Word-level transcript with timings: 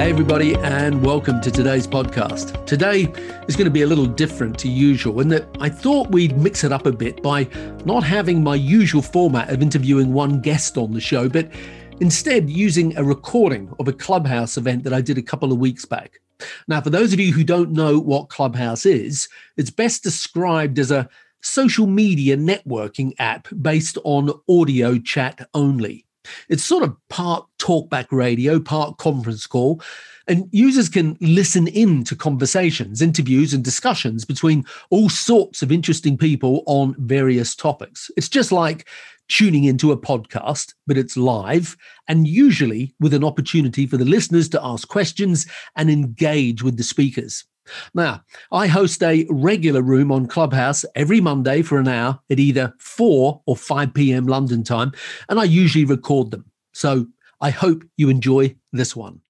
Hey, 0.00 0.08
everybody, 0.08 0.54
and 0.54 1.04
welcome 1.04 1.42
to 1.42 1.50
today's 1.50 1.86
podcast. 1.86 2.64
Today 2.64 3.02
is 3.46 3.54
going 3.54 3.66
to 3.66 3.70
be 3.70 3.82
a 3.82 3.86
little 3.86 4.06
different 4.06 4.58
to 4.60 4.66
usual 4.66 5.20
in 5.20 5.28
that 5.28 5.46
I 5.60 5.68
thought 5.68 6.10
we'd 6.10 6.38
mix 6.38 6.64
it 6.64 6.72
up 6.72 6.86
a 6.86 6.90
bit 6.90 7.22
by 7.22 7.46
not 7.84 8.02
having 8.02 8.42
my 8.42 8.54
usual 8.54 9.02
format 9.02 9.50
of 9.50 9.60
interviewing 9.60 10.14
one 10.14 10.40
guest 10.40 10.78
on 10.78 10.94
the 10.94 11.02
show, 11.02 11.28
but 11.28 11.52
instead 12.00 12.48
using 12.48 12.96
a 12.96 13.04
recording 13.04 13.70
of 13.78 13.88
a 13.88 13.92
Clubhouse 13.92 14.56
event 14.56 14.84
that 14.84 14.94
I 14.94 15.02
did 15.02 15.18
a 15.18 15.22
couple 15.22 15.52
of 15.52 15.58
weeks 15.58 15.84
back. 15.84 16.18
Now, 16.66 16.80
for 16.80 16.88
those 16.88 17.12
of 17.12 17.20
you 17.20 17.34
who 17.34 17.44
don't 17.44 17.72
know 17.72 17.98
what 17.98 18.30
Clubhouse 18.30 18.86
is, 18.86 19.28
it's 19.58 19.68
best 19.68 20.02
described 20.02 20.78
as 20.78 20.90
a 20.90 21.10
social 21.42 21.86
media 21.86 22.38
networking 22.38 23.12
app 23.18 23.48
based 23.60 23.98
on 24.04 24.32
audio 24.48 24.98
chat 24.98 25.46
only. 25.52 26.06
It's 26.48 26.64
sort 26.64 26.82
of 26.82 26.96
part 27.08 27.46
talkback 27.58 28.06
radio, 28.10 28.60
part 28.60 28.98
conference 28.98 29.46
call, 29.46 29.82
and 30.26 30.48
users 30.52 30.88
can 30.88 31.16
listen 31.20 31.66
in 31.68 32.04
to 32.04 32.14
conversations, 32.14 33.02
interviews, 33.02 33.52
and 33.52 33.64
discussions 33.64 34.24
between 34.24 34.64
all 34.90 35.08
sorts 35.08 35.62
of 35.62 35.72
interesting 35.72 36.16
people 36.16 36.62
on 36.66 36.94
various 36.98 37.54
topics. 37.54 38.10
It's 38.16 38.28
just 38.28 38.52
like 38.52 38.86
tuning 39.28 39.64
into 39.64 39.92
a 39.92 39.96
podcast, 39.96 40.74
but 40.86 40.98
it's 40.98 41.16
live 41.16 41.76
and 42.08 42.26
usually 42.26 42.94
with 43.00 43.14
an 43.14 43.24
opportunity 43.24 43.86
for 43.86 43.96
the 43.96 44.04
listeners 44.04 44.48
to 44.50 44.60
ask 44.62 44.88
questions 44.88 45.46
and 45.76 45.88
engage 45.88 46.62
with 46.62 46.76
the 46.76 46.82
speakers. 46.82 47.44
Now, 47.94 48.22
I 48.52 48.66
host 48.66 49.02
a 49.02 49.26
regular 49.30 49.82
room 49.82 50.10
on 50.12 50.26
Clubhouse 50.26 50.84
every 50.94 51.20
Monday 51.20 51.62
for 51.62 51.78
an 51.78 51.88
hour 51.88 52.20
at 52.30 52.38
either 52.38 52.74
4 52.78 53.42
or 53.46 53.56
5 53.56 53.94
p.m. 53.94 54.26
London 54.26 54.64
time, 54.64 54.92
and 55.28 55.38
I 55.38 55.44
usually 55.44 55.84
record 55.84 56.30
them. 56.30 56.44
So 56.72 57.06
I 57.40 57.50
hope 57.50 57.84
you 57.96 58.08
enjoy 58.08 58.56
this 58.72 58.94
one. 58.94 59.20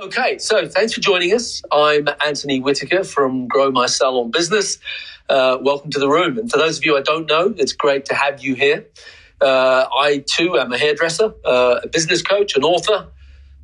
Okay, 0.00 0.36
so 0.38 0.68
thanks 0.68 0.92
for 0.92 1.00
joining 1.00 1.32
us. 1.32 1.62
I'm 1.72 2.06
Anthony 2.24 2.60
Whitaker 2.60 3.02
from 3.02 3.48
Grow 3.48 3.70
My 3.70 3.86
Salon 3.86 4.30
Business. 4.30 4.78
Uh, 5.28 5.56
welcome 5.60 5.90
to 5.90 5.98
the 5.98 6.08
room. 6.08 6.38
And 6.38 6.50
for 6.50 6.58
those 6.58 6.78
of 6.78 6.84
you 6.84 6.98
I 6.98 7.00
don't 7.00 7.26
know, 7.26 7.54
it's 7.56 7.72
great 7.72 8.04
to 8.06 8.14
have 8.14 8.44
you 8.44 8.54
here. 8.54 8.86
Uh, 9.40 9.86
I 9.98 10.22
too 10.26 10.58
am 10.58 10.72
a 10.72 10.78
hairdresser, 10.78 11.32
uh, 11.44 11.80
a 11.82 11.88
business 11.88 12.22
coach, 12.22 12.56
an 12.56 12.62
author, 12.62 13.08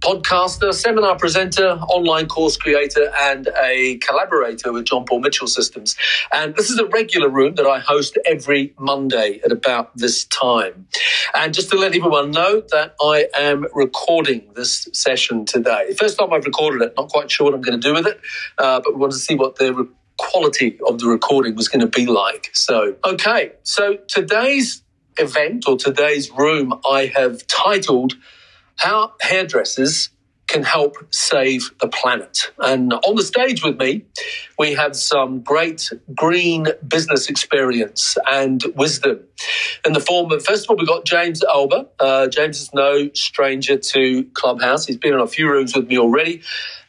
podcaster, 0.03 0.75
seminar 0.75 1.17
presenter, 1.17 1.78
online 1.89 2.27
course 2.27 2.56
creator, 2.56 3.12
and 3.20 3.48
a 3.62 3.98
collaborator 3.98 4.72
with 4.72 4.84
John 4.84 5.05
Paul 5.05 5.20
Mitchell 5.20 5.47
Systems. 5.47 5.97
And 6.33 6.56
this 6.56 6.70
is 6.70 6.78
a 6.78 6.86
regular 6.86 7.28
room 7.28 7.55
that 7.55 7.67
I 7.67 7.78
host 7.78 8.19
every 8.27 8.75
Monday 8.78 9.41
at 9.45 9.53
about 9.53 9.97
this 9.97 10.25
time. 10.25 10.89
And 11.36 11.55
just 11.55 11.70
to 11.70 11.78
let 11.78 11.95
everyone 11.95 12.33
know 12.33 12.62
that 12.73 12.97
I 13.00 13.28
am 13.36 13.67
recording 13.75 14.50
this 14.56 14.89
session 14.92 15.45
today. 15.45 15.95
First 15.97 16.19
time 16.19 16.33
I've 16.33 16.45
recorded 16.45 16.83
it, 16.83 16.95
not 16.97 17.08
quite 17.08 17.30
sure 17.30 17.45
what 17.45 17.55
I'm 17.55 17.62
going 17.62 17.80
to 17.80 17.89
do 17.89 17.95
with 17.95 18.06
it, 18.08 18.20
uh, 18.58 18.80
but 18.80 18.95
we 18.95 19.00
want 19.00 19.12
to 19.12 19.19
see 19.19 19.36
what 19.36 19.56
the 19.56 19.89
quality 20.17 20.80
of 20.86 20.98
the 20.98 21.06
recording 21.06 21.55
was 21.55 21.69
going 21.69 21.80
to 21.80 21.86
be 21.86 22.06
like. 22.06 22.50
So, 22.55 22.97
okay, 23.05 23.53
so 23.62 23.98
today's 24.08 24.83
event 25.17 25.68
or 25.68 25.77
today's 25.77 26.30
room 26.33 26.74
I 26.91 27.12
have 27.14 27.46
titled 27.46 28.14
how 28.77 29.14
hairdressers 29.20 30.10
can 30.48 30.62
help 30.64 30.96
save 31.10 31.70
the 31.80 31.88
planet. 31.88 32.52
And 32.58 32.92
on 32.92 33.16
the 33.16 33.22
stage 33.22 33.64
with 33.64 33.78
me, 33.78 34.05
we 34.58 34.74
have 34.74 34.96
some 34.96 35.40
great 35.40 35.90
green 36.14 36.66
business 36.86 37.30
experience 37.30 38.18
and 38.30 38.62
wisdom 38.77 39.20
in 39.84 39.92
the 39.94 40.00
form 40.00 40.30
of, 40.32 40.44
first 40.44 40.66
of 40.66 40.70
all, 40.70 40.77
we've 40.77 40.86
got 40.86 41.05
James 41.06 41.42
Alba. 41.44 41.88
Uh, 41.98 42.28
James 42.28 42.61
is 42.61 42.74
no 42.74 43.11
stranger 43.14 43.77
to 43.78 44.24
Clubhouse. 44.34 44.86
He's 44.86 44.98
been 44.98 45.14
in 45.14 45.20
a 45.20 45.27
few 45.27 45.50
rooms 45.50 45.74
with 45.74 45.88
me 45.88 45.98
already. 45.98 46.42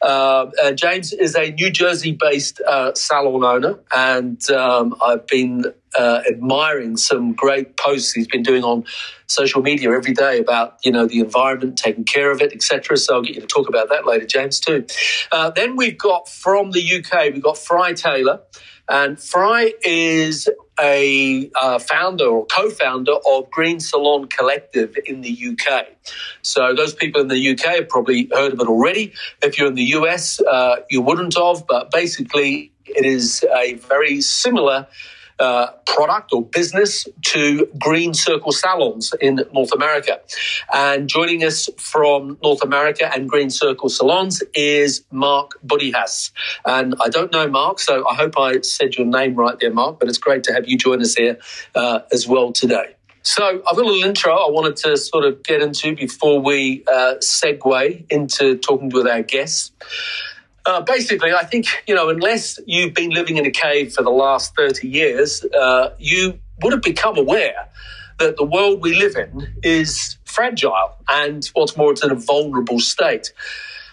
Uh, 0.04 0.50
uh, 0.62 0.72
James 0.72 1.14
is 1.14 1.34
a 1.34 1.50
New 1.52 1.70
Jersey 1.70 2.12
based 2.12 2.60
uh, 2.60 2.92
salon 2.94 3.42
owner, 3.42 3.78
and 3.90 4.50
um, 4.50 4.94
I've 5.02 5.26
been 5.26 5.64
uh, 5.98 6.20
admiring 6.30 6.98
some 6.98 7.32
great 7.32 7.78
posts 7.78 8.12
he's 8.12 8.26
been 8.26 8.42
doing 8.42 8.64
on 8.64 8.84
social 9.28 9.62
media 9.62 9.90
every 9.92 10.12
day 10.12 10.38
about 10.38 10.76
you 10.84 10.92
know 10.92 11.06
the 11.06 11.20
environment, 11.20 11.78
taking 11.78 12.04
care 12.04 12.30
of 12.30 12.42
it, 12.42 12.52
etc. 12.52 12.98
So 12.98 13.14
I'll 13.14 13.22
get 13.22 13.36
you 13.36 13.40
to 13.40 13.46
talk 13.46 13.66
about 13.66 13.88
that 13.88 14.06
later, 14.06 14.26
James, 14.26 14.60
too. 14.60 14.84
Uh, 15.32 15.48
then 15.48 15.74
we've 15.74 15.96
got 15.96 16.28
from 16.28 16.72
the 16.72 16.82
UK, 16.96 17.32
we've 17.32 17.42
got 17.42 17.56
Fry 17.56 17.94
Taylor. 17.94 18.40
And 18.86 19.18
Fry 19.18 19.72
is 19.82 20.46
a 20.80 21.50
uh, 21.60 21.78
founder 21.78 22.26
or 22.26 22.46
co-founder 22.46 23.14
of 23.26 23.50
Green 23.50 23.80
Salon 23.80 24.26
Collective 24.26 24.96
in 25.06 25.20
the 25.20 25.48
UK. 25.50 25.86
So 26.42 26.74
those 26.74 26.94
people 26.94 27.20
in 27.20 27.28
the 27.28 27.50
UK 27.52 27.76
have 27.76 27.88
probably 27.88 28.28
heard 28.32 28.52
of 28.52 28.60
it 28.60 28.66
already. 28.66 29.12
If 29.42 29.58
you're 29.58 29.68
in 29.68 29.74
the 29.74 29.94
US, 29.98 30.40
uh, 30.40 30.76
you 30.90 31.00
wouldn't 31.00 31.36
have. 31.36 31.66
But 31.66 31.90
basically, 31.90 32.72
it 32.86 33.04
is 33.04 33.44
a 33.56 33.74
very 33.74 34.20
similar 34.20 34.86
uh, 35.38 35.68
product 35.86 36.32
or 36.32 36.42
business 36.42 37.06
to 37.22 37.68
Green 37.78 38.14
Circle 38.14 38.52
Salons 38.52 39.12
in 39.20 39.40
North 39.52 39.72
America. 39.72 40.20
And 40.72 41.08
joining 41.08 41.44
us 41.44 41.68
from 41.78 42.38
North 42.42 42.62
America 42.62 43.10
and 43.14 43.28
Green 43.28 43.50
Circle 43.50 43.88
Salons 43.88 44.42
is 44.54 45.04
Mark 45.10 45.58
Budihas. 45.66 46.30
And 46.64 46.94
I 47.02 47.08
don't 47.08 47.32
know 47.32 47.48
Mark, 47.48 47.78
so 47.78 48.06
I 48.08 48.14
hope 48.14 48.38
I 48.38 48.60
said 48.60 48.96
your 48.96 49.06
name 49.06 49.34
right 49.34 49.58
there, 49.58 49.72
Mark, 49.72 49.98
but 49.98 50.08
it's 50.08 50.18
great 50.18 50.44
to 50.44 50.52
have 50.52 50.68
you 50.68 50.76
join 50.76 51.00
us 51.00 51.14
here 51.14 51.38
uh, 51.74 52.00
as 52.12 52.26
well 52.26 52.52
today. 52.52 52.94
So 53.22 53.42
I've 53.42 53.76
got 53.76 53.78
a 53.78 53.86
little 53.86 54.04
intro 54.04 54.34
I 54.34 54.50
wanted 54.50 54.76
to 54.76 54.98
sort 54.98 55.24
of 55.24 55.42
get 55.42 55.62
into 55.62 55.96
before 55.96 56.40
we 56.40 56.84
uh, 56.86 57.14
segue 57.20 58.04
into 58.10 58.58
talking 58.58 58.90
with 58.90 59.06
our 59.06 59.22
guests. 59.22 59.72
Uh, 60.66 60.80
basically, 60.80 61.32
I 61.32 61.44
think, 61.44 61.66
you 61.86 61.94
know, 61.94 62.08
unless 62.08 62.58
you've 62.66 62.94
been 62.94 63.10
living 63.10 63.36
in 63.36 63.44
a 63.44 63.50
cave 63.50 63.92
for 63.92 64.02
the 64.02 64.10
last 64.10 64.54
30 64.56 64.88
years, 64.88 65.44
uh, 65.44 65.90
you 65.98 66.38
would 66.62 66.72
have 66.72 66.82
become 66.82 67.18
aware 67.18 67.68
that 68.18 68.36
the 68.36 68.44
world 68.44 68.80
we 68.80 68.94
live 68.94 69.16
in 69.16 69.54
is 69.62 70.16
fragile 70.24 70.94
and 71.10 71.44
what's 71.52 71.76
more, 71.76 71.92
it's 71.92 72.02
in 72.02 72.10
a 72.10 72.14
vulnerable 72.14 72.80
state. 72.80 73.32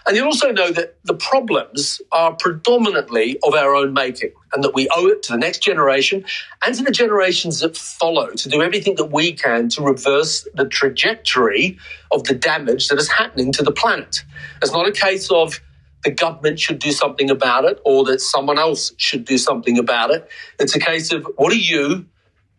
And 0.06 0.16
you 0.16 0.24
also 0.24 0.50
know 0.50 0.72
that 0.72 0.96
the 1.04 1.14
problems 1.14 2.00
are 2.10 2.34
predominantly 2.34 3.38
of 3.44 3.54
our 3.54 3.74
own 3.74 3.92
making 3.92 4.32
and 4.52 4.64
that 4.64 4.74
we 4.74 4.88
owe 4.96 5.06
it 5.06 5.22
to 5.24 5.32
the 5.32 5.38
next 5.38 5.62
generation 5.62 6.24
and 6.64 6.74
to 6.74 6.82
the 6.82 6.90
generations 6.90 7.60
that 7.60 7.76
follow 7.76 8.30
to 8.30 8.48
do 8.48 8.62
everything 8.62 8.96
that 8.96 9.12
we 9.12 9.32
can 9.32 9.68
to 9.70 9.82
reverse 9.82 10.46
the 10.54 10.66
trajectory 10.66 11.78
of 12.10 12.24
the 12.24 12.34
damage 12.34 12.88
that 12.88 12.98
is 12.98 13.08
happening 13.08 13.52
to 13.52 13.62
the 13.62 13.70
planet. 13.70 14.24
It's 14.60 14.72
not 14.72 14.88
a 14.88 14.92
case 14.92 15.30
of 15.30 15.60
the 16.04 16.10
government 16.10 16.58
should 16.58 16.78
do 16.78 16.92
something 16.92 17.30
about 17.30 17.64
it 17.64 17.80
or 17.84 18.04
that 18.04 18.20
someone 18.20 18.58
else 18.58 18.92
should 18.96 19.24
do 19.24 19.38
something 19.38 19.78
about 19.78 20.10
it. 20.10 20.28
It's 20.58 20.74
a 20.74 20.80
case 20.80 21.12
of 21.12 21.26
what 21.36 21.52
are 21.52 21.56
you 21.56 22.06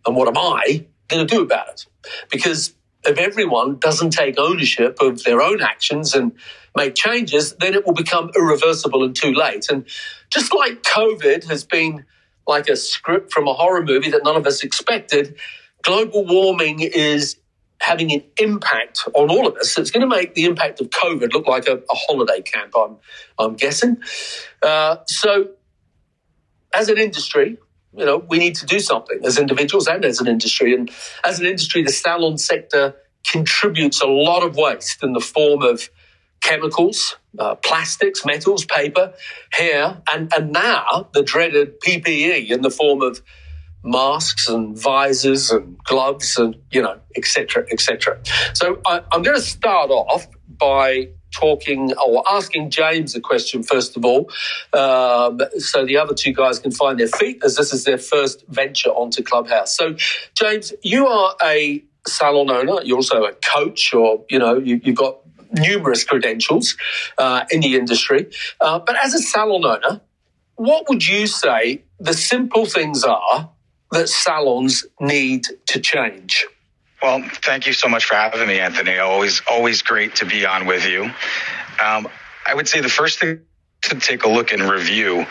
and 0.06 0.16
what 0.16 0.28
am 0.28 0.38
I 0.38 0.86
going 1.08 1.26
to 1.26 1.36
do 1.36 1.42
about 1.42 1.70
it? 1.70 1.86
Because 2.32 2.74
if 3.06 3.18
everyone 3.18 3.80
doesn't 3.80 4.12
take 4.12 4.40
ownership 4.40 4.98
of 5.02 5.24
their 5.24 5.42
own 5.42 5.62
actions 5.62 6.14
and 6.14 6.32
make 6.76 6.96
changes, 6.96 7.54
then 7.60 7.74
it 7.74 7.86
will 7.86 7.94
become 7.94 8.32
irreversible 8.36 9.04
and 9.04 9.16
too 9.16 9.34
late. 9.34 9.70
And 9.70 9.86
just 10.30 10.54
like 10.54 10.84
COVID 10.84 11.50
has 11.50 11.64
been 11.64 12.06
like 12.48 12.68
a 12.68 12.76
script 12.76 13.32
from 13.32 13.48
a 13.48 13.54
horror 13.54 13.84
movie 13.84 14.10
that 14.12 14.24
none 14.24 14.36
of 14.36 14.48
us 14.48 14.64
expected, 14.64 15.38
global 15.82 16.26
warming 16.26 16.80
is 16.80 17.38
having 17.84 18.12
an 18.12 18.24
impact 18.40 19.08
on 19.14 19.30
all 19.30 19.46
of 19.46 19.56
us. 19.58 19.78
It's 19.78 19.92
going 19.92 20.02
to 20.02 20.08
make 20.08 20.36
the 20.36 20.46
impact 20.46 20.80
of 20.80 20.90
COVID 20.90 21.34
look 21.34 21.48
like 21.48 21.68
a, 21.68 21.76
a 21.76 21.96
holiday 22.08 22.42
camp, 22.42 22.74
I'm, 22.78 22.98
I'm 23.38 23.56
guessing. 23.56 23.98
Uh, 24.62 24.98
so, 25.06 25.50
as 26.74 26.90
an 26.90 26.98
industry, 26.98 27.58
you 27.96 28.06
know, 28.06 28.18
we 28.18 28.40
need 28.40 28.56
to 28.56 28.66
do 28.66 28.80
something 28.80 29.20
as 29.24 29.38
individuals 29.38 29.88
and 29.88 30.04
as 30.06 30.20
an 30.20 30.28
industry. 30.28 30.74
And 30.74 30.90
as 31.24 31.40
an 31.40 31.46
industry, 31.46 31.84
the 31.84 31.92
salon 31.92 32.38
sector 32.38 32.96
contributes 33.30 34.02
a 34.02 34.08
lot 34.08 34.44
of 34.44 34.56
waste 34.56 35.04
in 35.04 35.14
the 35.14 35.20
form 35.20 35.62
of 35.62 35.90
chemicals, 36.42 37.18
uh, 37.38 37.56
plastics, 37.56 38.26
metals, 38.26 38.66
paper, 38.66 39.14
hair, 39.52 40.02
and, 40.12 40.32
and 40.34 40.52
now 40.52 41.10
the 41.14 41.22
dreaded 41.22 41.80
PPE 41.82 42.50
in 42.50 42.62
the 42.62 42.70
form 42.70 43.02
of 43.02 43.22
masks 43.84 44.48
and 44.48 44.78
visors 44.78 45.52
and 45.52 45.78
gloves 45.84 46.38
and 46.38 46.56
you 46.72 46.82
know 46.82 47.00
etc 47.16 47.66
etc 47.72 48.18
so 48.54 48.80
I, 48.86 49.02
i'm 49.12 49.22
going 49.24 49.36
to 49.38 49.42
start 49.42 49.90
off 49.90 50.28
by 50.48 51.10
talking 51.34 51.94
or 51.94 52.24
asking 52.30 52.70
James 52.70 53.16
a 53.16 53.22
question 53.22 53.64
first 53.64 53.98
of 53.98 54.06
all, 54.06 54.30
um, 54.74 55.40
so 55.58 55.86
the 55.86 55.98
other 55.98 56.14
two 56.14 56.32
guys 56.32 56.60
can 56.60 56.72
find 56.72 57.00
their 57.00 57.08
feet 57.08 57.42
as 57.44 57.56
this 57.56 57.74
is 57.74 57.84
their 57.84 57.98
first 57.98 58.46
venture 58.48 58.90
onto 58.90 59.24
Clubhouse. 59.24 59.76
So, 59.76 59.96
James, 60.36 60.74
you 60.84 61.08
are 61.08 61.36
a 61.44 61.84
salon 62.08 62.50
owner. 62.50 62.82
You're 62.84 62.98
also 62.98 63.24
a 63.24 63.34
coach, 63.34 63.94
or 63.94 64.24
you 64.30 64.40
know, 64.40 64.58
you, 64.58 64.80
have 64.86 64.96
got 64.96 65.18
numerous 65.52 66.04
credentials 66.04 66.76
uh, 67.18 67.46
in 67.52 67.62
the 67.62 67.76
industry. 67.76 68.30
Uh, 68.60 68.80
but 68.80 68.96
as 69.04 69.14
a 69.14 69.20
salon 69.20 69.66
owner, 69.66 70.02
what 70.56 70.88
would 70.88 71.08
you 71.08 71.28
say 71.28 71.84
the 72.00 72.14
simple 72.14 72.66
things 72.66 73.04
are 73.04 73.50
that 73.94 74.10
salons 74.10 74.86
need 75.00 75.48
to 75.68 75.80
change? 75.80 76.46
Well, 77.02 77.22
thank 77.44 77.68
you 77.68 77.74
so 77.74 77.90
much 77.90 78.06
for 78.06 78.16
having 78.16 78.48
me, 78.48 78.60
Anthony. 78.60 78.98
Always, 78.98 79.42
always 79.50 79.82
great 79.82 80.16
to 80.18 80.26
be 80.26 80.46
on 80.46 80.66
with 80.66 80.88
you. 80.88 81.06
Um, 81.84 82.08
I 82.48 82.54
would 82.54 82.68
say 82.68 82.82
the 82.82 82.90
first 82.90 83.20
thing 83.20 83.42
to 83.84 83.96
take 83.96 84.24
a 84.24 84.30
look 84.30 84.54
and 84.54 84.64
review 84.64 85.26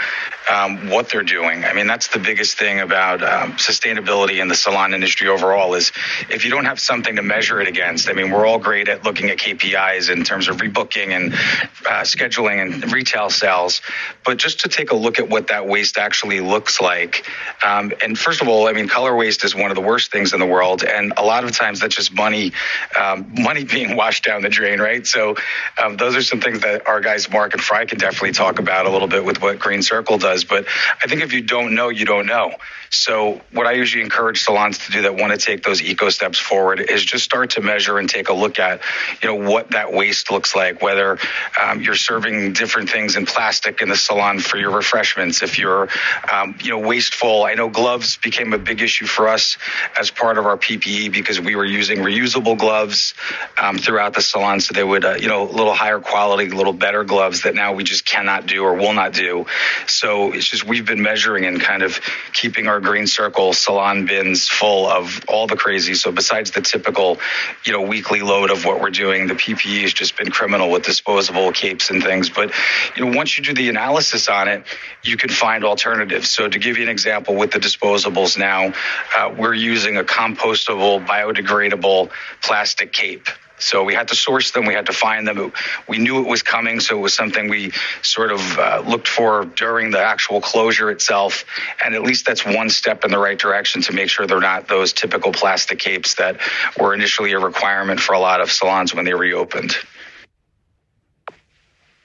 um, 0.51 0.91
what 0.91 1.09
they're 1.09 1.23
doing. 1.23 1.65
I 1.65 1.73
mean, 1.73 1.87
that's 1.87 2.09
the 2.09 2.19
biggest 2.19 2.59
thing 2.59 2.81
about 2.81 3.23
um, 3.23 3.53
sustainability 3.53 4.41
in 4.41 4.49
the 4.49 4.55
salon 4.55 4.95
industry 4.95 5.29
overall 5.29 5.75
is 5.75 5.93
if 6.29 6.45
you 6.45 6.51
don't 6.51 6.65
have 6.65 6.81
something 6.81 7.17
to 7.17 7.23
measure 7.23 7.61
it 7.61 7.69
against. 7.69 8.09
I 8.09 8.13
mean, 8.13 8.31
we're 8.31 8.47
all 8.47 8.59
great 8.59 8.89
at 8.89 9.05
looking 9.05 9.31
at 9.31 9.39
KPIs 9.39 10.11
in 10.11 10.25
terms 10.25 10.49
of 10.49 10.57
rebooking 10.59 11.09
and 11.09 11.33
uh, 11.33 12.03
scheduling 12.03 12.63
and 12.63 12.93
retail 12.93 13.31
sales, 13.31 13.83
but 14.25 14.39
just 14.39 14.61
to 14.61 14.69
take 14.69 14.91
a 14.91 14.97
look 14.97 15.19
at 15.19 15.29
what 15.29 15.49
that 15.49 15.67
waste 15.67 15.99
actually 15.99 16.41
looks 16.41 16.81
like. 16.81 17.27
Um, 17.65 17.93
and 18.03 18.19
first 18.19 18.43
of 18.43 18.49
all, 18.49 18.67
I 18.67 18.73
mean, 18.73 18.89
color 18.89 19.15
waste 19.15 19.45
is 19.45 19.55
one 19.55 19.71
of 19.71 19.77
the 19.77 19.83
worst 19.83 20.11
things 20.11 20.33
in 20.33 20.41
the 20.41 20.47
world, 20.47 20.85
and 20.85 21.13
a 21.17 21.23
lot 21.23 21.45
of 21.45 21.53
times 21.53 21.81
that's 21.81 21.95
just 21.95 22.13
money, 22.13 22.53
um, 22.99 23.33
money 23.35 23.65
being 23.73 23.97
washed 23.97 24.25
down 24.25 24.43
the 24.43 24.49
drain, 24.49 24.81
right? 24.81 25.07
So 25.07 25.37
um, 25.83 25.97
those 25.97 26.17
are 26.17 26.23
some 26.23 26.41
things 26.41 26.61
that 26.61 26.87
our 26.87 27.01
guys 27.01 27.31
Mark 27.31 27.53
and 27.53 27.63
Fry 27.63 27.85
can 27.85 27.99
definitely 27.99 28.33
talk 28.33 28.59
about 28.59 28.87
a 28.87 28.91
little 28.91 29.09
bit 29.09 29.25
with 29.25 29.41
what 29.41 29.59
Green 29.59 29.83
Circle 29.83 30.19
does 30.19 30.32
does. 30.33 30.45
But 30.45 30.67
I 31.03 31.09
think 31.09 31.23
if 31.23 31.33
you 31.33 31.43
don't 31.43 31.75
know, 31.75 31.89
you 31.89 32.05
don't 32.05 32.27
know. 32.27 32.53
So 32.91 33.41
what 33.53 33.67
I 33.67 33.73
usually 33.73 34.03
encourage 34.03 34.43
salons 34.43 34.79
to 34.79 34.93
do 34.93 35.03
that 35.03 35.17
want 35.17 35.33
to 35.33 35.39
take 35.39 35.63
those 35.63 35.81
eco 35.81 36.11
steps 36.11 36.39
forward 36.39 36.79
is 36.79 37.03
just 37.03 37.25
start 37.25 37.51
to 37.51 37.63
measure 37.63 37.99
and 37.99 38.09
take 38.09 38.29
a 38.29 38.35
look 38.35 38.59
at, 38.59 38.83
you 39.23 39.29
know, 39.29 39.51
what 39.51 39.71
that 39.71 39.95
waste 39.95 40.31
looks 40.31 40.55
like, 40.55 40.83
whether 40.83 41.19
um, 41.61 41.81
you're 41.81 41.95
serving 41.95 42.53
different 42.53 42.91
things 42.91 43.17
in 43.17 43.25
plastic 43.25 43.81
in 43.81 43.89
the 43.89 43.97
salon 43.97 44.41
for 44.41 44.59
your 44.59 44.71
refreshments, 44.71 45.43
if 45.43 45.59
you're, 45.59 45.89
um, 46.31 46.55
you 46.63 46.71
know, 46.71 46.87
wasteful. 46.87 47.45
I 47.45 47.55
know 47.55 47.71
gloves 47.71 48.19
became 48.19 48.53
a 48.53 48.59
big 48.59 48.83
issue 48.83 49.07
for 49.07 49.29
us 49.29 49.57
as 49.99 50.11
part 50.11 50.37
of 50.37 50.45
our 50.45 50.59
PPE 50.59 51.13
because 51.13 51.41
we 51.41 51.57
were 51.57 51.65
using 51.65 51.99
reusable 52.01 52.59
gloves 52.59 53.15
um, 53.57 53.79
throughout 53.79 54.13
the 54.13 54.21
salon. 54.21 54.61
So 54.61 54.75
they 54.75 54.85
would, 54.85 55.05
uh, 55.07 55.15
you 55.15 55.29
know, 55.29 55.49
a 55.49 55.53
little 55.53 55.73
higher 55.73 56.01
quality, 56.01 56.51
a 56.51 56.55
little 56.55 56.75
better 56.75 57.05
gloves 57.05 57.43
that 57.45 57.55
now 57.55 57.73
we 57.73 57.85
just 57.85 58.05
cannot 58.05 58.47
do 58.47 58.65
or 58.65 58.75
will 58.75 58.93
not 58.93 59.15
do. 59.15 59.47
So 59.87 60.22
it's 60.31 60.47
just 60.47 60.65
we've 60.65 60.87
been 60.87 61.03
measuring 61.03 61.45
and 61.47 61.61
kind 61.61 61.83
of 61.83 62.01
keeping 62.33 62.69
our 62.69 62.79
green 62.81 63.09
circle 63.09 63.53
salon 63.53 64.07
bins 64.07 64.49
full 64.49 64.87
of 64.87 65.25
all 65.27 65.49
the 65.49 65.57
crazy. 65.57 65.95
So 65.95 66.13
besides 66.13 66.53
the 66.53 66.61
typical, 66.61 67.19
you 67.65 67.73
know, 67.73 67.83
weekly 67.83 68.23
load 68.23 68.51
of 68.51 68.65
what 68.65 68.81
we're 68.81 68.91
doing, 68.91 69.27
the 69.27 69.35
PPE 69.35 69.83
has 69.83 69.93
just 69.93 70.17
been 70.17 70.31
criminal 70.31 70.71
with 70.71 70.85
disposable 70.85 71.51
capes 71.51 71.91
and 71.91 72.01
things. 72.03 72.31
But 72.31 72.53
you 72.97 73.05
know, 73.05 73.17
once 73.17 73.37
you 73.37 73.43
do 73.43 73.53
the 73.53 73.69
analysis 73.69 74.29
on 74.29 74.47
it, 74.47 74.65
you 75.03 75.17
can 75.17 75.31
find 75.31 75.65
alternatives. 75.65 76.31
So 76.31 76.49
to 76.49 76.59
give 76.59 76.77
you 76.77 76.85
an 76.85 76.89
example, 76.89 77.35
with 77.35 77.51
the 77.51 77.59
disposables 77.59 78.39
now, 78.39 78.73
uh, 79.17 79.35
we're 79.37 79.55
using 79.55 79.97
a 79.97 80.05
compostable, 80.05 81.05
biodegradable 81.05 82.11
plastic 82.43 82.93
cape. 82.93 83.29
So 83.63 83.85
we 83.85 83.95
had 83.95 84.09
to 84.09 84.17
source 84.17 84.51
them, 84.51 84.67
we 84.67 84.75
had 84.75 84.87
to 84.87 84.93
find 84.93 85.27
them. 85.27 85.53
We 85.89 85.99
knew 85.99 86.21
it 86.21 86.29
was 86.29 86.43
coming, 86.43 86.81
so 86.81 86.99
it 86.99 87.01
was 87.01 87.15
something 87.15 87.49
we 87.49 87.73
sort 88.03 88.33
of 88.33 88.59
uh, 88.59 88.83
looked 88.87 89.09
for 89.09 89.45
during 89.45 89.91
the 89.91 90.01
actual 90.01 90.41
closure 90.41 90.91
itself. 90.91 91.45
And 91.85 91.95
at 91.95 92.03
least 92.03 92.27
that's 92.27 92.45
one 92.45 92.71
step 92.71 93.05
in 93.05 93.11
the 93.11 93.19
right 93.19 93.39
direction 93.39 93.83
to 93.83 93.93
make 93.93 94.11
sure 94.11 94.27
they're 94.27 94.41
not 94.41 94.69
those 94.69 94.93
typical 94.93 95.33
plastic 95.33 95.79
capes 95.79 96.15
that 96.17 96.39
were 96.79 96.95
initially 96.95 97.33
a 97.33 97.39
requirement 97.39 98.01
for 98.01 98.15
a 98.15 98.19
lot 98.19 98.41
of 98.41 98.51
salons 98.51 98.95
when 98.95 99.05
they 99.05 99.15
reopened. 99.15 99.77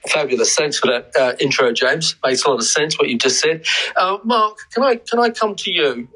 Fabulous. 0.07 0.56
Thanks 0.56 0.80
for 0.80 0.88
that 0.88 1.12
uh, 1.19 1.33
intro, 1.39 1.74
James. 1.74 2.15
Makes 2.24 2.44
a 2.44 2.50
lot 2.50 2.60
of 2.60 2.65
sense 2.65 2.98
what 2.98 3.10
you 3.10 3.18
just 3.18 3.39
said. 3.39 3.65
Uh, 3.95 4.18
Mark, 4.24 4.57
can 4.74 4.83
I 4.83 4.95
can 4.95 5.19
I 5.19 5.30
come 5.30 5.56
to 5.56 5.71
you? 5.71 6.07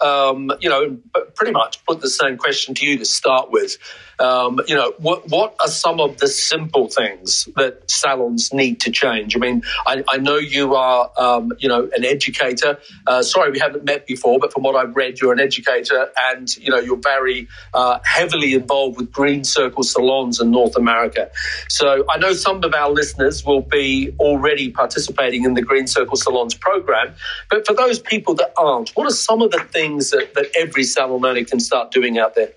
Um, 0.00 0.52
you 0.60 0.68
know, 0.68 0.98
pretty 1.34 1.52
much 1.52 1.84
put 1.84 2.00
the 2.00 2.10
same 2.10 2.36
question 2.36 2.74
to 2.76 2.86
you 2.86 2.98
to 2.98 3.04
start 3.04 3.50
with. 3.50 3.78
Um, 4.20 4.60
you 4.66 4.74
know, 4.74 4.92
what 4.98 5.28
what 5.28 5.54
are 5.60 5.68
some 5.68 6.00
of 6.00 6.18
the 6.18 6.26
simple 6.26 6.88
things 6.88 7.48
that 7.56 7.88
salons 7.90 8.52
need 8.52 8.80
to 8.80 8.90
change? 8.90 9.36
I 9.36 9.38
mean, 9.38 9.62
I, 9.86 10.02
I 10.08 10.18
know 10.18 10.36
you 10.36 10.74
are, 10.74 11.10
um, 11.16 11.52
you 11.58 11.68
know, 11.68 11.88
an 11.96 12.04
educator. 12.04 12.78
Uh, 13.06 13.22
sorry, 13.22 13.50
we 13.50 13.58
haven't 13.58 13.84
met 13.84 14.06
before, 14.06 14.38
but 14.38 14.52
from 14.52 14.62
what 14.62 14.74
I've 14.74 14.94
read, 14.96 15.20
you're 15.20 15.32
an 15.32 15.40
educator, 15.40 16.10
and 16.30 16.54
you 16.56 16.70
know, 16.70 16.78
you're 16.78 16.96
very 16.96 17.48
uh, 17.74 17.98
heavily 18.04 18.54
involved 18.54 18.98
with 18.98 19.12
Green 19.12 19.44
Circle 19.44 19.82
salons 19.82 20.40
in 20.40 20.50
North 20.50 20.76
America. 20.76 21.30
So 21.68 22.04
I 22.10 22.18
know 22.18 22.32
some 22.32 22.62
of 22.64 22.74
our 22.74 22.90
listeners 22.90 23.44
will 23.44 23.62
be 23.62 24.14
already 24.18 24.70
participating 24.70 25.44
in 25.44 25.54
the 25.54 25.62
Green 25.62 25.86
Circle 25.86 26.16
salons 26.16 26.54
program, 26.54 27.14
but 27.50 27.66
for 27.66 27.74
those 27.74 27.98
people 27.98 28.34
that 28.34 28.52
aren't, 28.56 28.90
what 28.90 29.06
are 29.06 29.14
some 29.14 29.42
of 29.42 29.50
the 29.50 29.60
things 29.60 30.10
that, 30.10 30.34
that 30.34 30.46
every 30.56 30.84
salon 30.84 31.24
owner 31.24 31.44
can 31.44 31.60
start 31.60 31.90
doing 31.90 32.18
out 32.18 32.34
there? 32.34 32.52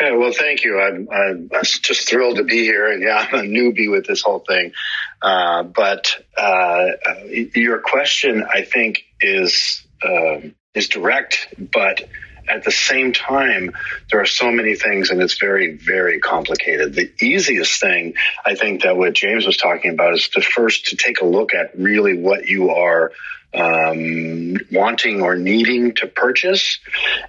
Yeah, 0.00 0.12
well, 0.12 0.32
thank 0.32 0.64
you. 0.64 0.80
I'm, 0.80 1.08
I'm, 1.10 1.50
just 1.62 2.08
thrilled 2.08 2.36
to 2.36 2.44
be 2.44 2.62
here, 2.62 2.90
and 2.90 3.02
yeah, 3.02 3.26
I'm 3.32 3.40
a 3.40 3.42
newbie 3.42 3.90
with 3.90 4.06
this 4.06 4.22
whole 4.22 4.40
thing. 4.40 4.72
Uh, 5.20 5.64
but 5.64 6.24
uh, 6.36 6.86
your 7.26 7.80
question, 7.80 8.44
I 8.48 8.62
think, 8.62 9.04
is 9.20 9.84
uh, 10.02 10.40
is 10.74 10.88
direct, 10.88 11.54
but 11.58 12.08
at 12.48 12.64
the 12.64 12.70
same 12.70 13.12
time, 13.12 13.72
there 14.10 14.20
are 14.20 14.26
so 14.26 14.50
many 14.50 14.74
things, 14.74 15.10
and 15.10 15.20
it's 15.20 15.38
very, 15.38 15.76
very 15.76 16.18
complicated. 16.18 16.94
The 16.94 17.12
easiest 17.20 17.80
thing, 17.80 18.14
I 18.44 18.54
think, 18.54 18.82
that 18.82 18.96
what 18.96 19.12
James 19.12 19.44
was 19.44 19.56
talking 19.56 19.90
about 19.92 20.14
is 20.14 20.28
to 20.30 20.40
first 20.40 20.86
to 20.86 20.96
take 20.96 21.20
a 21.20 21.26
look 21.26 21.54
at 21.54 21.78
really 21.78 22.16
what 22.18 22.46
you 22.46 22.70
are 22.70 23.12
um, 23.54 24.56
wanting 24.70 25.22
or 25.22 25.36
needing 25.36 25.94
to 25.96 26.06
purchase. 26.06 26.78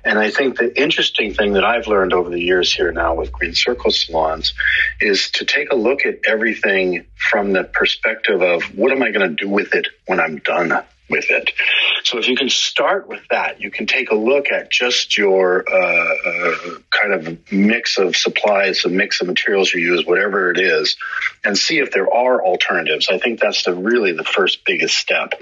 And 0.04 0.20
I 0.20 0.32
think 0.32 0.58
the 0.58 0.80
interesting 0.80 1.34
thing 1.34 1.54
that 1.54 1.64
I've 1.64 1.88
learned 1.88 2.14
over 2.14 2.30
the 2.30 2.42
years 2.42 2.74
here 2.74 2.92
now 2.92 3.16
with 3.16 3.32
Green 3.32 3.54
Circle 3.54 3.92
salons 3.92 4.54
is 5.00 5.32
to 5.32 5.46
take 5.46 5.72
a 5.72 5.76
look 5.76 6.06
at 6.06 6.20
everything 6.28 7.06
from 7.16 7.54
the 7.54 7.64
perspective 7.64 8.42
of 8.42 8.64
what 8.78 8.92
am 8.92 9.02
I 9.02 9.12
going 9.12 9.30
to 9.30 9.36
do 9.36 9.50
with 9.50 9.74
it 9.76 9.88
when 10.06 10.20
I'm 10.20 10.38
done 10.38 10.74
with 11.10 11.30
it. 11.30 11.52
So 12.04 12.18
if 12.18 12.28
you 12.28 12.36
can 12.36 12.50
start 12.50 13.08
with 13.08 13.22
that, 13.30 13.62
you 13.62 13.72
can 13.72 13.86
take 13.86 14.12
a 14.12 14.16
look 14.16 14.52
at 14.52 14.70
just 14.70 15.18
your 15.18 15.66
uh, 15.70 16.16
uh, 16.26 16.56
kind 16.90 17.14
of 17.14 17.52
mix 17.52 17.98
of 17.98 18.16
supplies, 18.16 18.86
a 18.86 18.90
mix 18.90 19.22
of 19.22 19.28
materials 19.28 19.74
you 19.74 19.82
use, 19.82 20.06
whatever 20.06 20.52
it 20.52 20.60
is, 20.60 20.98
and 21.44 21.58
see 21.58 21.80
if 21.80 21.92
there 21.92 22.12
are 22.12 22.44
alternatives. 22.44 23.08
I 23.10 23.18
think 23.18 23.40
that's 23.40 23.64
the 23.64 23.74
really 23.74 24.14
the 24.14 24.24
first 24.24 24.66
biggest 24.66 24.98
step, 24.98 25.34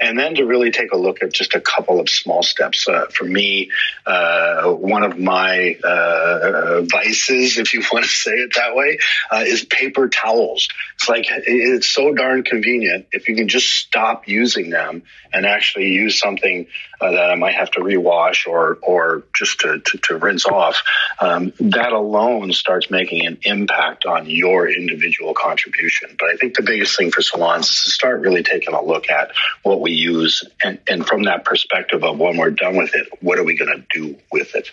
and 0.00 0.18
then 0.18 0.34
to 0.36 0.44
really 0.44 0.70
take 0.70 0.92
a 0.92 0.96
look 0.96 1.22
at 1.22 1.32
just 1.32 1.54
a 1.54 1.60
couple 1.60 2.00
of 2.00 2.08
small 2.08 2.42
steps. 2.42 2.88
Uh, 2.88 3.06
for 3.06 3.24
me, 3.24 3.70
uh, 4.06 4.70
one 4.72 5.02
of 5.02 5.18
my 5.18 5.76
uh, 5.84 6.82
vices, 6.82 7.58
if 7.58 7.74
you 7.74 7.82
want 7.92 8.04
to 8.04 8.10
say 8.10 8.32
it 8.32 8.54
that 8.56 8.74
way, 8.74 8.98
uh, 9.30 9.44
is 9.46 9.64
paper 9.64 10.08
towels. 10.08 10.68
It's 10.94 11.08
like 11.08 11.26
it's 11.28 11.88
so 11.88 12.12
darn 12.12 12.42
convenient 12.42 13.06
if 13.12 13.28
you 13.28 13.36
can 13.36 13.48
just 13.48 13.68
stop 13.68 14.28
using 14.28 14.70
them 14.70 15.01
and 15.32 15.46
actually 15.46 15.88
use 15.88 16.18
something 16.18 16.66
uh, 17.00 17.10
that 17.10 17.30
I 17.30 17.34
might 17.36 17.54
have 17.54 17.70
to 17.72 17.80
rewash 17.80 18.46
or 18.46 18.78
or 18.82 19.24
just 19.34 19.60
to, 19.60 19.80
to, 19.80 19.98
to 19.98 20.16
rinse 20.16 20.46
off, 20.46 20.82
um, 21.20 21.52
that 21.60 21.92
alone 21.92 22.52
starts 22.52 22.90
making 22.90 23.26
an 23.26 23.38
impact 23.42 24.04
on 24.04 24.28
your 24.28 24.68
individual 24.68 25.34
contribution. 25.34 26.16
But 26.18 26.30
I 26.30 26.36
think 26.36 26.56
the 26.56 26.62
biggest 26.62 26.96
thing 26.96 27.10
for 27.10 27.22
salons 27.22 27.68
is 27.68 27.84
to 27.84 27.90
start 27.90 28.20
really 28.20 28.42
taking 28.42 28.74
a 28.74 28.82
look 28.82 29.10
at 29.10 29.32
what 29.62 29.80
we 29.80 29.92
use 29.92 30.44
and, 30.62 30.78
and 30.88 31.06
from 31.06 31.24
that 31.24 31.44
perspective 31.44 32.04
of 32.04 32.18
when 32.18 32.36
we're 32.36 32.50
done 32.50 32.76
with 32.76 32.94
it, 32.94 33.08
what 33.20 33.38
are 33.38 33.44
we 33.44 33.56
going 33.56 33.72
to 33.76 33.84
do 33.90 34.16
with 34.30 34.54
it? 34.54 34.70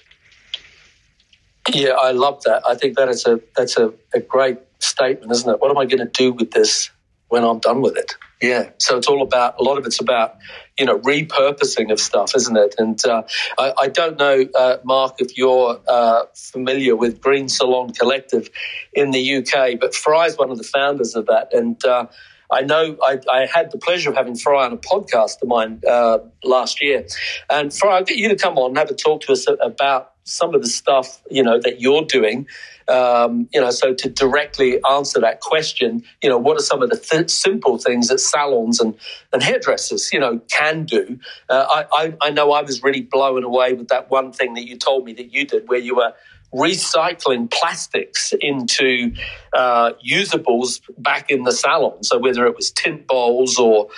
Yeah, 1.74 1.92
I 1.92 2.12
love 2.12 2.44
that. 2.44 2.64
I 2.66 2.76
think 2.76 2.98
that 2.98 3.10
is 3.10 3.26
a 3.26 3.40
that's 3.56 3.78
a, 3.78 3.94
a 4.14 4.20
great 4.20 4.58
statement, 4.80 5.32
isn't 5.32 5.50
it? 5.50 5.62
What 5.62 5.72
am 5.72 5.78
I 5.78 5.86
going 5.86 6.00
to 6.00 6.06
do 6.06 6.32
with 6.32 6.52
this 6.52 6.90
when 7.30 7.44
I'm 7.44 7.60
done 7.60 7.82
with 7.82 7.98
it? 7.98 8.16
Yeah. 8.42 8.70
So 8.78 8.98
it's 8.98 9.08
all 9.08 9.22
about, 9.22 9.60
a 9.60 9.64
lot 9.64 9.78
of 9.78 9.86
it's 9.86 10.00
about, 10.00 10.38
you 10.78 10.86
know, 10.86 10.98
repurposing 11.00 11.92
of 11.92 12.00
stuff, 12.00 12.36
isn't 12.36 12.56
it? 12.56 12.76
And 12.78 13.04
uh, 13.06 13.24
I, 13.58 13.74
I, 13.82 13.88
don't 13.88 14.18
know, 14.18 14.46
uh, 14.58 14.78
Mark, 14.86 15.16
if 15.20 15.38
you're 15.38 15.80
uh, 15.88 16.24
familiar 16.34 16.96
with 16.96 17.20
Green 17.20 17.50
Salon 17.50 17.92
Collective 17.92 18.50
in 18.94 19.12
the 19.12 19.38
UK, 19.38 19.80
but 19.80 19.94
Fry's 19.94 20.38
one 20.38 20.52
of 20.52 20.58
the 20.58 20.64
founders 20.64 21.16
of 21.16 21.26
that. 21.26 21.54
And 21.54 21.84
uh, 21.84 22.06
I 22.52 22.62
know 22.62 22.98
I, 23.04 23.20
I, 23.32 23.46
had 23.46 23.72
the 23.72 23.78
pleasure 23.78 24.10
of 24.10 24.16
having 24.16 24.36
Fry 24.36 24.66
on 24.66 24.74
a 24.74 24.78
podcast 24.78 25.42
of 25.42 25.48
mine 25.48 25.82
uh, 25.88 26.20
last 26.44 26.82
year. 26.82 27.06
And 27.50 27.74
Fry, 27.74 27.98
I'll 27.98 28.04
get 28.04 28.18
you 28.18 28.30
to 28.30 28.36
come 28.36 28.58
on 28.58 28.72
and 28.72 28.78
have 28.78 28.90
a 28.90 28.96
talk 28.96 29.22
to 29.22 29.34
us 29.34 29.46
about 29.62 30.14
some 30.24 30.54
of 30.56 30.62
the 30.62 30.68
stuff, 30.68 31.22
you 31.30 31.44
know, 31.44 31.60
that 31.60 31.82
you're 31.82 32.04
doing. 32.04 32.48
Um, 32.88 33.48
you 33.54 33.62
know, 33.62 33.70
so 33.70 33.94
to 33.94 34.10
directly 34.10 34.84
answer 34.84 35.20
that 35.20 35.42
question, 35.42 36.04
you 36.24 36.30
know, 36.30 36.40
what 36.40 36.58
are 36.58 36.64
some 36.64 36.82
of 36.82 36.90
the 36.90 36.98
th- 36.98 37.30
simple 37.30 37.78
things 37.78 38.08
that 38.08 38.20
salons 38.20 38.80
and, 38.80 38.96
and 39.32 39.44
hairdressers, 39.44 40.12
you 40.12 40.20
know, 40.20 40.40
can 40.50 40.86
do? 40.86 41.20
Uh, 41.50 41.66
I, 41.70 41.86
I, 42.06 42.18
I 42.22 42.30
know 42.32 42.52
I 42.52 42.64
was 42.64 42.82
really 42.82 43.02
blown 43.02 43.44
away 43.44 43.74
with 43.74 43.90
that 43.90 44.10
one 44.10 44.32
thing 44.32 44.56
that 44.56 44.68
you 44.68 44.76
told 44.76 45.06
me 45.06 45.14
that 45.14 45.32
you 45.32 45.46
did 45.46 45.70
where 45.70 45.80
you 45.80 45.96
were 45.96 46.14
recycling 46.54 47.50
plastics 47.52 48.34
into 48.40 49.14
uh, 49.54 49.92
usables 50.06 50.82
back 50.98 51.30
in 51.30 51.44
the 51.44 51.52
salon. 51.52 52.04
So 52.04 52.18
whether 52.18 52.46
it 52.46 52.56
was 52.56 52.72
tint 52.72 53.08
bowls 53.08 53.58
or 53.58 53.90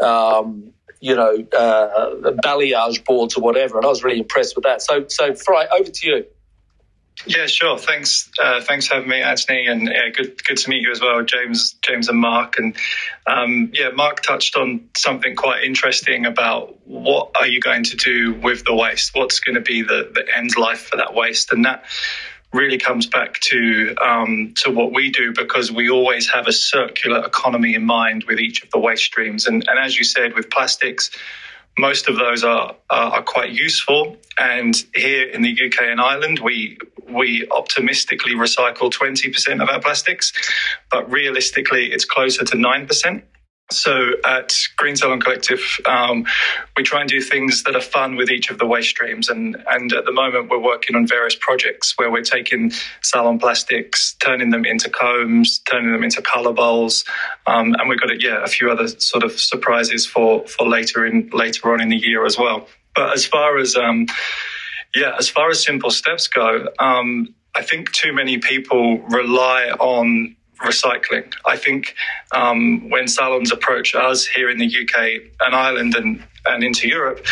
um, 0.00 0.72
you 1.00 1.14
know 1.14 1.44
uh, 1.56 2.32
balayage 2.42 3.04
boards 3.04 3.36
or 3.36 3.42
whatever, 3.42 3.76
and 3.76 3.84
I 3.84 3.88
was 3.88 4.02
really 4.02 4.20
impressed 4.20 4.56
with 4.56 4.64
that. 4.64 4.82
So 4.82 5.06
so 5.08 5.34
Fry, 5.34 5.66
over 5.72 5.90
to 5.90 6.06
you. 6.06 6.26
Yeah, 7.26 7.46
sure. 7.46 7.78
Thanks, 7.78 8.30
uh, 8.40 8.60
thanks 8.60 8.86
for 8.86 8.94
having 8.94 9.10
me, 9.10 9.20
Anthony, 9.20 9.66
and 9.66 9.88
yeah, 9.88 10.08
good, 10.10 10.42
good 10.44 10.56
to 10.56 10.70
meet 10.70 10.82
you 10.82 10.92
as 10.92 11.00
well, 11.00 11.22
James, 11.24 11.74
James 11.82 12.08
and 12.08 12.18
Mark. 12.18 12.58
And 12.58 12.76
um, 13.26 13.70
yeah, 13.74 13.90
Mark 13.90 14.22
touched 14.22 14.56
on 14.56 14.88
something 14.96 15.34
quite 15.34 15.64
interesting 15.64 16.26
about 16.26 16.78
what 16.86 17.32
are 17.36 17.46
you 17.46 17.60
going 17.60 17.84
to 17.84 17.96
do 17.96 18.34
with 18.34 18.64
the 18.64 18.74
waste? 18.74 19.14
What's 19.14 19.40
going 19.40 19.56
to 19.56 19.60
be 19.60 19.82
the, 19.82 20.10
the 20.14 20.24
end 20.36 20.56
life 20.56 20.82
for 20.82 20.96
that 20.98 21.12
waste? 21.12 21.52
And 21.52 21.64
that 21.64 21.84
really 22.52 22.78
comes 22.78 23.06
back 23.06 23.34
to 23.40 23.94
um, 23.96 24.54
to 24.56 24.70
what 24.70 24.92
we 24.92 25.10
do 25.10 25.32
because 25.34 25.70
we 25.70 25.90
always 25.90 26.30
have 26.30 26.46
a 26.46 26.52
circular 26.52 27.24
economy 27.24 27.74
in 27.74 27.84
mind 27.84 28.24
with 28.24 28.38
each 28.38 28.62
of 28.62 28.70
the 28.70 28.78
waste 28.78 29.04
streams. 29.04 29.46
And, 29.46 29.66
and 29.68 29.78
as 29.78 29.96
you 29.98 30.04
said, 30.04 30.34
with 30.34 30.50
plastics 30.50 31.10
most 31.78 32.08
of 32.08 32.16
those 32.16 32.44
are, 32.44 32.74
are, 32.90 33.12
are 33.12 33.22
quite 33.22 33.52
useful. 33.52 34.16
And 34.38 34.74
here 34.94 35.28
in 35.28 35.42
the 35.42 35.52
UK 35.52 35.82
and 35.82 36.00
Ireland, 36.00 36.40
we 36.40 36.78
we 37.08 37.48
optimistically 37.50 38.34
recycle 38.34 38.92
20% 38.92 39.62
of 39.62 39.70
our 39.70 39.80
plastics, 39.80 40.30
but 40.90 41.10
realistically, 41.10 41.86
it's 41.86 42.04
closer 42.04 42.44
to 42.44 42.54
9%. 42.54 43.22
So 43.70 44.12
at 44.24 44.56
Green 44.76 44.96
Salon 44.96 45.20
Collective, 45.20 45.60
um, 45.84 46.24
we 46.74 46.82
try 46.82 47.00
and 47.00 47.08
do 47.08 47.20
things 47.20 47.64
that 47.64 47.76
are 47.76 47.82
fun 47.82 48.16
with 48.16 48.30
each 48.30 48.50
of 48.50 48.58
the 48.58 48.64
waste 48.64 48.88
streams. 48.88 49.28
And, 49.28 49.62
and 49.68 49.92
at 49.92 50.06
the 50.06 50.12
moment, 50.12 50.48
we're 50.48 50.58
working 50.58 50.96
on 50.96 51.06
various 51.06 51.34
projects 51.34 51.92
where 51.98 52.10
we're 52.10 52.22
taking 52.22 52.72
salon 53.02 53.38
plastics, 53.38 54.14
turning 54.20 54.48
them 54.48 54.64
into 54.64 54.88
combs, 54.88 55.58
turning 55.58 55.92
them 55.92 56.02
into 56.02 56.22
color 56.22 56.54
bowls. 56.54 57.04
Um, 57.46 57.74
and 57.78 57.90
we've 57.90 58.00
got, 58.00 58.10
a, 58.10 58.18
yeah, 58.18 58.42
a 58.42 58.48
few 58.48 58.70
other 58.70 58.88
sort 58.88 59.22
of 59.22 59.38
surprises 59.38 60.06
for, 60.06 60.46
for 60.46 60.66
later 60.66 61.04
in 61.04 61.28
later 61.34 61.70
on 61.70 61.82
in 61.82 61.90
the 61.90 61.96
year 61.96 62.24
as 62.24 62.38
well. 62.38 62.68
But 62.96 63.12
as 63.12 63.26
far 63.26 63.58
as, 63.58 63.76
um, 63.76 64.06
yeah, 64.94 65.14
as 65.18 65.28
far 65.28 65.50
as 65.50 65.62
simple 65.62 65.90
steps 65.90 66.26
go, 66.26 66.68
um, 66.78 67.34
I 67.54 67.62
think 67.62 67.92
too 67.92 68.14
many 68.14 68.38
people 68.38 68.98
rely 68.98 69.70
on 69.78 70.36
recycling. 70.60 71.32
I 71.46 71.56
think 71.56 71.94
um, 72.32 72.88
when 72.90 73.08
salons 73.08 73.52
approach 73.52 73.94
us 73.94 74.26
here 74.26 74.50
in 74.50 74.58
the 74.58 74.66
UK 74.66 75.22
and 75.40 75.54
Ireland 75.54 75.94
and, 75.94 76.24
and 76.46 76.64
into 76.64 76.88
Europe, 76.88 77.24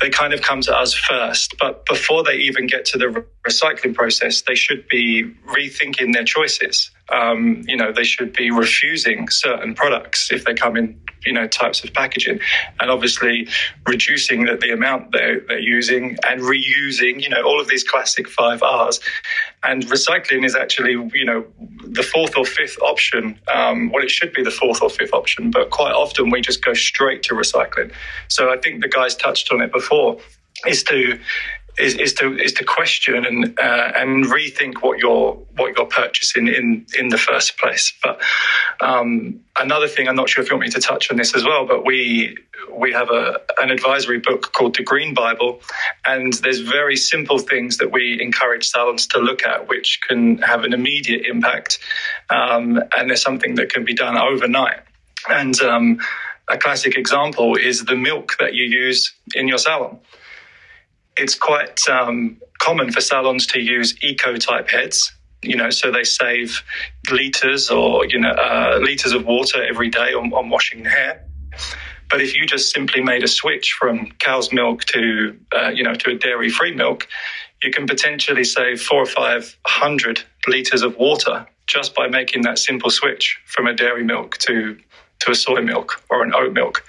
they 0.00 0.10
kind 0.10 0.32
of 0.32 0.42
come 0.42 0.60
to 0.62 0.76
us 0.76 0.94
first. 0.94 1.54
But 1.58 1.84
before 1.86 2.22
they 2.22 2.36
even 2.36 2.66
get 2.66 2.84
to 2.86 2.98
the 2.98 3.24
recycling 3.46 3.94
process, 3.94 4.42
they 4.42 4.54
should 4.54 4.88
be 4.88 5.24
rethinking 5.46 6.12
their 6.12 6.24
choices. 6.24 6.90
Um, 7.12 7.62
you 7.66 7.76
know, 7.76 7.92
they 7.92 8.04
should 8.04 8.32
be 8.32 8.50
refusing 8.50 9.28
certain 9.28 9.74
products 9.74 10.32
if 10.32 10.44
they 10.44 10.54
come 10.54 10.76
in 10.76 11.00
you 11.26 11.32
know 11.32 11.46
types 11.46 11.84
of 11.84 11.92
packaging, 11.92 12.40
and 12.80 12.90
obviously 12.90 13.48
reducing 13.86 14.46
the, 14.46 14.56
the 14.56 14.70
amount 14.70 15.12
they're, 15.12 15.40
they're 15.40 15.58
using 15.58 16.16
and 16.28 16.40
reusing. 16.40 17.22
You 17.22 17.28
know 17.28 17.42
all 17.42 17.60
of 17.60 17.68
these 17.68 17.84
classic 17.84 18.28
five 18.28 18.62
R's, 18.62 19.00
and 19.64 19.84
recycling 19.86 20.44
is 20.44 20.54
actually 20.54 20.92
you 21.12 21.24
know 21.24 21.44
the 21.84 22.02
fourth 22.02 22.36
or 22.36 22.44
fifth 22.44 22.78
option. 22.80 23.38
Um, 23.52 23.90
well, 23.90 24.02
it 24.02 24.10
should 24.10 24.32
be 24.32 24.42
the 24.42 24.50
fourth 24.50 24.80
or 24.80 24.88
fifth 24.88 25.12
option, 25.12 25.50
but 25.50 25.70
quite 25.70 25.92
often 25.92 26.30
we 26.30 26.40
just 26.40 26.64
go 26.64 26.72
straight 26.74 27.22
to 27.24 27.34
recycling. 27.34 27.92
So 28.28 28.50
I 28.52 28.56
think 28.56 28.82
the 28.82 28.88
guys 28.88 29.16
touched 29.16 29.52
on 29.52 29.60
it 29.60 29.72
before 29.72 30.18
is 30.66 30.82
to 30.84 31.18
is, 31.78 31.94
is 31.94 32.14
to 32.14 32.38
is 32.38 32.52
to 32.54 32.64
question 32.64 33.26
and 33.26 33.58
uh, 33.58 33.92
and 33.94 34.24
rethink 34.24 34.82
what 34.82 34.98
you're 34.98 35.32
what 35.56 35.76
you're 35.76 35.86
purchasing 35.86 36.48
in 36.48 36.86
in 36.98 37.08
the 37.08 37.18
first 37.18 37.58
place. 37.58 37.92
But 38.02 38.20
um, 38.80 39.40
another 39.58 39.88
thing, 39.88 40.08
I'm 40.08 40.16
not 40.16 40.28
sure 40.28 40.42
if 40.42 40.50
you 40.50 40.56
want 40.56 40.66
me 40.66 40.72
to 40.72 40.80
touch 40.80 41.10
on 41.10 41.16
this 41.16 41.34
as 41.34 41.44
well, 41.44 41.66
but 41.66 41.84
we 41.84 42.36
we 42.72 42.92
have 42.92 43.10
a 43.10 43.40
an 43.60 43.70
advisory 43.70 44.18
book 44.18 44.52
called 44.52 44.76
the 44.76 44.82
Green 44.82 45.12
Bible, 45.12 45.60
and 46.06 46.32
there's 46.34 46.60
very 46.60 46.96
simple 46.96 47.38
things 47.38 47.76
that 47.78 47.92
we 47.92 48.20
encourage 48.22 48.68
salons 48.68 49.06
to 49.08 49.18
look 49.18 49.44
at, 49.44 49.68
which 49.68 50.00
can 50.06 50.38
have 50.38 50.64
an 50.64 50.72
immediate 50.72 51.26
impact, 51.26 51.78
um, 52.30 52.80
and 52.96 53.10
there's 53.10 53.22
something 53.22 53.56
that 53.56 53.70
can 53.70 53.84
be 53.84 53.94
done 53.94 54.16
overnight. 54.16 54.80
And 55.28 55.60
um, 55.60 56.00
a 56.48 56.56
classic 56.56 56.96
example 56.96 57.56
is 57.56 57.84
the 57.84 57.96
milk 57.96 58.36
that 58.38 58.54
you 58.54 58.64
use 58.64 59.12
in 59.34 59.48
your 59.48 59.58
salon 59.58 59.98
it's 61.16 61.34
quite 61.34 61.80
um, 61.88 62.40
common 62.58 62.92
for 62.92 63.00
salons 63.00 63.46
to 63.48 63.60
use 63.60 63.94
eco 64.02 64.36
type 64.36 64.68
heads. 64.70 65.12
You 65.42 65.56
know, 65.56 65.70
so 65.70 65.92
they 65.92 66.04
save 66.04 66.62
liters 67.10 67.70
or 67.70 68.06
you 68.06 68.18
know 68.18 68.30
uh, 68.30 68.78
liters 68.82 69.12
of 69.12 69.26
water 69.26 69.62
every 69.62 69.90
day 69.90 70.12
on, 70.12 70.32
on 70.32 70.48
washing 70.50 70.84
hair. 70.84 71.24
But 72.08 72.20
if 72.20 72.34
you 72.36 72.46
just 72.46 72.72
simply 72.72 73.02
made 73.02 73.24
a 73.24 73.28
switch 73.28 73.72
from 73.72 74.12
cow's 74.18 74.52
milk 74.52 74.84
to 74.84 75.38
uh, 75.54 75.68
you 75.68 75.84
know 75.84 75.94
to 75.94 76.10
a 76.10 76.14
dairy 76.14 76.48
free 76.48 76.74
milk, 76.74 77.06
you 77.62 77.70
can 77.70 77.86
potentially 77.86 78.44
save 78.44 78.80
four 78.80 79.02
or 79.02 79.06
five 79.06 79.56
hundred 79.66 80.22
liters 80.48 80.82
of 80.82 80.96
water 80.96 81.46
just 81.66 81.94
by 81.94 82.08
making 82.08 82.42
that 82.42 82.58
simple 82.58 82.90
switch 82.90 83.40
from 83.44 83.66
a 83.66 83.74
dairy 83.74 84.04
milk 84.04 84.38
to 84.38 84.78
to 85.20 85.30
a 85.30 85.34
soy 85.34 85.60
milk 85.60 86.02
or 86.10 86.22
an 86.22 86.34
oat 86.34 86.52
milk. 86.52 86.84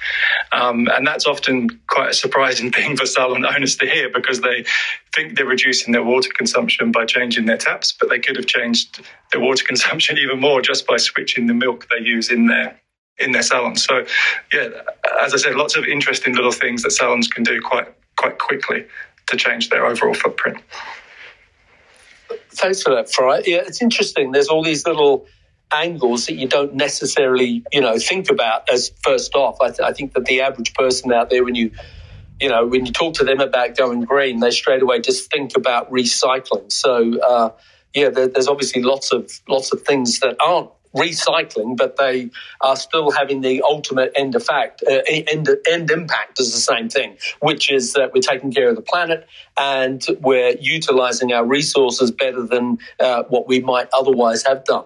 Um, 0.52 0.88
and 0.88 1.06
that's 1.06 1.26
often 1.26 1.80
quite 1.88 2.10
a 2.10 2.14
surprising 2.14 2.72
thing 2.78 2.98
for 2.98 3.06
salon 3.06 3.46
owners 3.46 3.76
to 3.78 3.88
hear 3.88 4.10
because 4.10 4.42
they 4.42 4.66
think 5.16 5.36
they're 5.36 5.46
reducing 5.46 5.94
their 5.94 6.04
water 6.04 6.30
consumption 6.36 6.92
by 6.92 7.06
changing 7.06 7.46
their 7.46 7.58
taps, 7.58 7.94
but 7.98 8.10
they 8.10 8.20
could 8.20 8.36
have 8.36 8.46
changed 8.46 9.02
their 9.32 9.42
water 9.42 9.64
consumption 9.68 10.18
even 10.18 10.40
more 10.40 10.62
just 10.62 10.88
by 10.88 10.98
switching 10.98 11.48
the 11.48 11.54
milk 11.54 11.88
they 11.90 12.04
use 12.04 12.32
in 12.32 12.48
their 12.48 12.80
in 13.20 13.32
their 13.32 13.42
salon. 13.42 13.76
So, 13.76 14.06
yeah, 14.54 14.70
as 15.24 15.34
I 15.34 15.38
said, 15.38 15.56
lots 15.56 15.76
of 15.76 15.86
interesting 15.86 16.36
little 16.36 16.52
things 16.52 16.84
that 16.84 16.92
salons 16.92 17.28
can 17.28 17.44
do 17.44 17.60
quite 17.62 17.88
quite 18.16 18.38
quickly 18.38 18.86
to 19.28 19.38
change 19.38 19.70
their 19.70 19.86
overall 19.86 20.14
footprint. 20.14 20.58
Thanks 22.52 22.82
for 22.82 22.94
that, 22.94 23.12
Fry. 23.12 23.42
Yeah, 23.46 23.64
it's 23.66 23.82
interesting. 23.82 24.32
There's 24.32 24.48
all 24.48 24.64
these 24.64 24.86
little 24.86 25.28
angles 25.72 26.28
that 26.28 26.36
you 26.36 26.48
don't 26.48 26.74
necessarily, 26.74 27.64
you 27.72 27.82
know, 27.82 27.98
think 27.98 28.30
about 28.30 28.70
as 28.70 28.92
first 29.04 29.36
off. 29.36 29.58
I, 29.62 29.68
th- 29.68 29.82
I, 29.82 29.94
think 29.94 30.14
that 30.14 30.26
the 30.26 30.42
average 30.42 30.74
person 30.74 31.12
out 31.12 31.30
there, 31.30 31.44
when 31.44 31.56
you, 31.56 31.72
you 32.40 32.50
know, 32.50 32.66
when 32.66 32.86
you 32.86 32.92
talk 32.92 33.16
to 33.16 33.24
them 33.24 33.40
about 33.40 33.76
going 33.76 34.02
green, 34.02 34.40
they 34.40 34.52
straight 34.52 34.82
away 34.82 35.02
just 35.02 35.32
think 35.32 35.58
about 35.58 35.92
recycling. 35.92 36.72
So, 36.72 37.20
uh, 37.20 37.50
yeah, 37.94 38.10
there, 38.10 38.28
there's 38.28 38.48
obviously 38.48 38.82
lots 38.82 39.12
of 39.12 39.32
lots 39.48 39.74
of 39.74 39.82
things 39.82 40.20
that 40.20 40.38
aren't 40.44 40.70
recycling, 40.96 41.78
but 41.78 41.98
they 41.98 42.30
are 42.62 42.76
still 42.76 43.12
having 43.12 43.42
the 43.42 43.62
ultimate 43.62 44.12
end 44.16 44.36
effect. 44.36 44.84
Uh, 44.88 45.02
end, 45.08 45.50
end 45.70 45.92
impact 45.92 46.40
is 46.40 46.54
the 46.54 46.60
same 46.60 46.90
thing, 46.90 47.18
which 47.40 47.72
is 47.72 47.94
that 47.94 48.14
we're 48.14 48.22
taking 48.22 48.52
care 48.52 48.70
of 48.70 48.76
the 48.76 48.82
planet 48.82 49.28
and 49.60 50.06
we're 50.22 50.56
utilizing 50.60 51.34
our 51.34 51.46
resources 51.46 52.12
better 52.12 52.44
than 52.44 52.80
uh, 53.00 53.24
what 53.30 53.48
we 53.48 53.60
might 53.60 53.88
otherwise 53.94 54.44
have 54.44 54.64
done. 54.64 54.86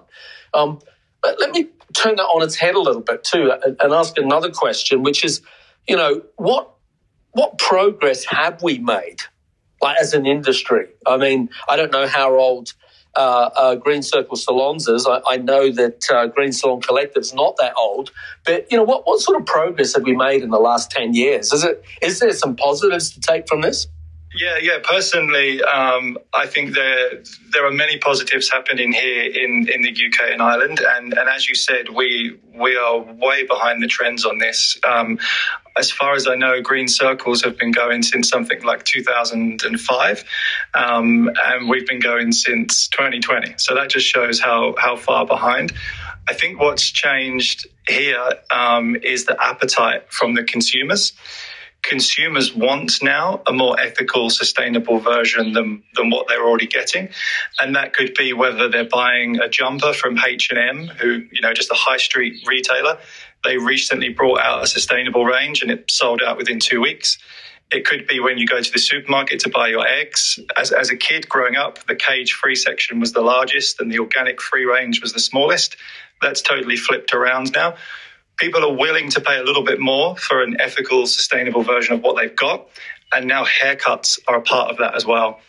Um, 0.53 0.79
but 1.21 1.39
let 1.39 1.51
me 1.51 1.67
turn 1.95 2.15
that 2.15 2.23
on 2.23 2.43
its 2.43 2.55
head 2.55 2.75
a 2.75 2.79
little 2.79 3.01
bit 3.01 3.23
too, 3.23 3.51
and, 3.51 3.77
and 3.79 3.93
ask 3.93 4.17
another 4.17 4.51
question, 4.51 5.03
which 5.03 5.23
is, 5.23 5.41
you 5.87 5.95
know, 5.95 6.21
what 6.35 6.69
what 7.31 7.57
progress 7.57 8.25
have 8.25 8.61
we 8.61 8.77
made, 8.79 9.17
like 9.81 9.97
as 9.99 10.13
an 10.13 10.25
industry? 10.25 10.87
I 11.07 11.17
mean, 11.17 11.49
I 11.69 11.75
don't 11.75 11.91
know 11.91 12.07
how 12.07 12.37
old 12.37 12.73
uh, 13.15 13.49
uh, 13.55 13.75
Green 13.75 14.03
Circle 14.03 14.35
Salons 14.35 14.87
is. 14.87 15.05
I, 15.07 15.21
I 15.27 15.37
know 15.37 15.71
that 15.71 16.05
uh, 16.11 16.27
Green 16.27 16.51
Salon 16.51 16.81
Collective 16.81 17.21
is 17.21 17.33
not 17.33 17.55
that 17.57 17.73
old, 17.77 18.11
but 18.45 18.71
you 18.71 18.77
know, 18.77 18.83
what 18.83 19.05
what 19.05 19.19
sort 19.19 19.39
of 19.39 19.45
progress 19.45 19.93
have 19.95 20.03
we 20.03 20.15
made 20.15 20.43
in 20.43 20.49
the 20.49 20.59
last 20.59 20.91
ten 20.91 21.13
years? 21.13 21.51
Is 21.51 21.63
it 21.63 21.83
is 22.01 22.19
there 22.19 22.33
some 22.33 22.55
positives 22.55 23.11
to 23.11 23.19
take 23.19 23.47
from 23.47 23.61
this? 23.61 23.87
Yeah, 24.33 24.57
yeah. 24.61 24.79
Personally, 24.81 25.61
um, 25.61 26.17
I 26.33 26.47
think 26.47 26.73
there 26.73 27.21
there 27.51 27.65
are 27.65 27.71
many 27.71 27.97
positives 27.97 28.49
happening 28.49 28.93
here 28.93 29.23
in, 29.23 29.67
in 29.67 29.81
the 29.81 29.89
UK 29.89 30.31
and 30.31 30.41
Ireland, 30.41 30.79
and, 30.79 31.13
and 31.13 31.27
as 31.29 31.49
you 31.49 31.55
said, 31.55 31.89
we 31.89 32.39
we 32.57 32.77
are 32.77 32.99
way 32.99 33.45
behind 33.45 33.83
the 33.83 33.87
trends 33.87 34.25
on 34.25 34.37
this. 34.37 34.77
Um, 34.87 35.19
as 35.77 35.91
far 35.91 36.13
as 36.13 36.27
I 36.27 36.35
know, 36.35 36.61
green 36.61 36.87
circles 36.87 37.43
have 37.43 37.57
been 37.57 37.71
going 37.71 38.03
since 38.03 38.29
something 38.29 38.63
like 38.63 38.85
2005, 38.85 40.23
um, 40.75 41.29
and 41.45 41.69
we've 41.69 41.87
been 41.87 41.99
going 41.99 42.31
since 42.31 42.87
2020. 42.87 43.55
So 43.57 43.75
that 43.75 43.89
just 43.89 44.07
shows 44.07 44.39
how 44.39 44.75
how 44.77 44.95
far 44.95 45.25
behind. 45.25 45.73
I 46.29 46.33
think 46.33 46.57
what's 46.57 46.89
changed 46.89 47.67
here 47.89 48.29
um, 48.49 48.95
is 48.95 49.25
the 49.25 49.35
appetite 49.43 50.09
from 50.09 50.35
the 50.35 50.43
consumers. 50.43 51.11
Consumers 51.83 52.53
want 52.53 53.01
now 53.01 53.41
a 53.47 53.53
more 53.53 53.79
ethical, 53.79 54.29
sustainable 54.29 54.99
version 54.99 55.53
than, 55.53 55.83
than 55.95 56.09
what 56.09 56.27
they're 56.27 56.45
already 56.45 56.67
getting, 56.67 57.09
and 57.59 57.75
that 57.75 57.93
could 57.93 58.13
be 58.13 58.33
whether 58.33 58.69
they're 58.69 58.85
buying 58.85 59.39
a 59.39 59.49
jumper 59.49 59.93
from 59.93 60.17
H 60.17 60.51
and 60.51 60.59
M, 60.59 60.87
who 60.97 61.25
you 61.31 61.41
know 61.41 61.53
just 61.53 61.71
a 61.71 61.75
high 61.75 61.97
street 61.97 62.43
retailer. 62.47 62.99
They 63.43 63.57
recently 63.57 64.09
brought 64.09 64.39
out 64.39 64.63
a 64.63 64.67
sustainable 64.67 65.25
range, 65.25 65.63
and 65.63 65.71
it 65.71 65.89
sold 65.89 66.21
out 66.21 66.37
within 66.37 66.59
two 66.59 66.81
weeks. 66.81 67.17
It 67.71 67.85
could 67.85 68.05
be 68.05 68.19
when 68.19 68.37
you 68.37 68.45
go 68.45 68.61
to 68.61 68.71
the 68.71 68.79
supermarket 68.79 69.39
to 69.41 69.49
buy 69.49 69.69
your 69.69 69.87
eggs. 69.87 70.37
As, 70.57 70.71
as 70.71 70.89
a 70.89 70.97
kid 70.97 71.29
growing 71.29 71.55
up, 71.55 71.79
the 71.87 71.95
cage 71.95 72.33
free 72.33 72.55
section 72.55 72.99
was 72.99 73.13
the 73.13 73.21
largest 73.21 73.79
and 73.79 73.89
the 73.89 73.99
organic 73.99 74.41
free 74.41 74.65
range 74.65 75.01
was 75.01 75.13
the 75.13 75.21
smallest. 75.21 75.77
That's 76.21 76.41
totally 76.41 76.75
flipped 76.75 77.13
around 77.13 77.53
now. 77.53 77.75
People 78.41 78.65
are 78.65 78.73
willing 78.75 79.11
to 79.11 79.21
pay 79.21 79.37
a 79.37 79.43
little 79.43 79.63
bit 79.63 79.79
more 79.79 80.17
for 80.17 80.41
an 80.41 80.57
ethical, 80.59 81.05
sustainable 81.05 81.61
version 81.61 81.93
of 81.93 82.01
what 82.01 82.17
they've 82.17 82.35
got. 82.35 82.67
And 83.13 83.27
now 83.27 83.45
haircuts 83.45 84.19
are 84.27 84.37
a 84.37 84.41
part 84.41 84.71
of 84.71 84.79
that 84.79 84.95
as 84.95 85.05
well. 85.05 85.39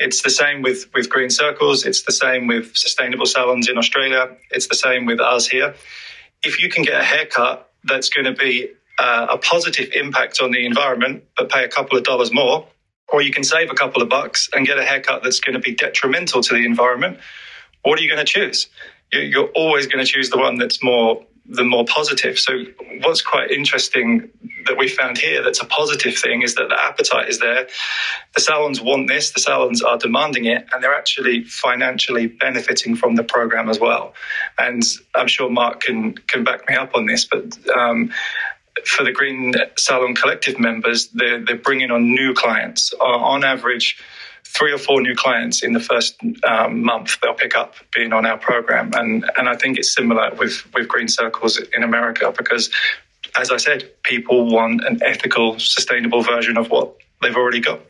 It's 0.00 0.22
the 0.22 0.30
same 0.30 0.60
with, 0.60 0.90
with 0.92 1.08
green 1.08 1.30
circles. 1.30 1.86
It's 1.86 2.02
the 2.02 2.12
same 2.12 2.48
with 2.48 2.76
sustainable 2.76 3.26
salons 3.26 3.68
in 3.68 3.78
Australia. 3.78 4.36
It's 4.50 4.66
the 4.66 4.74
same 4.74 5.06
with 5.06 5.20
us 5.20 5.46
here. 5.46 5.76
If 6.42 6.60
you 6.60 6.68
can 6.68 6.82
get 6.82 7.00
a 7.00 7.04
haircut 7.04 7.70
that's 7.84 8.08
going 8.08 8.24
to 8.24 8.32
be 8.32 8.72
uh, 8.98 9.28
a 9.30 9.38
positive 9.38 9.90
impact 9.92 10.42
on 10.42 10.50
the 10.50 10.66
environment, 10.66 11.24
but 11.38 11.50
pay 11.50 11.62
a 11.62 11.68
couple 11.68 11.96
of 11.96 12.02
dollars 12.02 12.32
more, 12.32 12.66
or 13.12 13.22
you 13.22 13.32
can 13.32 13.44
save 13.44 13.70
a 13.70 13.74
couple 13.74 14.02
of 14.02 14.08
bucks 14.08 14.48
and 14.52 14.66
get 14.66 14.76
a 14.76 14.84
haircut 14.84 15.22
that's 15.22 15.38
going 15.38 15.54
to 15.54 15.60
be 15.60 15.76
detrimental 15.76 16.42
to 16.42 16.54
the 16.54 16.64
environment. 16.64 17.18
What 17.82 17.96
are 18.00 18.02
you 18.02 18.08
going 18.08 18.26
to 18.26 18.32
choose? 18.32 18.68
You're 19.12 19.50
always 19.54 19.86
going 19.86 20.04
to 20.04 20.10
choose 20.10 20.30
the 20.30 20.38
one 20.38 20.58
that's 20.58 20.82
more 20.82 21.26
the 21.46 21.64
more 21.64 21.84
positive. 21.84 22.38
So 22.38 22.64
what's 23.00 23.22
quite 23.22 23.50
interesting 23.50 24.30
that 24.66 24.76
we 24.78 24.88
found 24.88 25.18
here 25.18 25.42
that's 25.42 25.60
a 25.60 25.64
positive 25.66 26.16
thing 26.16 26.42
is 26.42 26.54
that 26.54 26.68
the 26.68 26.80
appetite 26.80 27.28
is 27.28 27.38
there. 27.38 27.66
The 28.34 28.40
salons 28.40 28.80
want 28.80 29.08
this, 29.08 29.30
the 29.30 29.40
salons 29.40 29.82
are 29.82 29.98
demanding 29.98 30.44
it, 30.44 30.66
and 30.72 30.82
they're 30.82 30.94
actually 30.94 31.44
financially 31.44 32.26
benefiting 32.26 32.94
from 32.94 33.16
the 33.16 33.24
program 33.24 33.68
as 33.68 33.80
well. 33.80 34.14
And 34.58 34.82
I'm 35.14 35.28
sure 35.28 35.50
Mark 35.50 35.80
can 35.80 36.14
can 36.14 36.44
back 36.44 36.68
me 36.68 36.76
up 36.76 36.94
on 36.94 37.06
this, 37.06 37.24
but 37.24 37.58
um, 37.76 38.12
for 38.84 39.04
the 39.04 39.12
Green 39.12 39.54
Salon 39.76 40.14
Collective 40.14 40.58
members, 40.58 41.08
they're, 41.08 41.44
they're 41.44 41.56
bringing 41.56 41.90
on 41.90 42.14
new 42.14 42.34
clients. 42.34 42.92
Uh, 42.98 43.04
on 43.04 43.44
average, 43.44 43.98
three 44.56 44.72
or 44.72 44.78
four 44.78 45.00
new 45.00 45.14
clients 45.14 45.62
in 45.62 45.72
the 45.72 45.80
first 45.80 46.16
um, 46.44 46.82
month 46.82 47.18
they'll 47.22 47.34
pick 47.34 47.56
up 47.56 47.74
being 47.94 48.12
on 48.12 48.26
our 48.26 48.38
program. 48.38 48.90
And, 48.94 49.30
and 49.36 49.48
I 49.48 49.56
think 49.56 49.78
it's 49.78 49.94
similar 49.94 50.34
with, 50.34 50.66
with 50.74 50.88
Green 50.88 51.08
Circles 51.08 51.60
in 51.72 51.82
America 51.82 52.32
because, 52.36 52.70
as 53.38 53.50
I 53.50 53.58
said, 53.58 53.90
people 54.02 54.50
want 54.50 54.84
an 54.84 55.00
ethical, 55.04 55.58
sustainable 55.58 56.22
version 56.22 56.56
of 56.56 56.68
what 56.68 56.96
they've 57.22 57.36
already 57.36 57.60
got. 57.60 57.80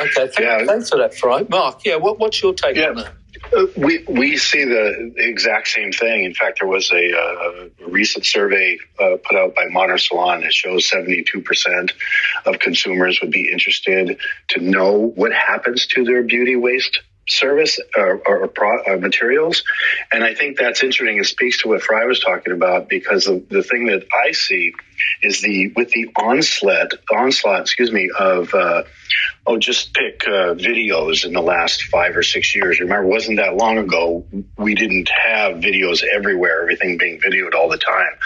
Okay, 0.00 0.30
yeah. 0.38 0.64
thanks 0.64 0.88
for 0.88 0.98
that, 0.98 1.14
Fry. 1.14 1.44
Mark, 1.48 1.84
yeah, 1.84 1.96
what, 1.96 2.18
what's 2.18 2.40
your 2.42 2.54
take 2.54 2.76
yeah. 2.76 2.88
on 2.88 2.96
that? 2.96 3.12
Uh, 3.56 3.66
we 3.76 4.04
we 4.08 4.36
see 4.36 4.64
the 4.64 5.14
exact 5.16 5.68
same 5.68 5.92
thing. 5.92 6.24
In 6.24 6.34
fact, 6.34 6.60
there 6.60 6.68
was 6.68 6.90
a, 6.90 7.12
a 7.12 7.88
recent 7.88 8.26
survey 8.26 8.78
uh, 8.98 9.16
put 9.24 9.36
out 9.36 9.54
by 9.54 9.66
Modern 9.70 9.98
Salon 9.98 10.40
that 10.42 10.52
shows 10.52 10.88
72 10.88 11.40
percent 11.42 11.92
of 12.44 12.58
consumers 12.58 13.20
would 13.20 13.30
be 13.30 13.50
interested 13.50 14.18
to 14.50 14.60
know 14.60 15.12
what 15.14 15.32
happens 15.32 15.86
to 15.88 16.04
their 16.04 16.22
beauty 16.22 16.56
waste 16.56 17.00
service 17.28 17.78
or, 17.96 18.22
or 18.26 18.48
pro, 18.48 18.82
uh, 18.84 18.96
materials. 18.96 19.62
And 20.10 20.24
I 20.24 20.34
think 20.34 20.58
that's 20.58 20.82
interesting. 20.82 21.18
It 21.18 21.26
speaks 21.26 21.62
to 21.62 21.68
what 21.68 21.82
Fry 21.82 22.04
was 22.06 22.20
talking 22.20 22.52
about 22.52 22.88
because 22.88 23.26
the, 23.26 23.44
the 23.48 23.62
thing 23.62 23.86
that 23.86 24.06
I 24.26 24.32
see 24.32 24.72
is 25.22 25.40
the 25.40 25.72
with 25.74 25.90
the 25.90 26.08
onslaught 26.16 26.92
onslaught, 27.12 27.62
excuse 27.62 27.92
me, 27.92 28.10
of 28.16 28.54
uh, 28.54 28.82
oh, 29.46 29.58
just 29.58 29.94
pick 29.94 30.22
uh, 30.26 30.54
videos 30.54 31.24
in 31.24 31.32
the 31.32 31.40
last 31.40 31.84
five 31.84 32.16
or 32.16 32.22
six 32.22 32.54
years. 32.54 32.80
Remember, 32.80 33.04
it 33.04 33.12
wasn't 33.12 33.38
that 33.38 33.56
long 33.56 33.78
ago 33.78 34.24
we 34.56 34.74
didn't 34.74 35.08
have 35.08 35.56
videos 35.56 36.02
everywhere, 36.04 36.62
everything 36.62 36.98
being 36.98 37.20
videoed 37.20 37.54
all 37.54 37.68
the 37.68 37.78
time. 37.78 38.18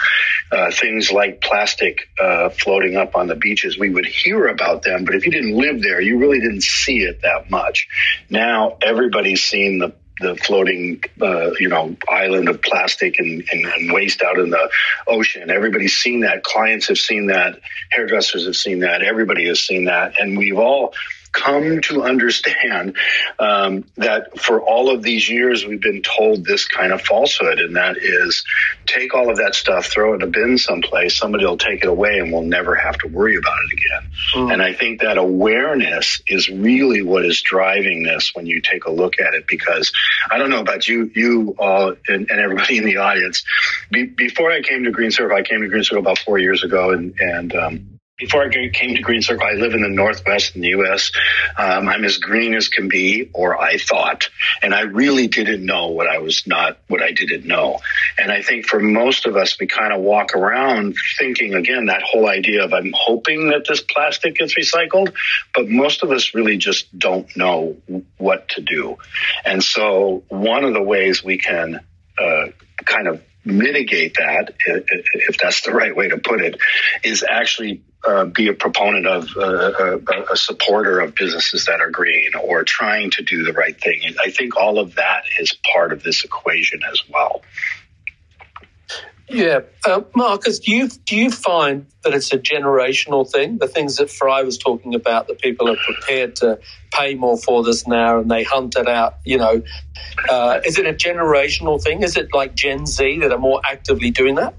Uh, 0.51 0.71
things 0.71 1.11
like 1.11 1.41
plastic 1.41 2.09
uh, 2.21 2.49
floating 2.49 2.95
up 2.95 3.15
on 3.15 3.27
the 3.27 3.35
beaches, 3.35 3.79
we 3.79 3.89
would 3.89 4.05
hear 4.05 4.47
about 4.47 4.83
them, 4.83 5.03
but 5.05 5.15
if 5.15 5.25
you 5.25 5.31
didn't 5.31 5.55
live 5.55 5.81
there, 5.81 5.99
you 5.99 6.19
really 6.19 6.39
didn't 6.39 6.63
see 6.63 6.97
it 6.97 7.21
that 7.21 7.49
much. 7.49 7.87
Now 8.29 8.77
everybody's 8.81 9.43
seen 9.43 9.79
the 9.79 9.95
the 10.23 10.35
floating, 10.35 11.03
uh, 11.21 11.51
you 11.59 11.69
know, 11.69 11.95
island 12.09 12.49
of 12.49 12.61
plastic 12.61 13.19
and, 13.19 13.43
and, 13.51 13.65
and, 13.65 13.91
waste 13.91 14.23
out 14.23 14.39
in 14.39 14.49
the 14.49 14.69
ocean. 15.07 15.51
Everybody's 15.51 15.93
seen 15.93 16.21
that. 16.21 16.43
Clients 16.43 16.87
have 16.87 16.97
seen 16.97 17.27
that. 17.27 17.59
Hairdressers 17.91 18.45
have 18.45 18.55
seen 18.55 18.79
that. 18.79 19.03
Everybody 19.03 19.47
has 19.47 19.61
seen 19.61 19.85
that. 19.85 20.19
And 20.19 20.37
we've 20.37 20.57
all 20.57 20.93
come 21.33 21.81
to 21.81 22.03
understand 22.03 22.95
um, 23.39 23.83
that 23.97 24.39
for 24.39 24.61
all 24.61 24.89
of 24.89 25.03
these 25.03 25.29
years 25.29 25.65
we've 25.65 25.81
been 25.81 26.01
told 26.01 26.45
this 26.45 26.65
kind 26.67 26.93
of 26.93 27.01
falsehood, 27.01 27.59
and 27.59 27.75
that 27.75 27.97
is 27.97 28.45
take 28.85 29.13
all 29.13 29.29
of 29.29 29.37
that 29.37 29.55
stuff, 29.55 29.87
throw 29.87 30.13
it 30.13 30.17
in 30.17 30.21
a 30.21 30.27
bin 30.27 30.57
someplace, 30.57 31.17
somebody 31.17 31.45
will 31.45 31.57
take 31.57 31.83
it 31.83 31.87
away, 31.87 32.19
and 32.19 32.31
we'll 32.31 32.43
never 32.43 32.75
have 32.75 32.97
to 32.99 33.07
worry 33.07 33.35
about 33.35 33.57
it 33.65 33.73
again. 33.73 34.11
Mm. 34.35 34.53
And 34.53 34.61
I 34.61 34.73
think 34.73 35.01
that 35.01 35.17
awareness 35.17 36.21
is 36.27 36.49
really 36.49 37.01
what 37.01 37.25
is 37.25 37.41
driving 37.41 38.03
this 38.03 38.31
when 38.33 38.45
you 38.45 38.61
take 38.61 38.85
a 38.85 38.91
look 38.91 39.19
at 39.19 39.33
it. 39.33 39.45
Because 39.47 39.91
I 40.29 40.37
don't 40.37 40.49
know 40.49 40.59
about 40.61 40.87
you, 40.87 41.11
you 41.15 41.55
all, 41.57 41.95
and, 42.07 42.29
and 42.29 42.39
everybody 42.39 42.77
in 42.77 42.85
the 42.85 42.97
audience. 42.97 43.43
Be, 43.91 44.05
before 44.05 44.51
I 44.51 44.61
came 44.61 44.83
to 44.83 44.91
Green 44.91 45.11
Circle, 45.11 45.35
I 45.35 45.41
came 45.41 45.61
to 45.61 45.67
Green 45.67 45.83
Circle 45.83 45.99
about 45.99 46.19
four 46.19 46.37
years 46.37 46.63
ago, 46.63 46.91
and 46.91 47.19
and 47.19 47.55
um, 47.55 47.92
before 48.17 48.43
I 48.43 48.69
came 48.69 48.95
to 48.95 49.01
Green 49.01 49.21
Circle, 49.23 49.45
I 49.45 49.53
live 49.53 49.73
in 49.73 49.81
the 49.81 49.89
Northwest 49.89 50.55
in 50.55 50.61
the 50.61 50.69
U.S. 50.69 51.11
Um, 51.57 51.87
I'm 51.87 52.05
as 52.05 52.17
green 52.17 52.53
as 52.53 52.67
can 52.67 52.87
be, 52.87 53.29
or 53.33 53.59
I 53.59 53.77
thought, 53.77 54.29
and 54.61 54.73
I 54.73 54.81
really 54.81 55.27
didn't 55.27 55.65
know 55.65 55.87
what 55.87 56.07
I 56.07 56.19
was 56.19 56.45
not, 56.45 56.77
what 56.87 57.01
I 57.01 57.11
didn't 57.11 57.45
know. 57.45 57.79
And 58.17 58.31
I 58.31 58.43
think 58.43 58.67
for 58.67 58.79
most 58.79 59.25
of 59.25 59.35
us, 59.35 59.59
we 59.59 59.65
kind 59.65 59.91
of 59.91 60.01
walk 60.01 60.35
around 60.35 60.95
thinking 61.17 61.55
again 61.55 61.87
that 61.87 62.03
whole 62.03 62.29
idea 62.29 62.63
of 62.63 62.73
I'm 62.73 62.93
hoping 62.95 63.49
that 63.49 63.65
this 63.67 63.81
plastic 63.81 64.35
gets 64.35 64.55
recycled, 64.55 65.13
but 65.55 65.67
most 65.67 66.03
of 66.03 66.11
us 66.11 66.35
really 66.35 66.57
just 66.57 66.97
don't 66.97 67.35
know 67.35 67.77
what 68.17 68.49
to 68.49 68.61
do. 68.61 68.97
And 69.43 69.63
so 69.63 70.23
one 70.29 70.65
of 70.65 70.73
the 70.73 70.83
ways 70.83 71.23
we 71.23 71.39
can 71.39 71.79
uh, 72.19 72.45
kind 72.85 73.07
of 73.07 73.23
mitigate 73.43 74.15
that, 74.15 74.53
if 74.67 75.37
that's 75.37 75.63
the 75.63 75.71
right 75.71 75.95
way 75.95 76.09
to 76.09 76.17
put 76.17 76.41
it, 76.41 76.59
is 77.03 77.25
actually 77.27 77.81
uh, 78.03 78.25
be 78.25 78.47
a 78.47 78.53
proponent 78.53 79.07
of 79.07 79.29
uh, 79.37 79.41
a, 79.41 79.95
uh, 79.97 80.25
a, 80.31 80.35
supporter 80.35 80.99
of 80.99 81.15
businesses 81.15 81.65
that 81.65 81.79
are 81.79 81.89
green 81.89 82.31
or 82.35 82.63
trying 82.63 83.09
to 83.11 83.23
do 83.23 83.43
the 83.43 83.53
right 83.53 83.79
thing. 83.79 84.01
I 84.23 84.29
think 84.29 84.57
all 84.57 84.79
of 84.79 84.95
that 84.95 85.23
is 85.39 85.55
part 85.73 85.93
of 85.93 86.03
this 86.03 86.25
equation 86.25 86.81
as 86.89 87.01
well. 87.09 87.43
Yeah, 89.29 89.61
uh, 89.85 90.01
Marcus, 90.15 90.59
do 90.59 90.75
you 90.75 90.89
do 90.89 91.15
you 91.15 91.31
find 91.31 91.87
that 92.03 92.13
it's 92.13 92.33
a 92.33 92.37
generational 92.37 93.29
thing? 93.29 93.57
The 93.57 93.69
things 93.69 93.95
that 93.95 94.11
Fry 94.11 94.43
was 94.43 94.57
talking 94.57 94.95
about, 94.95 95.27
that 95.27 95.39
people 95.39 95.69
are 95.69 95.77
prepared 95.77 96.35
to 96.37 96.59
pay 96.91 97.15
more 97.15 97.37
for 97.37 97.63
this 97.63 97.87
now, 97.87 98.19
and 98.19 98.29
they 98.29 98.43
hunt 98.43 98.75
it 98.75 98.87
out. 98.87 99.15
You 99.23 99.37
know, 99.37 99.63
uh, 100.29 100.59
is 100.65 100.77
it 100.77 100.85
a 100.85 100.93
generational 100.93 101.81
thing? 101.81 102.03
Is 102.03 102.17
it 102.17 102.33
like 102.33 102.53
Gen 102.53 102.85
Z 102.85 103.19
that 103.19 103.31
are 103.31 103.39
more 103.39 103.61
actively 103.65 104.11
doing 104.11 104.35
that? 104.35 104.55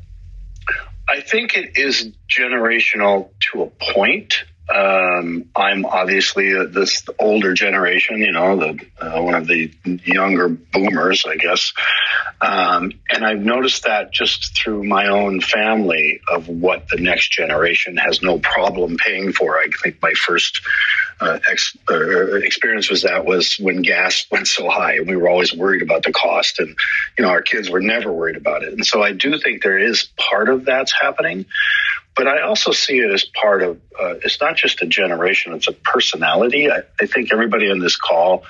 I 1.08 1.20
think 1.20 1.56
it 1.56 1.76
is 1.76 2.12
generational 2.28 3.30
to 3.52 3.62
a 3.62 3.66
point. 3.92 4.44
Um, 4.72 5.50
I'm 5.54 5.84
obviously 5.84 6.52
this 6.66 7.04
older 7.18 7.52
generation, 7.52 8.18
you 8.18 8.32
know, 8.32 8.56
the 8.56 8.86
uh, 8.98 9.20
one 9.20 9.34
of 9.34 9.46
the 9.46 9.72
younger 9.84 10.48
boomers, 10.48 11.26
I 11.26 11.36
guess. 11.36 11.74
Um, 12.40 12.92
and 13.10 13.24
I've 13.26 13.40
noticed 13.40 13.84
that 13.84 14.10
just 14.10 14.56
through 14.56 14.84
my 14.84 15.08
own 15.08 15.40
family 15.40 16.20
of 16.28 16.48
what 16.48 16.88
the 16.88 16.96
next 16.96 17.30
generation 17.30 17.98
has 17.98 18.22
no 18.22 18.38
problem 18.38 18.96
paying 18.96 19.32
for. 19.32 19.58
I 19.58 19.68
think 19.82 20.00
my 20.00 20.12
first 20.12 20.62
uh, 21.20 21.38
ex, 21.50 21.76
uh, 21.90 22.36
experience 22.36 22.90
was 22.90 23.02
that 23.02 23.24
was 23.24 23.56
when 23.58 23.82
gas 23.82 24.26
went 24.30 24.46
so 24.48 24.68
high, 24.68 24.94
and 24.94 25.08
we 25.08 25.16
were 25.16 25.28
always 25.28 25.54
worried 25.54 25.82
about 25.82 26.02
the 26.02 26.12
cost, 26.12 26.58
and 26.58 26.76
you 27.18 27.24
know, 27.24 27.30
our 27.30 27.42
kids 27.42 27.70
were 27.70 27.80
never 27.80 28.12
worried 28.12 28.36
about 28.36 28.62
it. 28.62 28.72
And 28.72 28.84
so 28.86 29.02
I 29.02 29.12
do 29.12 29.38
think 29.38 29.62
there 29.62 29.78
is 29.78 30.08
part 30.16 30.48
of 30.48 30.64
that's 30.64 30.92
happening. 30.98 31.46
But 32.16 32.28
I 32.28 32.42
also 32.42 32.70
see 32.70 32.98
it 32.98 33.10
as 33.10 33.24
part 33.24 33.62
of, 33.62 33.80
uh, 34.00 34.14
it's 34.24 34.40
not 34.40 34.56
just 34.56 34.82
a 34.82 34.86
generation, 34.86 35.52
it's 35.52 35.66
a 35.66 35.72
personality. 35.72 36.70
I, 36.70 36.82
I 37.00 37.06
think 37.06 37.32
everybody 37.32 37.70
on 37.70 37.80
this 37.80 37.96
call, 37.96 38.44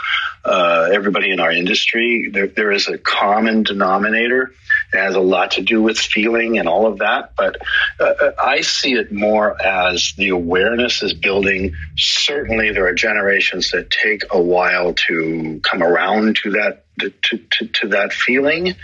uh, 0.44 0.90
everybody 0.92 1.30
in 1.30 1.40
our 1.40 1.50
industry, 1.50 2.28
there, 2.30 2.46
there 2.46 2.72
is 2.72 2.88
a 2.88 2.98
common 2.98 3.62
denominator 3.62 4.52
It 4.92 4.98
has 4.98 5.14
a 5.14 5.20
lot 5.20 5.52
to 5.52 5.62
do 5.62 5.82
with 5.82 5.98
feeling 5.98 6.58
and 6.58 6.68
all 6.68 6.86
of 6.86 6.98
that. 6.98 7.32
But 7.36 7.56
uh, 7.98 8.04
uh, 8.04 8.32
I 8.42 8.60
see 8.60 8.92
it 8.92 9.10
more 9.10 9.60
as 9.60 10.12
the 10.16 10.28
awareness 10.28 11.02
is 11.02 11.14
building. 11.14 11.74
Certainly, 11.96 12.72
there 12.72 12.86
are 12.86 12.94
generations 12.94 13.70
that 13.70 13.90
take 13.90 14.24
a 14.30 14.40
while 14.40 14.92
to 15.08 15.60
come 15.62 15.82
around 15.82 16.36
to 16.42 16.50
that 16.52 16.84
to, 17.00 17.10
to, 17.30 17.66
to 17.66 17.88
that 17.88 18.12
feeling. 18.12 18.74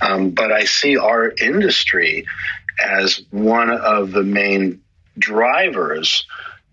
Um, 0.00 0.30
but 0.30 0.50
I 0.50 0.64
see 0.64 0.96
our 0.96 1.30
industry 1.30 2.26
as 2.80 3.22
one 3.30 3.70
of 3.70 4.12
the 4.12 4.22
main 4.22 4.82
drivers 5.18 6.26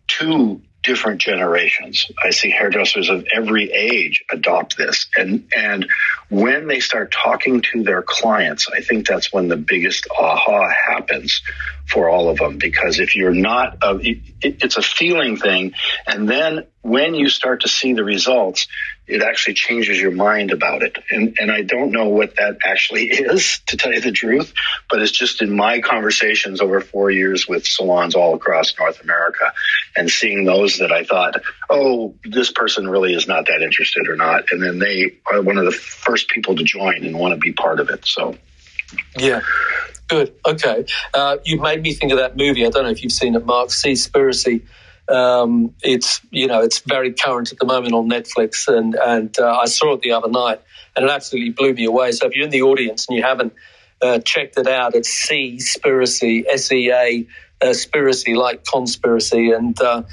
to 0.07 0.61
different 0.81 1.19
generations. 1.19 2.09
I 2.23 2.29
see 2.29 2.49
hairdressers 2.49 3.09
of 3.09 3.27
every 3.33 3.71
age 3.71 4.23
adopt 4.31 4.77
this. 4.77 5.07
And, 5.15 5.49
and 5.55 5.87
when 6.29 6.67
they 6.67 6.79
start 6.79 7.11
talking 7.11 7.61
to 7.73 7.83
their 7.83 8.01
clients, 8.01 8.67
I 8.73 8.81
think 8.81 9.05
that's 9.05 9.31
when 9.31 9.49
the 9.49 9.57
biggest 9.57 10.07
aha 10.17 10.69
happens 10.69 11.41
for 11.85 12.09
all 12.09 12.29
of 12.29 12.37
them. 12.37 12.57
Because 12.57 12.99
if 12.99 13.15
you're 13.15 13.33
not, 13.33 13.77
a, 13.81 13.97
it, 13.97 14.19
it's 14.41 14.77
a 14.77 14.81
feeling 14.81 15.37
thing. 15.37 15.73
And 16.07 16.29
then 16.29 16.65
when 16.81 17.13
you 17.13 17.29
start 17.29 17.61
to 17.61 17.67
see 17.67 17.93
the 17.93 18.03
results, 18.03 18.67
it 19.05 19.21
actually 19.21 19.55
changes 19.55 19.99
your 19.99 20.11
mind 20.11 20.51
about 20.51 20.81
it. 20.81 20.97
And, 21.11 21.35
and 21.39 21.51
I 21.51 21.63
don't 21.63 21.91
know 21.91 22.07
what 22.09 22.35
that 22.37 22.59
actually 22.63 23.05
is, 23.09 23.59
to 23.67 23.77
tell 23.77 23.91
you 23.91 24.01
the 24.01 24.11
truth, 24.11 24.53
but 24.89 25.01
it's 25.01 25.11
just 25.11 25.41
in 25.41 25.55
my 25.55 25.81
conversations 25.81 26.61
over 26.61 26.79
four 26.79 27.11
years 27.11 27.47
with 27.47 27.65
salons 27.65 28.15
all 28.15 28.35
across 28.35 28.77
North 28.77 29.01
America 29.01 29.53
and 29.95 30.09
seeing 30.09 30.45
those 30.45 30.77
that 30.77 30.91
I 30.91 31.03
thought, 31.03 31.35
oh, 31.69 32.15
this 32.23 32.51
person 32.51 32.87
really 32.87 33.13
is 33.13 33.27
not 33.27 33.47
that 33.47 33.61
interested 33.61 34.07
or 34.07 34.15
not. 34.15 34.51
And 34.51 34.61
then 34.61 34.79
they 34.79 35.17
are 35.31 35.41
one 35.41 35.57
of 35.57 35.65
the 35.65 35.71
first 35.71 36.29
people 36.29 36.55
to 36.55 36.63
join 36.63 37.03
and 37.03 37.17
want 37.17 37.33
to 37.33 37.39
be 37.39 37.51
part 37.51 37.79
of 37.79 37.89
it. 37.89 38.05
So, 38.05 38.37
yeah. 39.17 39.41
Good. 40.07 40.33
Okay. 40.43 40.85
Uh, 41.13 41.37
you 41.45 41.61
made 41.61 41.83
me 41.83 41.93
think 41.93 42.11
of 42.11 42.17
that 42.17 42.35
movie. 42.35 42.65
I 42.65 42.69
don't 42.69 42.83
know 42.83 42.89
if 42.89 43.03
you've 43.03 43.11
seen 43.11 43.35
it, 43.35 43.45
Mark. 43.45 43.69
Seaspiracy. 43.69 44.63
Um, 45.09 45.73
it's 45.81 46.21
you 46.29 46.47
know 46.47 46.61
it's 46.61 46.79
very 46.79 47.13
current 47.13 47.51
at 47.51 47.57
the 47.57 47.65
moment 47.65 47.93
on 47.93 48.09
Netflix, 48.09 48.67
and 48.67 48.95
and 48.95 49.37
uh, 49.39 49.57
I 49.63 49.65
saw 49.65 49.93
it 49.93 50.01
the 50.01 50.11
other 50.11 50.29
night, 50.29 50.61
and 50.95 51.05
it 51.05 51.11
absolutely 51.11 51.51
blew 51.51 51.73
me 51.73 51.85
away. 51.85 52.11
So 52.11 52.27
if 52.27 52.35
you're 52.35 52.45
in 52.45 52.51
the 52.51 52.61
audience 52.61 53.07
and 53.07 53.17
you 53.17 53.23
haven't 53.23 53.53
uh, 54.01 54.19
checked 54.19 54.57
it 54.57 54.67
out, 54.67 54.95
it's 54.95 55.09
Seaspiracy, 55.09 56.45
S 56.47 56.71
E 56.71 56.91
A, 56.91 57.27
uh, 57.61 57.65
spiracy 57.67 58.35
like 58.35 58.63
conspiracy, 58.65 59.51
and 59.51 59.79
uh, 59.81 60.03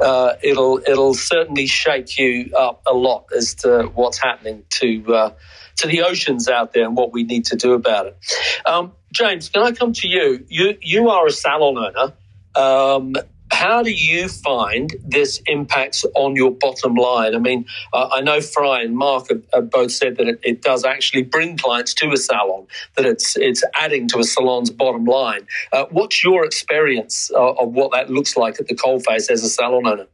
uh, 0.00 0.34
it'll 0.42 0.78
it'll 0.86 1.14
certainly 1.14 1.66
shake 1.66 2.18
you 2.18 2.52
up 2.56 2.82
a 2.86 2.94
lot 2.94 3.26
as 3.36 3.54
to 3.56 3.90
what's 3.94 4.18
happening 4.18 4.64
to 4.70 5.14
uh, 5.14 5.30
to 5.76 5.88
the 5.88 6.02
oceans 6.02 6.48
out 6.48 6.72
there 6.72 6.84
and 6.84 6.96
what 6.96 7.12
we 7.12 7.24
need 7.24 7.46
to 7.46 7.56
do 7.56 7.72
about 7.72 8.06
it. 8.06 8.16
Um, 8.64 8.92
James, 9.12 9.48
can 9.48 9.62
I 9.62 9.72
come 9.72 9.92
to 9.94 10.08
you? 10.08 10.44
You 10.48 10.78
you 10.80 11.08
are 11.10 11.26
a 11.26 11.32
salon 11.32 11.76
owner. 11.76 12.12
Um, 12.56 13.16
how 13.54 13.84
do 13.84 13.92
you 13.92 14.28
find 14.28 14.92
this 15.06 15.40
impacts 15.46 16.04
on 16.16 16.34
your 16.34 16.50
bottom 16.50 16.96
line? 16.96 17.36
I 17.36 17.38
mean, 17.38 17.66
uh, 17.92 18.08
I 18.12 18.20
know 18.20 18.40
Fry 18.40 18.82
and 18.82 18.96
Mark 18.96 19.28
have, 19.28 19.42
have 19.54 19.70
both 19.70 19.92
said 19.92 20.16
that 20.16 20.26
it, 20.26 20.40
it, 20.42 20.60
does 20.60 20.84
actually 20.84 21.22
bring 21.22 21.56
clients 21.56 21.94
to 21.94 22.10
a 22.10 22.16
salon, 22.16 22.66
that 22.96 23.06
it's 23.06 23.36
it's 23.36 23.62
adding 23.74 24.08
to 24.08 24.18
a 24.18 24.24
salon's 24.24 24.70
bottom 24.70 25.04
line. 25.04 25.46
Uh, 25.72 25.84
what's 25.90 26.24
your 26.24 26.44
experience 26.44 27.30
of, 27.30 27.56
of 27.58 27.68
what 27.72 27.92
that 27.92 28.10
looks 28.10 28.36
like 28.36 28.58
at 28.58 28.66
the 28.66 28.74
coalface 28.74 29.30
as 29.30 29.44
a 29.44 29.48
salon 29.48 29.86
owner? 29.86 30.06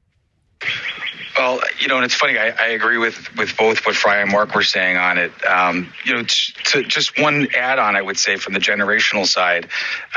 Well, 1.38 1.60
you 1.78 1.88
know, 1.88 1.96
and 1.96 2.04
it's 2.04 2.14
funny. 2.14 2.36
I, 2.38 2.50
I, 2.50 2.68
agree 2.68 2.98
with 2.98 3.34
with 3.38 3.56
both 3.56 3.86
what 3.86 3.94
Fry 3.94 4.18
and 4.20 4.30
Mark 4.30 4.54
were 4.54 4.62
saying 4.62 4.98
on 4.98 5.16
it. 5.16 5.32
Um, 5.46 5.90
you 6.04 6.12
know, 6.14 6.22
just 6.22 7.18
one 7.18 7.48
add 7.56 7.78
on, 7.78 7.96
I 7.96 8.02
would 8.02 8.18
say 8.18 8.36
from 8.36 8.52
the 8.52 8.60
generational 8.60 9.26
side. 9.26 9.68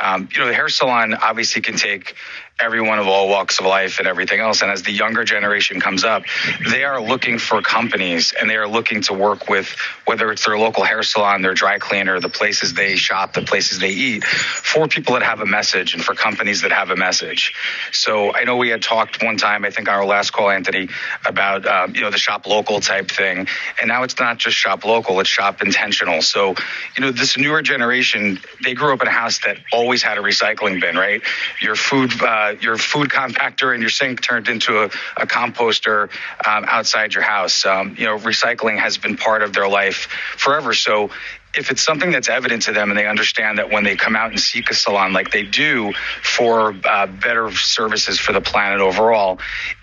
Um, 0.01 0.27
you 0.33 0.39
know, 0.39 0.47
the 0.47 0.53
hair 0.53 0.67
salon 0.67 1.13
obviously 1.13 1.62
can 1.62 1.77
take 1.77 2.15
everyone 2.63 2.97
of 2.97 3.08
all 3.08 3.28
walks 3.28 3.60
of 3.60 3.65
life 3.65 3.99
and 3.99 4.08
everything 4.08 4.39
else. 4.39 4.62
And 4.62 4.71
as 4.71 4.84
the 4.84 4.91
younger 4.91 5.26
generation 5.26 5.82
comes 5.82 6.06
up, 6.06 6.23
they 6.71 6.86
are 6.86 7.02
looking 7.02 7.38
for 7.38 7.62
companies 7.62 8.34
and 8.39 8.49
they 8.49 8.56
are 8.56 8.67
looking 8.67 9.02
to 9.04 9.13
work 9.13 9.49
with 9.49 9.76
whether 10.06 10.32
it's 10.32 10.45
their 10.45 10.58
local 10.58 10.84
hair 10.84 11.04
salon, 11.04 11.41
their 11.41 11.54
dry 11.54 11.78
cleaner, 11.78 12.19
the 12.21 12.30
places 12.30 12.73
they 12.73 12.95
shop, 12.95 13.34
the 13.34 13.41
places 13.41 13.80
they 13.80 13.89
eat, 13.89 14.23
for 14.23 14.88
people 14.88 15.13
that 15.13 15.23
have 15.23 15.41
a 15.41 15.45
message 15.45 15.93
and 15.93 16.04
for 16.04 16.15
companies 16.15 16.62
that 16.62 16.71
have 16.71 16.89
a 16.89 16.95
message. 16.95 17.54
So 17.91 18.34
I 18.34 18.45
know 18.45 18.56
we 18.56 18.69
had 18.69 18.82
talked 18.82 19.21
one 19.21 19.38
time, 19.38 19.65
I 19.65 19.69
think 19.69 19.89
our 19.89 20.06
last 20.06 20.32
call, 20.32 20.49
Anthony, 20.49 20.88
about 21.26 21.65
um, 21.65 21.95
you 21.95 22.02
know 22.02 22.12
the 22.12 22.17
shop 22.17 22.47
local 22.47 22.80
type 22.80 23.10
thing, 23.10 23.47
and 23.80 23.88
now 23.88 24.04
it's 24.04 24.19
not 24.19 24.38
just 24.38 24.56
shop 24.56 24.86
local; 24.86 25.19
it's 25.19 25.30
shop 25.30 25.62
intentional. 25.62 26.21
So 26.21 26.56
you 26.95 27.02
know 27.02 27.12
this 27.12 27.38
newer 27.38 27.62
generation, 27.62 28.39
they 28.63 28.73
grew 28.73 28.93
up 28.93 29.02
in 29.02 29.08
a 29.08 29.12
house 29.12 29.39
that 29.39 29.58
always 29.71 30.02
had 30.02 30.17
a 30.17 30.21
recycling 30.21 30.80
bin, 30.80 30.95
right? 30.95 31.21
Your 31.62 31.76
food. 31.76 32.12
Uh, 32.21 32.52
your 32.61 32.77
food 32.77 33.09
compactor 33.09 33.73
and 33.73 33.81
your 33.81 33.89
sink 33.89 34.21
turned 34.21 34.47
into 34.47 34.79
a, 34.79 34.85
a 35.17 35.25
composter 35.25 36.09
um, 36.45 36.65
outside 36.67 37.13
your 37.13 37.23
house. 37.23 37.65
Um, 37.65 37.95
you 37.97 38.05
know, 38.05 38.17
recycling 38.17 38.77
has 38.79 38.97
been 38.97 39.17
part 39.17 39.41
of 39.41 39.53
their 39.53 39.67
life 39.67 40.07
forever. 40.37 40.73
So 40.73 41.09
if 41.55 41.71
it's 41.71 41.81
something 41.81 42.11
that's 42.11 42.29
evident 42.29 42.63
to 42.63 42.73
them 42.73 42.89
and 42.89 42.97
they 42.97 43.07
understand 43.07 43.59
that 43.59 43.71
when 43.71 43.83
they 43.83 43.95
come 43.95 44.15
out 44.15 44.31
and 44.31 44.39
seek 44.39 44.69
a 44.69 44.73
salon 44.73 45.13
like 45.13 45.31
they 45.31 45.43
do 45.43 45.93
for 46.21 46.75
uh, 46.83 47.07
better 47.07 47.51
services 47.51 48.19
for 48.19 48.33
the 48.33 48.41
planet 48.41 48.81
overall, 48.81 49.39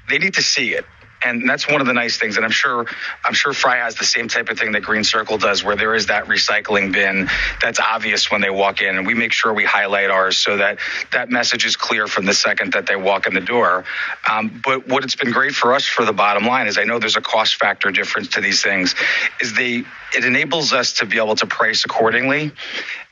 they 0.08 0.18
need 0.18 0.34
to 0.34 0.42
see 0.42 0.74
it 0.74 0.84
and 1.22 1.48
that's 1.48 1.68
one 1.68 1.80
of 1.80 1.86
the 1.86 1.92
nice 1.92 2.18
things. 2.18 2.36
And 2.36 2.44
I'm 2.44 2.50
sure 2.50 2.86
I'm 3.24 3.34
sure 3.34 3.52
Fry 3.52 3.76
has 3.76 3.96
the 3.96 4.04
same 4.04 4.28
type 4.28 4.48
of 4.48 4.58
thing 4.58 4.72
that 4.72 4.82
Green 4.82 5.04
Circle 5.04 5.38
does, 5.38 5.62
where 5.62 5.76
there 5.76 5.94
is 5.94 6.06
that 6.06 6.26
recycling 6.26 6.92
bin 6.92 7.28
that's 7.62 7.80
obvious 7.80 8.30
when 8.30 8.40
they 8.40 8.50
walk 8.50 8.80
in, 8.80 8.96
and 8.96 9.06
we 9.06 9.14
make 9.14 9.32
sure 9.32 9.52
we 9.52 9.64
highlight 9.64 10.10
ours 10.10 10.36
so 10.38 10.56
that 10.56 10.78
that 11.12 11.30
message 11.30 11.64
is 11.64 11.76
clear 11.76 12.06
from 12.06 12.24
the 12.26 12.34
second 12.34 12.72
that 12.72 12.86
they 12.86 12.96
walk 12.96 13.26
in 13.26 13.34
the 13.34 13.40
door. 13.40 13.84
Um, 14.30 14.60
but 14.64 14.88
what 14.88 15.04
it's 15.04 15.16
been 15.16 15.32
great 15.32 15.54
for 15.54 15.74
us 15.74 15.84
for 15.84 16.04
the 16.04 16.12
bottom 16.12 16.46
line 16.46 16.66
is 16.66 16.78
I 16.78 16.84
know 16.84 16.98
there's 16.98 17.16
a 17.16 17.22
cost 17.22 17.56
factor 17.56 17.90
difference 17.90 18.28
to 18.28 18.40
these 18.40 18.62
things. 18.62 18.94
Is 19.40 19.54
they 19.54 19.84
it 20.14 20.24
enables 20.24 20.72
us 20.72 20.94
to 20.94 21.06
be 21.06 21.18
able 21.18 21.36
to 21.36 21.46
price 21.46 21.84
accordingly 21.84 22.52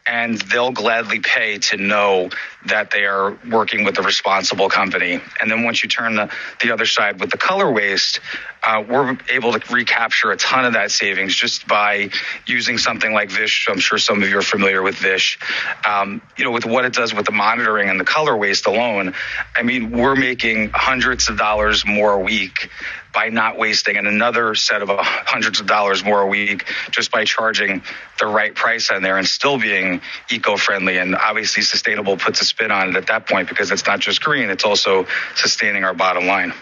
and 0.09 0.39
they'll 0.39 0.73
gladly 0.73 1.21
pay 1.21 1.59
to 1.59 1.77
know 1.77 2.31
that 2.67 2.91
they 2.91 3.05
are 3.05 3.37
working 3.51 3.85
with 3.85 3.99
a 3.99 4.03
responsible 4.03 4.69
company. 4.69 5.21
And 5.41 5.51
then 5.51 5.65
once 5.65 5.83
you 5.83 5.89
turn 5.89 6.17
the, 6.17 6.31
the 6.63 6.73
other 6.73 6.87
side 6.87 7.21
with 7.21 7.31
the 7.31 7.37
color 7.37 7.71
waste, 7.71 8.21
uh, 8.67 8.83
we're 8.89 9.17
able 9.31 9.53
to 9.53 9.73
recapture 9.73 10.33
a 10.33 10.37
ton 10.37 10.65
of 10.65 10.73
that 10.73 10.91
savings 10.91 11.35
just 11.35 11.69
by 11.69 12.11
using 12.47 12.79
something 12.79 13.13
like 13.13 13.31
Vish. 13.31 13.67
I'm 13.69 13.79
sure 13.79 13.99
some 13.99 14.23
of 14.23 14.29
you 14.29 14.39
are 14.39 14.43
familiar 14.43 14.83
with 14.83 14.97
Vish. 14.97 15.39
Um, 15.87 16.23
you 16.37 16.45
know, 16.45 16.51
with 16.51 16.65
what 16.65 16.85
it 16.85 16.93
does 16.93 17.15
with 17.15 17.27
the 17.27 17.33
monitoring 17.33 17.89
and 17.89 18.01
the 18.01 18.05
color 18.05 18.37
waste 18.37 18.67
alone, 18.67 19.15
I 19.57 19.63
mean, 19.63 19.91
we're 19.91 20.17
making 20.17 20.71
hundreds 20.75 21.29
of 21.29 21.37
dollars 21.37 21.87
more 21.87 22.15
a 22.15 22.19
week 22.19 22.71
by 23.19 23.31
not 23.31 23.59
wasting 23.59 23.97
another 23.97 24.55
set 24.55 24.81
of 24.81 24.89
hundreds 24.91 25.59
of 25.59 25.67
dollars 25.67 26.05
more 26.05 26.21
a 26.21 26.27
week 26.29 26.65
just 26.93 27.11
by 27.11 27.25
charging 27.25 27.83
the 28.21 28.27
right 28.27 28.55
price 28.55 28.93
on 28.93 29.03
there 29.03 29.19
and 29.19 29.27
still 29.27 29.59
being 29.59 30.01
eco-friendly 30.31 30.99
and 30.99 31.17
obviously 31.17 31.65
sustainable 31.65 32.17
puts 32.17 32.41
a 32.41 32.45
spin 32.45 32.71
on 32.71 32.91
it 32.91 32.95
at 32.95 33.09
that 33.09 33.29
point 33.29 33.49
because 33.49 33.73
it's 33.73 33.85
not 33.85 33.99
just 33.99 34.23
green 34.23 34.51
it's 34.51 34.65
also 34.65 35.05
sustaining 35.35 35.83
our 35.83 35.95
bottom 35.95 36.27
line. 36.27 36.55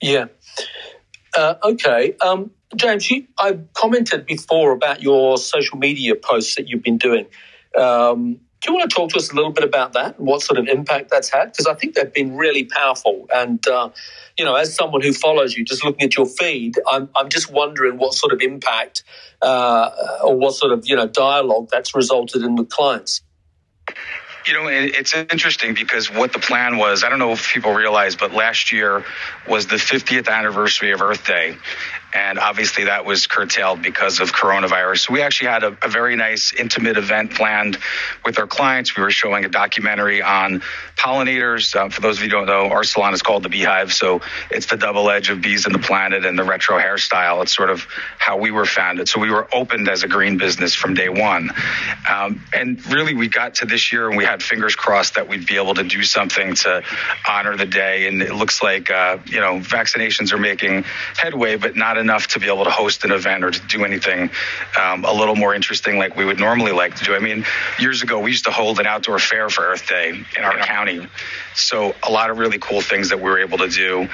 Yeah. 0.00 0.26
Uh, 1.36 1.54
okay. 1.64 2.14
Um, 2.24 2.52
james 2.76 3.10
you, 3.10 3.26
i 3.40 3.58
commented 3.74 4.24
before 4.24 4.70
about 4.70 5.02
your 5.02 5.36
social 5.36 5.78
media 5.78 6.14
posts 6.14 6.54
that 6.54 6.68
you've 6.68 6.84
been 6.84 6.98
doing. 6.98 7.26
Um, 7.76 8.38
do 8.60 8.72
you 8.72 8.76
want 8.76 8.90
to 8.90 8.94
talk 8.94 9.10
to 9.10 9.16
us 9.16 9.30
a 9.30 9.34
little 9.34 9.52
bit 9.52 9.64
about 9.64 9.92
that 9.92 10.18
and 10.18 10.26
what 10.26 10.42
sort 10.42 10.58
of 10.58 10.66
impact 10.66 11.10
that's 11.10 11.30
had? 11.30 11.52
Because 11.52 11.66
I 11.66 11.74
think 11.74 11.94
they've 11.94 12.12
been 12.12 12.36
really 12.36 12.64
powerful. 12.64 13.28
And, 13.32 13.64
uh, 13.68 13.90
you 14.36 14.44
know, 14.44 14.56
as 14.56 14.74
someone 14.74 15.00
who 15.00 15.12
follows 15.12 15.56
you, 15.56 15.64
just 15.64 15.84
looking 15.84 16.02
at 16.02 16.16
your 16.16 16.26
feed, 16.26 16.76
I'm, 16.90 17.08
I'm 17.14 17.28
just 17.28 17.52
wondering 17.52 17.98
what 17.98 18.14
sort 18.14 18.32
of 18.32 18.40
impact 18.40 19.04
uh, 19.42 19.90
or 20.24 20.36
what 20.36 20.54
sort 20.54 20.72
of, 20.72 20.88
you 20.88 20.96
know, 20.96 21.06
dialogue 21.06 21.68
that's 21.70 21.94
resulted 21.94 22.42
in 22.42 22.56
with 22.56 22.68
clients. 22.68 23.22
You 24.46 24.54
know, 24.54 24.66
it's 24.66 25.14
interesting 25.14 25.74
because 25.74 26.10
what 26.10 26.32
the 26.32 26.38
plan 26.38 26.78
was, 26.78 27.04
I 27.04 27.10
don't 27.10 27.18
know 27.18 27.32
if 27.32 27.52
people 27.52 27.74
realize, 27.74 28.16
but 28.16 28.32
last 28.32 28.72
year 28.72 29.04
was 29.46 29.66
the 29.66 29.76
50th 29.76 30.28
anniversary 30.28 30.92
of 30.92 31.02
Earth 31.02 31.26
Day. 31.26 31.58
And 32.14 32.38
obviously 32.38 32.84
that 32.84 33.04
was 33.04 33.26
curtailed 33.26 33.82
because 33.82 34.20
of 34.20 34.32
coronavirus. 34.32 35.06
So 35.06 35.12
we 35.12 35.20
actually 35.20 35.48
had 35.48 35.62
a, 35.62 35.76
a, 35.82 35.88
very 35.88 36.16
nice 36.16 36.54
intimate 36.54 36.96
event 36.96 37.32
planned 37.32 37.76
with 38.24 38.38
our 38.38 38.46
clients. 38.46 38.96
We 38.96 39.02
were 39.02 39.10
showing 39.10 39.44
a 39.44 39.48
documentary 39.48 40.22
on 40.22 40.62
pollinators. 40.96 41.76
Um, 41.76 41.90
for 41.90 42.00
those 42.00 42.16
of 42.16 42.24
you 42.24 42.30
who 42.30 42.36
don't 42.36 42.46
know, 42.46 42.70
our 42.70 42.82
salon 42.84 43.12
is 43.12 43.20
called 43.20 43.42
the 43.42 43.50
Bhive. 43.50 43.92
So 43.92 44.22
it's 44.50 44.66
the 44.66 44.78
double 44.78 45.10
edge 45.10 45.28
of 45.28 45.42
bees 45.42 45.66
and 45.66 45.74
the 45.74 45.80
planet 45.80 46.24
and 46.24 46.38
the 46.38 46.44
retro 46.44 46.78
hairstyle. 46.78 47.42
It's 47.42 47.54
sort 47.54 47.68
of 47.68 47.86
how 48.18 48.38
we 48.38 48.50
were 48.50 48.64
founded. 48.64 49.08
So 49.08 49.20
we 49.20 49.30
were 49.30 49.46
opened 49.54 49.88
as 49.88 50.02
a 50.02 50.08
green 50.08 50.38
business 50.38 50.74
from 50.74 50.94
day 50.94 51.10
one. 51.10 51.50
Um, 52.08 52.42
and 52.54 52.84
really 52.90 53.14
we 53.14 53.28
got 53.28 53.56
to 53.56 53.66
this 53.66 53.92
year 53.92 54.08
and 54.08 54.16
we 54.16 54.24
had 54.24 54.42
fingers 54.42 54.74
crossed 54.74 55.16
that 55.16 55.28
we'd 55.28 55.46
be 55.46 55.56
able 55.56 55.74
to 55.74 55.84
do 55.84 56.02
something 56.04 56.54
to 56.54 56.82
honor 57.28 57.56
the 57.56 57.66
day. 57.66 58.06
And 58.08 58.22
it 58.22 58.34
looks 58.34 58.62
like, 58.62 58.90
uh, 58.90 59.18
you 59.26 59.40
know, 59.40 59.60
vaccinations 59.60 60.32
are 60.32 60.38
making 60.38 60.84
headway, 61.16 61.56
but 61.56 61.76
not 61.76 61.97
not 61.98 62.04
enough 62.04 62.28
to 62.28 62.40
be 62.40 62.46
able 62.46 62.64
to 62.64 62.70
host 62.70 63.04
an 63.04 63.12
event 63.12 63.44
or 63.44 63.50
to 63.50 63.66
do 63.66 63.84
anything 63.84 64.30
um, 64.80 65.04
a 65.04 65.12
little 65.12 65.36
more 65.36 65.54
interesting 65.54 65.98
like 65.98 66.16
we 66.16 66.24
would 66.24 66.38
normally 66.38 66.72
like 66.72 66.94
to 66.96 67.04
do. 67.04 67.14
I 67.14 67.18
mean, 67.18 67.44
years 67.78 68.02
ago, 68.02 68.20
we 68.20 68.30
used 68.30 68.44
to 68.44 68.50
hold 68.50 68.78
an 68.80 68.86
outdoor 68.86 69.18
fair 69.18 69.48
for 69.48 69.64
Earth 69.64 69.88
Day 69.88 70.10
in 70.10 70.44
our 70.44 70.58
county. 70.58 71.06
So, 71.60 71.94
a 72.06 72.10
lot 72.10 72.30
of 72.30 72.38
really 72.38 72.58
cool 72.58 72.80
things 72.80 73.10
that 73.10 73.18
we 73.18 73.24
were 73.24 73.38
able 73.38 73.58
to 73.58 73.68
do. 73.68 74.08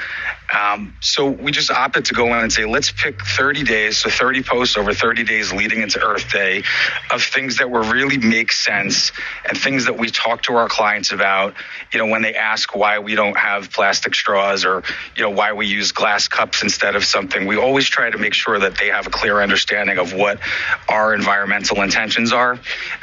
Um, 0.55 0.97
so, 1.01 1.29
we 1.31 1.53
just 1.53 1.71
opted 1.71 2.07
to 2.07 2.15
go 2.15 2.27
in 2.27 2.33
and 2.33 2.53
say, 2.53 2.65
let's 2.65 2.91
pick 2.91 3.23
30 3.23 3.65
days, 3.65 3.99
so 3.99 4.11
30 4.11 4.43
posts 4.43 4.77
over 4.77 4.95
30 4.95 5.25
days 5.25 5.53
leading 5.53 5.83
into 5.83 6.01
Earth 6.01 6.31
Day 6.33 6.63
of 7.11 7.23
things 7.23 7.59
that 7.59 7.71
will 7.71 7.85
really 7.93 8.19
make 8.19 8.53
sense 8.53 9.13
and 9.49 9.59
things 9.59 9.87
that 9.87 9.99
we 9.99 10.11
talk 10.11 10.43
to 10.45 10.55
our 10.57 10.69
clients 10.69 11.13
about, 11.13 11.55
you 11.93 11.99
know, 11.99 12.07
when 12.07 12.23
they 12.23 12.35
ask 12.35 12.75
why 12.75 12.99
we 12.99 13.15
don't 13.15 13.37
have 13.37 13.71
plastic 13.73 14.15
straws 14.15 14.65
or, 14.65 14.83
you 15.17 15.23
know, 15.23 15.31
why 15.31 15.53
we 15.53 15.67
use 15.67 15.93
glass 15.93 16.29
cups 16.29 16.63
instead 16.63 16.97
of 16.97 17.05
something. 17.05 17.47
We 17.47 17.57
always 17.57 17.89
try 17.89 18.11
to 18.11 18.19
make 18.19 18.35
sure 18.35 18.59
that 18.59 18.79
they 18.79 18.89
have 18.89 19.07
a 19.07 19.11
clear 19.11 19.41
understanding 19.41 19.99
of 19.99 20.13
what 20.13 20.41
our 20.89 21.15
environmental 21.15 21.83
intentions 21.83 22.33
are. 22.33 22.53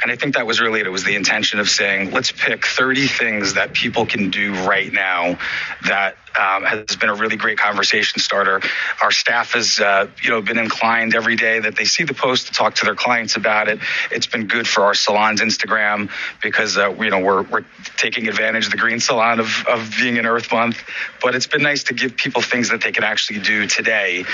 And 0.02 0.10
I 0.10 0.16
think 0.16 0.34
that 0.34 0.46
was 0.46 0.60
really 0.60 0.80
it. 0.80 0.86
It 0.86 0.90
was 0.90 1.04
the 1.04 1.16
intention 1.16 1.60
of 1.60 1.68
saying, 1.68 2.10
let's 2.10 2.32
pick 2.32 2.66
30 2.66 3.06
things 3.06 3.54
that 3.54 3.72
people 3.72 4.06
can 4.06 4.30
do 4.32 4.52
right 4.66 4.92
now 4.92 5.38
that 5.86 6.16
um, 6.38 6.64
has 6.64 6.96
been 6.96 7.10
a 7.10 7.14
really 7.14 7.36
great 7.36 7.58
conversation 7.58 8.18
starter. 8.18 8.60
Our 9.02 9.10
staff 9.10 9.52
has, 9.52 9.78
uh, 9.78 10.08
you 10.22 10.30
know, 10.30 10.40
been 10.40 10.58
inclined 10.58 11.14
every 11.14 11.36
day 11.36 11.60
that 11.60 11.76
they 11.76 11.84
see 11.84 12.04
the 12.04 12.14
post 12.14 12.48
to 12.48 12.52
talk 12.52 12.74
to 12.76 12.84
their 12.84 12.94
clients 12.94 13.36
about 13.36 13.68
it. 13.68 13.78
It's 14.10 14.26
been 14.26 14.46
good 14.46 14.66
for 14.66 14.84
our 14.84 14.94
salon's 14.94 15.40
Instagram 15.40 16.10
because, 16.42 16.76
uh, 16.78 16.94
you 16.94 17.10
know, 17.10 17.20
we're, 17.20 17.42
we're 17.42 17.64
taking 17.96 18.28
advantage 18.28 18.66
of 18.66 18.72
the 18.72 18.78
green 18.78 19.00
salon 19.00 19.40
of, 19.40 19.64
of 19.68 19.94
being 20.00 20.16
in 20.16 20.26
Earth 20.26 20.50
Month. 20.50 20.82
But 21.20 21.34
it's 21.34 21.46
been 21.46 21.62
nice 21.62 21.84
to 21.84 21.94
give 21.94 22.16
people 22.16 22.42
things 22.42 22.70
that 22.70 22.80
they 22.80 22.92
can 22.92 23.04
actually 23.04 23.40
do 23.40 23.66
today 23.66 24.24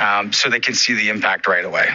um, 0.00 0.32
so 0.32 0.50
they 0.50 0.60
can 0.60 0.74
see 0.74 0.94
the 0.94 1.08
impact 1.08 1.46
right 1.46 1.64
away. 1.64 1.88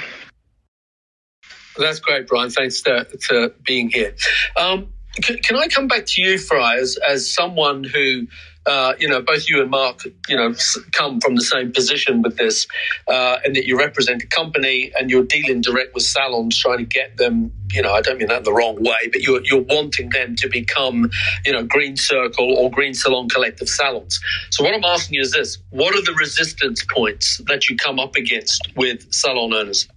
That's 1.77 1.99
great, 1.99 2.27
Brian. 2.27 2.49
Thanks 2.49 2.81
for, 2.81 3.05
for 3.21 3.49
being 3.65 3.89
here. 3.89 4.13
Um, 4.57 4.89
can, 5.21 5.55
I 5.55 5.67
come 5.67 5.87
back 5.87 6.05
to 6.07 6.21
you, 6.21 6.37
Fry, 6.37 6.77
as, 6.77 6.97
as 7.07 7.33
someone 7.33 7.83
who 7.83 8.27
uh, 8.69 8.93
you 8.99 9.07
know, 9.07 9.21
both 9.21 9.49
you 9.49 9.61
and 9.61 9.71
Mark, 9.71 10.03
you 10.27 10.35
know, 10.35 10.53
come 10.91 11.19
from 11.19 11.35
the 11.35 11.41
same 11.41 11.71
position 11.71 12.21
with 12.21 12.37
this, 12.37 12.67
uh, 13.07 13.37
and 13.43 13.55
that 13.55 13.65
you 13.65 13.77
represent 13.77 14.21
a 14.21 14.27
company 14.27 14.91
and 14.97 15.09
you're 15.09 15.23
dealing 15.23 15.61
direct 15.61 15.95
with 15.95 16.03
salons, 16.03 16.57
trying 16.59 16.77
to 16.77 16.85
get 16.85 17.17
them. 17.17 17.51
You 17.71 17.81
know, 17.81 17.93
I 17.93 18.01
don't 18.01 18.19
mean 18.19 18.27
that 18.27 18.43
the 18.43 18.53
wrong 18.53 18.75
way, 18.83 19.09
but 19.11 19.21
you're 19.21 19.41
you're 19.43 19.63
wanting 19.63 20.09
them 20.09 20.35
to 20.37 20.49
become, 20.49 21.09
you 21.45 21.51
know, 21.51 21.63
Green 21.63 21.95
Circle 21.97 22.57
or 22.57 22.69
Green 22.69 22.93
Salon 22.93 23.29
Collective 23.29 23.69
salons. 23.69 24.19
So 24.51 24.63
what 24.63 24.73
I'm 24.75 24.83
asking 24.83 25.15
you 25.15 25.21
is 25.21 25.31
this: 25.31 25.57
What 25.71 25.95
are 25.95 26.03
the 26.03 26.13
resistance 26.13 26.85
points 26.93 27.41
that 27.47 27.69
you 27.69 27.77
come 27.77 27.99
up 27.99 28.15
against 28.15 28.71
with 28.75 29.11
salon 29.11 29.53
owners? 29.53 29.87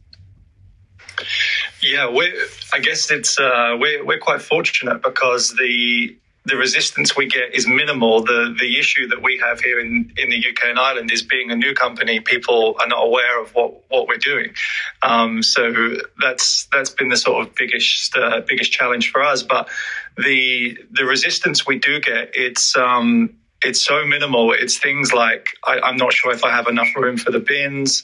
Yeah, 1.83 2.11
we 2.11 2.33
I 2.73 2.79
guess 2.81 3.11
it's 3.11 3.39
uh, 3.39 3.77
we're 3.79 4.05
we're 4.05 4.19
quite 4.19 4.43
fortunate 4.43 5.03
because 5.03 5.55
the 5.55 6.17
the 6.45 6.57
resistance 6.57 7.17
we 7.17 7.27
get 7.27 7.55
is 7.55 7.67
minimal. 7.67 8.23
The 8.23 8.55
the 8.59 8.79
issue 8.79 9.09
that 9.09 9.23
we 9.23 9.39
have 9.39 9.61
here 9.61 9.79
in, 9.79 10.13
in 10.17 10.31
the 10.31 10.37
UK 10.37 10.65
and 10.65 10.79
Ireland 10.79 11.11
is 11.13 11.23
being 11.23 11.51
a 11.51 11.57
new 11.57 11.75
company, 11.75 12.21
people 12.21 12.77
are 12.81 12.89
not 12.89 13.05
aware 13.05 13.41
of 13.41 13.55
what, 13.55 13.83
what 13.89 14.09
we're 14.09 14.17
doing. 14.17 14.55
Um, 15.03 15.43
so 15.43 15.97
that's 16.21 16.67
that's 16.73 16.91
been 16.91 17.09
the 17.09 17.17
sort 17.17 17.47
of 17.47 17.55
biggest 17.55 18.17
uh, 18.17 18.41
biggest 18.47 18.73
challenge 18.73 19.11
for 19.11 19.23
us. 19.23 19.43
But 19.43 19.69
the 20.17 20.79
the 20.91 21.05
resistance 21.05 21.67
we 21.67 21.79
do 21.79 22.01
get, 22.01 22.33
it's 22.35 22.77
um, 22.77 23.37
it's 23.63 23.85
so 23.85 24.05
minimal. 24.05 24.53
It's 24.53 24.79
things 24.79 25.13
like 25.13 25.47
I, 25.65 25.89
am 25.89 25.97
not 25.97 26.13
sure 26.13 26.33
if 26.33 26.45
I 26.45 26.51
have 26.51 26.67
enough 26.67 26.89
room 26.97 27.17
for 27.17 27.31
the 27.31 27.41
bins. 27.41 28.03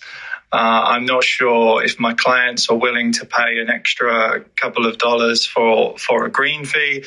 Uh, 0.51 0.57
I'm 0.87 1.05
not 1.05 1.25
sure 1.25 1.85
if 1.85 2.01
my 2.01 2.15
clients 2.15 2.71
are 2.71 2.77
willing 2.77 3.13
to 3.13 3.27
pay 3.27 3.59
an 3.59 3.69
extra 3.69 4.45
couple 4.57 4.87
of 4.87 4.99
dollars 4.99 5.47
for 5.47 5.99
for 5.99 6.25
a 6.25 6.31
green 6.31 6.65
fee. 6.65 7.05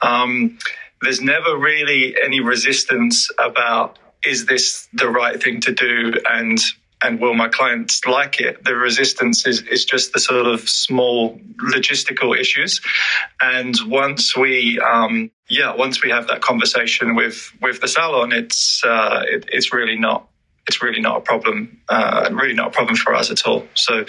Um, 0.00 0.58
there's 1.02 1.20
never 1.20 1.56
really 1.56 2.16
any 2.22 2.40
resistance 2.40 3.30
about 3.38 3.98
is 4.24 4.46
this 4.46 4.88
the 4.92 5.08
right 5.08 5.42
thing 5.42 5.60
to 5.62 5.72
do 5.72 6.14
and 6.28 6.58
and 7.02 7.20
will 7.20 7.34
my 7.34 7.48
clients 7.48 8.04
like 8.06 8.40
it? 8.40 8.62
The 8.62 8.74
resistance 8.74 9.46
is, 9.46 9.62
is 9.62 9.84
just 9.84 10.12
the 10.12 10.20
sort 10.20 10.46
of 10.46 10.68
small 10.68 11.40
logistical 11.58 12.38
issues. 12.38 12.80
And 13.40 13.74
once 13.86 14.36
we, 14.36 14.78
um, 14.80 15.30
yeah, 15.48 15.74
once 15.74 16.02
we 16.02 16.10
have 16.10 16.26
that 16.26 16.42
conversation 16.42 17.14
with, 17.14 17.52
with 17.62 17.80
the 17.80 17.88
salon, 17.88 18.32
it's, 18.32 18.82
uh, 18.84 19.22
it, 19.26 19.46
it's 19.50 19.72
really 19.72 19.98
not, 19.98 20.28
it's 20.66 20.82
really 20.82 21.00
not 21.00 21.16
a 21.16 21.20
problem, 21.20 21.80
uh, 21.88 22.28
really 22.32 22.54
not 22.54 22.68
a 22.68 22.70
problem 22.70 22.96
for 22.96 23.14
us 23.14 23.30
at 23.30 23.46
all. 23.46 23.66
So, 23.74 24.04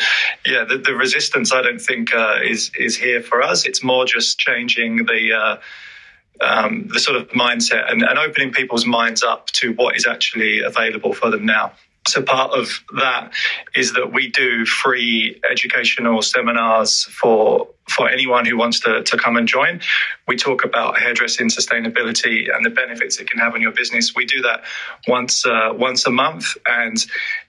yeah, 0.45 0.65
the, 0.65 0.77
the 0.77 0.93
resistance 0.93 1.51
I 1.51 1.61
don't 1.61 1.81
think 1.81 2.13
uh, 2.13 2.39
is 2.43 2.71
is 2.77 2.97
here 2.97 3.21
for 3.21 3.41
us. 3.41 3.65
It's 3.65 3.83
more 3.83 4.05
just 4.05 4.37
changing 4.37 5.05
the 5.05 5.33
uh, 5.33 5.57
um, 6.41 6.87
the 6.91 6.99
sort 6.99 7.17
of 7.17 7.29
mindset 7.29 7.91
and, 7.91 8.03
and 8.03 8.17
opening 8.17 8.51
people's 8.51 8.85
minds 8.85 9.23
up 9.23 9.47
to 9.47 9.73
what 9.73 9.95
is 9.95 10.07
actually 10.07 10.61
available 10.61 11.13
for 11.13 11.29
them 11.29 11.45
now. 11.45 11.73
So 12.07 12.23
part 12.23 12.51
of 12.51 12.83
that 12.95 13.31
is 13.75 13.93
that 13.93 14.11
we 14.11 14.29
do 14.29 14.65
free 14.65 15.39
educational 15.49 16.21
seminars 16.21 17.03
for 17.03 17.67
for 17.89 18.09
anyone 18.09 18.45
who 18.45 18.57
wants 18.57 18.79
to, 18.79 19.03
to 19.03 19.17
come 19.17 19.35
and 19.35 19.47
join. 19.47 19.81
We 20.27 20.37
talk 20.37 20.63
about 20.63 20.97
hairdressing 20.97 21.49
sustainability 21.49 22.45
and 22.53 22.65
the 22.65 22.69
benefits 22.69 23.19
it 23.19 23.29
can 23.29 23.39
have 23.39 23.53
on 23.53 23.61
your 23.61 23.71
business. 23.71 24.15
We 24.15 24.25
do 24.25 24.41
that 24.43 24.63
once 25.07 25.45
uh, 25.45 25.73
once 25.73 26.07
a 26.07 26.11
month, 26.11 26.55
and 26.67 26.97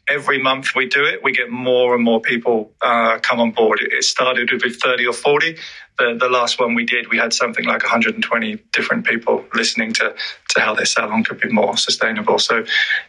every 0.09 0.43
month 0.43 0.75
we 0.75 0.87
do 0.87 1.05
it, 1.05 1.23
we 1.23 1.33
get 1.33 1.49
more 1.49 1.95
and 1.95 2.05
more 2.05 2.21
people 2.21 2.73
uh, 2.83 3.19
come 3.21 3.41
on 3.41 3.53
board. 3.53 3.81
It 3.81 4.05
started 4.05 4.51
with 4.53 4.81
30 4.81 5.07
or 5.07 5.13
40. 5.13 5.57
The, 5.99 6.17
the 6.19 6.29
last 6.29 6.59
one 6.59 6.75
we 6.75 6.85
did, 6.85 7.11
we 7.11 7.19
had 7.19 7.33
something 7.33 7.65
like 7.65 7.83
120 7.83 8.57
different 8.73 9.07
people 9.07 9.45
listening 9.55 9.93
to, 9.95 10.15
to 10.51 10.61
how 10.61 10.75
their 10.75 10.87
salon 10.87 11.23
could 11.23 11.41
be 11.41 11.51
more 11.51 11.77
sustainable. 11.77 12.39
So, 12.39 12.65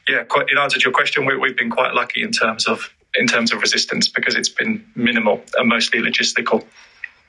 yeah, 0.07 0.23
quite, 0.23 0.49
in 0.49 0.57
answer 0.57 0.79
to 0.79 0.83
your 0.83 0.93
question, 0.93 1.25
we, 1.25 1.37
we've 1.37 1.57
been 1.57 1.71
quite 1.71 1.93
lucky 1.93 2.23
in 2.23 2.31
terms 2.31 2.67
of 2.67 2.89
in 3.15 3.27
terms 3.27 3.53
of 3.53 3.61
resistance 3.61 4.07
because 4.09 4.35
it's 4.35 4.49
been 4.49 4.83
minimal 4.95 5.41
and 5.55 5.69
mostly 5.69 5.99
logistical. 5.99 6.65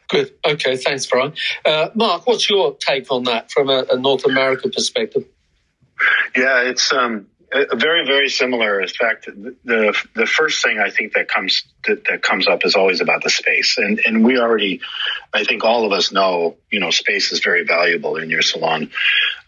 Good. 0.08 0.32
Okay. 0.44 0.76
Thanks, 0.76 1.06
Brian. 1.06 1.34
Uh, 1.64 1.88
Mark, 1.94 2.26
what's 2.26 2.48
your 2.48 2.76
take 2.76 3.10
on 3.10 3.24
that 3.24 3.50
from 3.50 3.68
a, 3.68 3.84
a 3.90 3.96
North 3.98 4.24
America 4.24 4.68
perspective? 4.68 5.24
Yeah, 6.36 6.62
it's 6.62 6.92
um, 6.92 7.26
very, 7.74 8.06
very 8.06 8.28
similar. 8.28 8.80
In 8.80 8.88
fact, 8.88 9.26
the 9.26 9.96
the 10.14 10.26
first 10.26 10.62
thing 10.64 10.78
I 10.78 10.90
think 10.90 11.14
that 11.14 11.28
comes 11.28 11.64
that, 11.86 12.04
that, 12.06 12.22
comes 12.22 12.48
up 12.48 12.64
is 12.64 12.74
always 12.74 13.00
about 13.00 13.22
the 13.22 13.30
space, 13.30 13.78
and 13.78 14.00
and 14.04 14.24
we 14.24 14.38
already, 14.38 14.80
I 15.32 15.44
think 15.44 15.64
all 15.64 15.86
of 15.86 15.92
us 15.92 16.10
know, 16.10 16.56
you 16.70 16.80
know, 16.80 16.90
space 16.90 17.32
is 17.32 17.40
very 17.40 17.64
valuable 17.64 18.16
in 18.16 18.28
your 18.28 18.42
salon. 18.42 18.90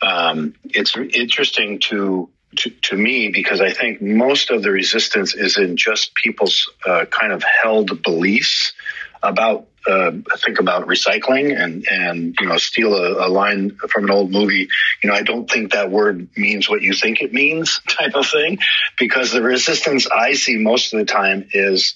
Um, 0.00 0.54
it's 0.64 0.96
interesting 0.96 1.80
to 1.90 2.28
to, 2.58 2.70
to, 2.70 2.96
me 2.96 3.28
because 3.28 3.60
I 3.60 3.70
think 3.70 4.00
most 4.00 4.50
of 4.50 4.62
the 4.62 4.70
resistance 4.70 5.34
is 5.34 5.58
in 5.58 5.76
just 5.76 6.14
people's 6.14 6.70
uh, 6.86 7.04
kind 7.06 7.32
of 7.32 7.42
held 7.42 8.02
beliefs 8.02 8.72
about 9.22 9.66
uh, 9.86 10.10
think 10.44 10.58
about 10.58 10.88
recycling 10.88 11.56
and 11.56 11.86
and 11.88 12.34
you 12.40 12.46
know 12.46 12.56
steal 12.56 12.94
a, 12.94 13.26
a, 13.26 13.28
line 13.28 13.76
from 13.88 14.04
an 14.04 14.10
old 14.10 14.30
movie. 14.30 14.68
You 15.02 15.10
know, 15.10 15.14
I 15.14 15.22
don't 15.22 15.48
think 15.48 15.72
that 15.72 15.90
word 15.90 16.28
means 16.36 16.68
what 16.68 16.82
you 16.82 16.92
think 16.92 17.20
it 17.20 17.32
means, 17.32 17.80
type 17.88 18.14
of 18.14 18.26
thing, 18.26 18.58
because 18.98 19.30
the 19.30 19.42
resistance 19.42 20.08
I 20.08 20.32
see 20.32 20.58
most 20.58 20.92
of 20.92 20.98
the 20.98 21.04
time 21.04 21.48
is 21.52 21.94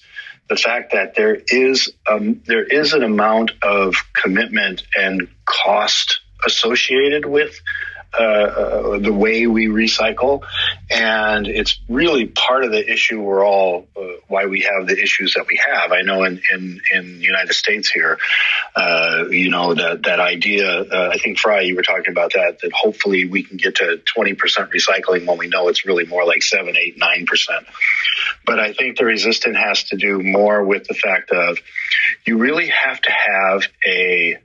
the 0.49 0.55
fact 0.55 0.93
that 0.93 1.15
there 1.15 1.37
is 1.49 1.91
um, 2.09 2.41
there 2.45 2.63
is 2.63 2.93
an 2.93 3.03
amount 3.03 3.51
of 3.61 3.95
commitment 4.13 4.83
and 4.97 5.27
cost 5.45 6.21
associated 6.45 7.25
with 7.25 7.59
uh, 8.13 8.23
uh, 8.23 8.99
the 8.99 9.13
way 9.13 9.47
we 9.47 9.67
recycle, 9.67 10.43
and 10.89 11.47
it's 11.47 11.79
really 11.87 12.25
part 12.25 12.65
of 12.65 12.71
the 12.71 12.91
issue. 12.91 13.21
We're 13.21 13.45
all 13.45 13.87
uh, 13.95 14.01
why 14.27 14.47
we 14.47 14.61
have 14.61 14.85
the 14.85 15.01
issues 15.01 15.35
that 15.35 15.45
we 15.47 15.61
have. 15.65 15.93
I 15.93 16.01
know 16.01 16.25
in 16.25 16.41
in 16.53 16.81
in 16.93 17.19
the 17.19 17.23
United 17.23 17.53
States 17.53 17.89
here, 17.89 18.19
uh, 18.75 19.27
you 19.29 19.49
know 19.49 19.73
that 19.75 20.03
that 20.03 20.19
idea. 20.19 20.67
Uh, 20.67 21.11
I 21.13 21.19
think 21.19 21.39
Fry, 21.39 21.61
you 21.61 21.77
were 21.77 21.83
talking 21.83 22.09
about 22.11 22.33
that. 22.33 22.59
That 22.59 22.73
hopefully 22.73 23.29
we 23.29 23.43
can 23.43 23.55
get 23.55 23.75
to 23.75 24.01
twenty 24.13 24.33
percent 24.33 24.71
recycling 24.71 25.25
when 25.25 25.37
we 25.37 25.47
know 25.47 25.69
it's 25.69 25.85
really 25.85 26.05
more 26.05 26.25
like 26.25 26.43
seven, 26.43 26.75
eight, 26.75 26.97
nine 26.97 27.25
percent. 27.25 27.65
But 28.45 28.59
I 28.59 28.73
think 28.73 28.97
the 28.97 29.05
resistance 29.05 29.55
has 29.55 29.85
to 29.85 29.95
do 29.95 30.21
more 30.21 30.65
with 30.65 30.85
the 30.85 30.95
fact 30.95 31.31
of 31.31 31.59
you 32.25 32.39
really 32.39 32.67
have 32.67 32.99
to 33.01 33.11
have 33.11 33.63
a 33.87 34.37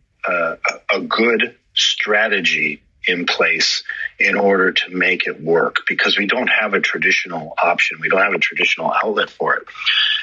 a 0.92 1.00
good 1.00 1.57
strategy 1.74 2.83
in 3.06 3.26
place 3.26 3.82
in 4.18 4.34
order 4.34 4.72
to 4.72 4.90
make 4.90 5.26
it 5.26 5.40
work 5.40 5.82
because 5.86 6.18
we 6.18 6.26
don't 6.26 6.48
have 6.48 6.74
a 6.74 6.80
traditional 6.80 7.54
option. 7.62 7.98
We 8.00 8.08
don't 8.08 8.22
have 8.22 8.32
a 8.32 8.38
traditional 8.38 8.92
outlet 8.92 9.30
for 9.30 9.56
it. 9.56 9.64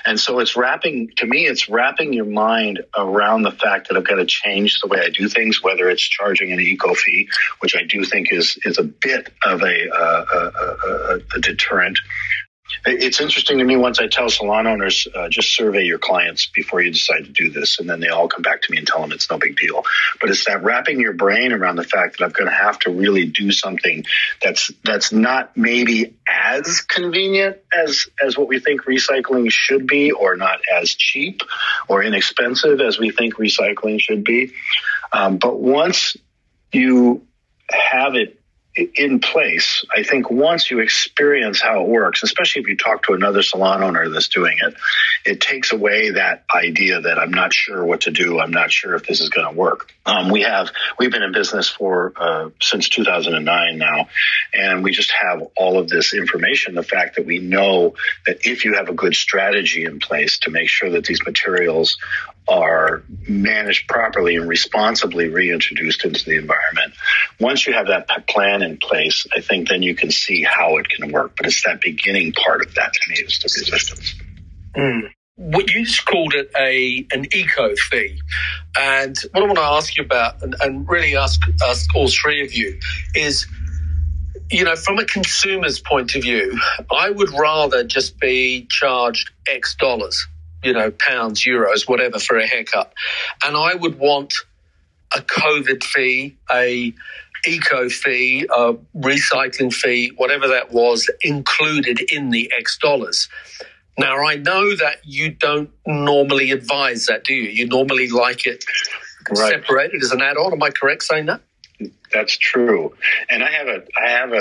And 0.06 0.20
so 0.20 0.40
it's 0.40 0.58
wrapping, 0.58 1.12
to 1.18 1.26
me, 1.26 1.46
it's 1.46 1.70
wrapping 1.70 2.12
your 2.12 2.26
mind 2.26 2.82
around 2.98 3.44
the 3.44 3.52
fact 3.52 3.88
that 3.88 3.98
I've 3.98 4.04
got 4.04 4.16
to 4.16 4.26
change 4.26 4.82
the 4.82 4.88
way 4.88 5.00
I 5.00 5.10
do 5.10 5.30
things, 5.30 5.64
whether 5.64 5.90
it's 5.90 6.02
charging 6.02 6.52
an 6.52 6.60
eco 6.60 6.94
fee, 6.94 7.30
which 7.60 7.76
I 7.76 7.84
do 7.84 8.04
think 8.04 8.28
is, 8.32 8.58
is 8.66 8.78
a 8.78 8.84
bit 8.84 9.32
of 9.46 9.62
a, 9.62 9.90
uh, 9.90 10.26
a, 10.34 10.38
a, 10.88 11.20
a 11.36 11.40
deterrent 11.40 12.00
it's 12.86 13.22
interesting 13.22 13.60
to 13.60 13.64
me 13.64 13.76
once 13.76 14.00
I 14.00 14.08
tell 14.08 14.30
salon 14.30 14.68
owners, 14.68 15.08
uh, 15.14 15.30
just 15.30 15.56
survey 15.56 15.84
your 15.84 16.00
clients 16.00 16.48
before 16.48 16.82
you 16.82 16.92
decide 16.92 17.26
to 17.26 17.32
do 17.32 17.50
this. 17.50 17.80
And 17.80 17.90
then 17.90 18.00
they 18.00 18.10
all 18.10 18.28
come 18.28 18.42
back 18.42 18.62
to 18.64 18.72
me 18.72 18.78
and 18.78 18.88
tell 18.88 19.02
them 19.02 19.12
it's 19.12 19.30
no 19.30 19.38
big 19.38 19.58
deal. 19.58 19.84
But 20.20 20.30
it's 20.30 20.46
that 20.46 20.64
wrapping 20.64 21.00
your 21.00 21.14
brain 21.14 21.52
around 21.52 21.78
the 21.78 21.84
fact 21.84 22.18
that 22.18 22.26
I'm 22.26 22.32
going 22.32 22.50
to 22.50 22.56
have 22.56 22.80
to 22.80 22.92
really 22.92 23.26
do 23.26 23.52
something 23.52 24.06
that's, 24.42 24.72
that's 24.84 25.12
not 25.12 25.56
maybe 25.56 26.16
as 26.30 26.82
convenient 26.82 27.58
as, 27.74 28.08
as 28.24 28.38
what 28.38 28.48
we 28.48 28.60
think 28.60 28.84
recycling 28.84 29.50
should 29.50 29.88
be 29.88 30.12
or 30.12 30.36
not 30.36 30.60
as 30.74 30.94
cheap 30.94 31.42
or 31.88 32.04
inexpensive 32.04 32.82
as 32.82 33.00
we 33.00 33.12
think 33.12 33.36
recycling 33.36 34.00
should 34.00 34.24
be. 34.24 34.54
Um, 35.12 35.38
but 35.38 35.60
once 35.60 36.18
you 36.72 37.26
have 37.70 38.16
it 38.16 38.40
in 38.76 39.20
place. 39.20 39.86
I 39.96 40.04
think 40.04 40.32
once 40.32 40.72
you 40.72 40.80
experience 40.80 41.62
how 41.62 41.82
it 41.82 41.88
works, 41.88 42.24
especially 42.24 42.64
if 42.64 42.68
you 42.68 42.76
talk 42.76 43.04
to 43.04 43.14
another 43.14 43.44
salon 43.44 43.84
owner 43.84 44.10
that's 44.10 44.30
doing 44.30 44.58
it, 44.60 44.76
it 45.26 45.42
takes 45.42 45.72
away 45.72 46.12
that 46.12 46.44
idea 46.54 47.02
that 47.02 47.20
I'm 47.20 47.32
not 47.32 47.54
sure 47.54 47.86
what 47.86 48.02
to 48.02 48.12
do. 48.12 48.40
I'm 48.40 48.52
not 48.52 48.72
sure 48.72 48.96
if 48.96 49.06
this 49.06 49.22
is 49.22 49.30
going 49.30 49.48
to 49.48 49.58
work. 49.58 49.92
Um, 50.06 50.30
we 50.30 50.42
have 50.42 50.72
we've 50.98 51.12
been 51.12 51.24
in 51.24 51.32
business 51.32 51.70
for 51.70 52.14
uh, 52.16 52.50
since 52.62 52.90
2009 52.90 53.78
now, 53.78 54.08
and 54.54 54.84
we 54.84 54.92
just 54.92 55.12
have 55.12 55.44
all 55.56 55.78
of 55.78 55.88
this 55.88 56.14
information. 56.14 56.74
The 56.74 56.84
fact 56.84 57.18
that 57.18 57.26
we 57.26 57.40
know 57.40 57.94
that 58.26 58.46
if 58.46 58.66
you 58.66 58.74
have 58.74 58.90
a 58.90 58.94
good 58.94 59.14
strategy 59.14 59.86
in 59.86 60.00
place 60.00 60.40
to 60.40 60.52
make 60.52 60.68
sure 60.68 60.90
that 60.92 61.06
these 61.06 61.24
materials 61.26 61.98
are 62.48 63.04
managed 63.28 63.88
properly 63.88 64.36
and 64.36 64.48
responsibly 64.48 65.30
reintroduced 65.30 66.04
into 66.04 66.26
the 66.26 66.38
environment. 66.38 66.94
Once 67.40 67.66
you 67.66 67.74
have 67.74 67.88
that 67.88 68.08
plan 68.28 68.62
in 68.62 68.78
place, 68.78 69.26
I 69.36 69.42
think 69.42 69.70
then 69.70 69.82
you 69.82 69.96
can 69.96 70.12
see 70.12 70.44
how 70.44 70.78
it 70.78 70.90
can 70.90 71.12
work. 71.12 71.36
But 71.38 71.48
it's 71.48 71.64
that 71.64 71.82
beginning 71.82 72.34
part 72.34 72.62
of 72.66 72.76
that 72.76 72.94
to 72.94 73.10
me 73.10 73.16
is 73.18 73.40
the 73.40 73.46
resistance. 73.46 74.16
Mm. 74.76 75.10
What 75.36 75.72
you 75.72 75.86
just 75.86 76.06
called 76.06 76.36
it 76.36 76.52
a 76.56 77.08
an 77.12 77.26
eco 77.34 77.76
fee, 77.76 78.22
and 78.80 79.18
what 79.32 79.44
I 79.44 79.46
want 79.48 79.58
to 79.58 79.64
ask 79.64 79.98
you 79.98 80.04
about, 80.04 80.44
and, 80.44 80.56
and 80.62 80.88
really 80.88 81.16
ask 81.16 81.42
ask 81.66 81.96
all 81.96 82.08
three 82.08 82.44
of 82.44 82.54
you, 82.54 82.78
is 83.16 83.48
you 84.52 84.64
know, 84.64 84.76
from 84.76 85.00
a 85.00 85.06
consumer's 85.06 85.80
point 85.80 86.14
of 86.14 86.22
view, 86.22 86.60
I 86.92 87.10
would 87.10 87.32
rather 87.32 87.84
just 87.84 88.20
be 88.20 88.68
charged 88.70 89.32
X 89.48 89.76
dollars 89.76 90.28
you 90.64 90.74
know, 90.74 90.92
pounds, 90.92 91.44
euros, 91.44 91.88
whatever 91.88 92.20
for 92.20 92.38
a 92.38 92.48
haircut. 92.48 92.94
And 93.46 93.56
I 93.56 93.76
would 93.76 94.00
want 94.00 94.34
a 95.16 95.22
COVID 95.22 95.84
fee, 95.84 96.38
a 96.52 96.94
eco 97.46 97.90
fee, 97.90 98.48
a 98.54 98.74
recycling 98.96 99.74
fee, 99.74 100.12
whatever 100.16 100.48
that 100.48 100.72
was, 100.72 101.10
included 101.22 102.00
in 102.12 102.30
the 102.30 102.52
X 102.58 102.78
dollars. 102.78 103.30
Now, 103.98 104.26
I 104.26 104.38
know 104.38 104.76
that 104.76 104.98
you 105.04 105.32
don't 105.32 105.70
normally 105.86 106.52
advise 106.52 107.06
that, 107.08 107.24
do 107.24 107.34
you? 107.34 107.50
You 107.50 107.68
normally 107.68 108.10
like 108.10 108.48
it 108.48 108.66
right. 109.30 109.52
separated 109.52 110.02
as 110.02 110.12
an 110.12 110.22
add-on. 110.22 110.54
Am 110.54 110.64
I 110.64 110.72
correct 110.72 111.04
saying 111.04 111.28
that? 111.28 111.42
That's 112.12 112.36
true. 112.38 112.96
And 113.30 113.44
I 113.44 113.52
have 113.52 113.68
a, 113.68 113.84
I 114.04 114.10
have 114.10 114.32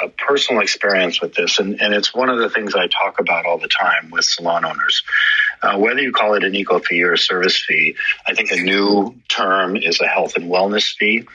a, 0.00 0.08
personal 0.08 0.62
experience 0.62 1.20
with 1.20 1.34
this, 1.34 1.58
and, 1.58 1.80
and 1.80 1.94
it's 1.94 2.14
one 2.14 2.28
of 2.28 2.38
the 2.38 2.48
things 2.48 2.74
I 2.74 2.86
talk 2.86 3.20
about 3.20 3.46
all 3.46 3.58
the 3.58 3.68
time 3.68 4.10
with 4.10 4.24
salon 4.24 4.64
owners. 4.64 5.02
Uh, 5.62 5.78
whether 5.78 6.00
you 6.00 6.12
call 6.12 6.34
it 6.34 6.44
an 6.44 6.54
eco 6.54 6.78
fee 6.78 7.02
or 7.02 7.12
a 7.12 7.18
service 7.18 7.56
fee, 7.56 7.96
I 8.26 8.34
think 8.34 8.50
a 8.50 8.56
new 8.56 9.14
term 9.28 9.76
is 9.76 10.00
a 10.00 10.06
health 10.06 10.36
and 10.36 10.50
wellness 10.50 10.94
fee. 10.96 11.26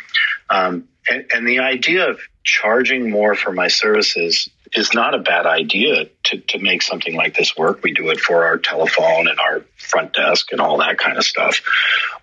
Um, 0.50 0.88
and, 1.10 1.26
and, 1.34 1.48
the 1.48 1.60
idea 1.60 2.10
of 2.10 2.20
charging 2.44 3.10
more 3.10 3.36
for 3.36 3.52
my 3.52 3.68
services 3.68 4.50
is 4.74 4.94
not 4.94 5.14
a 5.14 5.20
bad 5.20 5.46
idea 5.46 6.10
to, 6.26 6.38
to 6.40 6.60
make 6.60 6.82
something 6.82 7.16
like 7.16 7.36
this 7.36 7.56
work. 7.56 7.84
We 7.84 7.94
do 7.94 8.10
it 8.10 8.20
for 8.20 8.46
our 8.46 8.58
telephone 8.58 9.28
and 9.28 9.40
our 9.40 9.64
front 9.78 10.14
desk 10.14 10.52
and 10.52 10.62
all 10.62 10.78
that 10.78 10.98
kind 10.98 11.18
of 11.18 11.24
stuff. 11.24 11.62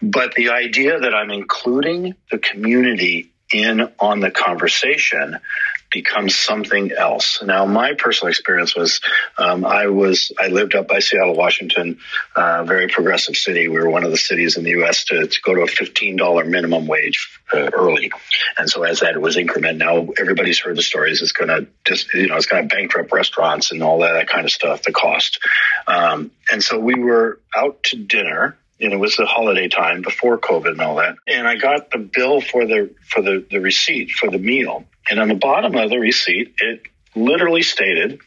But 0.03 0.35
the 0.35 0.51
idea 0.51 1.01
that 1.01 1.15
I'm 1.15 1.31
including 1.31 2.15
the 2.31 2.39
community 2.39 3.31
in 3.53 3.89
on 3.99 4.21
the 4.21 4.31
conversation 4.31 5.39
becomes 5.95 6.35
something 6.35 6.91
else. 6.93 7.41
Now, 7.43 7.65
my 7.65 7.95
personal 7.95 8.31
experience 8.31 8.75
was 8.75 9.01
um, 9.39 9.65
I 9.65 9.87
was 9.87 10.33
I 10.39 10.49
lived 10.49 10.75
up 10.75 10.89
by 10.89 10.99
Seattle, 10.99 11.37
Washington, 11.37 12.01
uh, 12.35 12.65
very 12.65 12.89
progressive 12.89 13.37
city. 13.37 13.69
We 13.69 13.79
were 13.79 13.89
one 13.89 14.05
of 14.05 14.11
the 14.11 14.19
cities 14.19 14.57
in 14.59 14.65
the 14.65 14.71
U.S. 14.71 15.05
to, 15.05 15.27
to 15.27 15.41
go 15.43 15.55
to 15.55 15.63
a 15.63 15.67
fifteen 15.67 16.17
dollar 16.17 16.45
minimum 16.45 16.87
wage 16.87 17.41
uh, 17.55 17.71
early, 17.73 18.11
and 18.59 18.69
so 18.69 18.83
as 18.83 19.01
that 19.01 19.19
was 19.19 19.37
increment, 19.37 19.79
now 19.79 20.09
everybody's 20.19 20.59
heard 20.59 20.77
the 20.77 20.83
stories. 20.83 21.23
It's 21.23 21.33
going 21.33 21.49
to 21.49 21.69
just 21.87 22.13
you 22.13 22.27
know 22.27 22.37
it's 22.37 22.47
going 22.47 22.69
to 22.69 22.75
bankrupt 22.75 23.13
restaurants 23.13 23.71
and 23.71 23.83
all 23.83 24.01
that, 24.01 24.13
that 24.15 24.29
kind 24.29 24.45
of 24.45 24.51
stuff. 24.51 24.83
The 24.83 24.93
cost, 24.93 25.39
um, 25.87 26.33
and 26.51 26.63
so 26.63 26.79
we 26.79 26.97
were 26.97 27.41
out 27.57 27.85
to 27.85 27.97
dinner 27.97 28.59
and 28.81 28.93
it 28.93 28.97
was 28.97 29.17
the 29.17 29.25
holiday 29.25 29.69
time 29.69 30.03
before 30.03 30.37
COVID 30.37 30.73
and 30.73 30.81
all 30.81 30.97
that. 30.97 31.17
And 31.29 31.47
I 31.47 31.57
got 31.57 31.91
the 31.93 31.99
bill 31.99 32.41
for 32.41 32.67
the 32.67 32.93
for 33.09 33.23
the, 33.23 33.47
the 33.49 33.61
receipt 33.61 34.11
for 34.11 34.29
the 34.29 34.39
meal. 34.39 34.85
And 35.11 35.21
on 35.21 35.29
the 35.29 35.35
bottom 35.35 35.75
of 35.77 35.91
the 35.91 35.99
receipt, 35.99 36.55
it 36.59 36.83
literally 37.15 37.63
stated, 37.63 38.21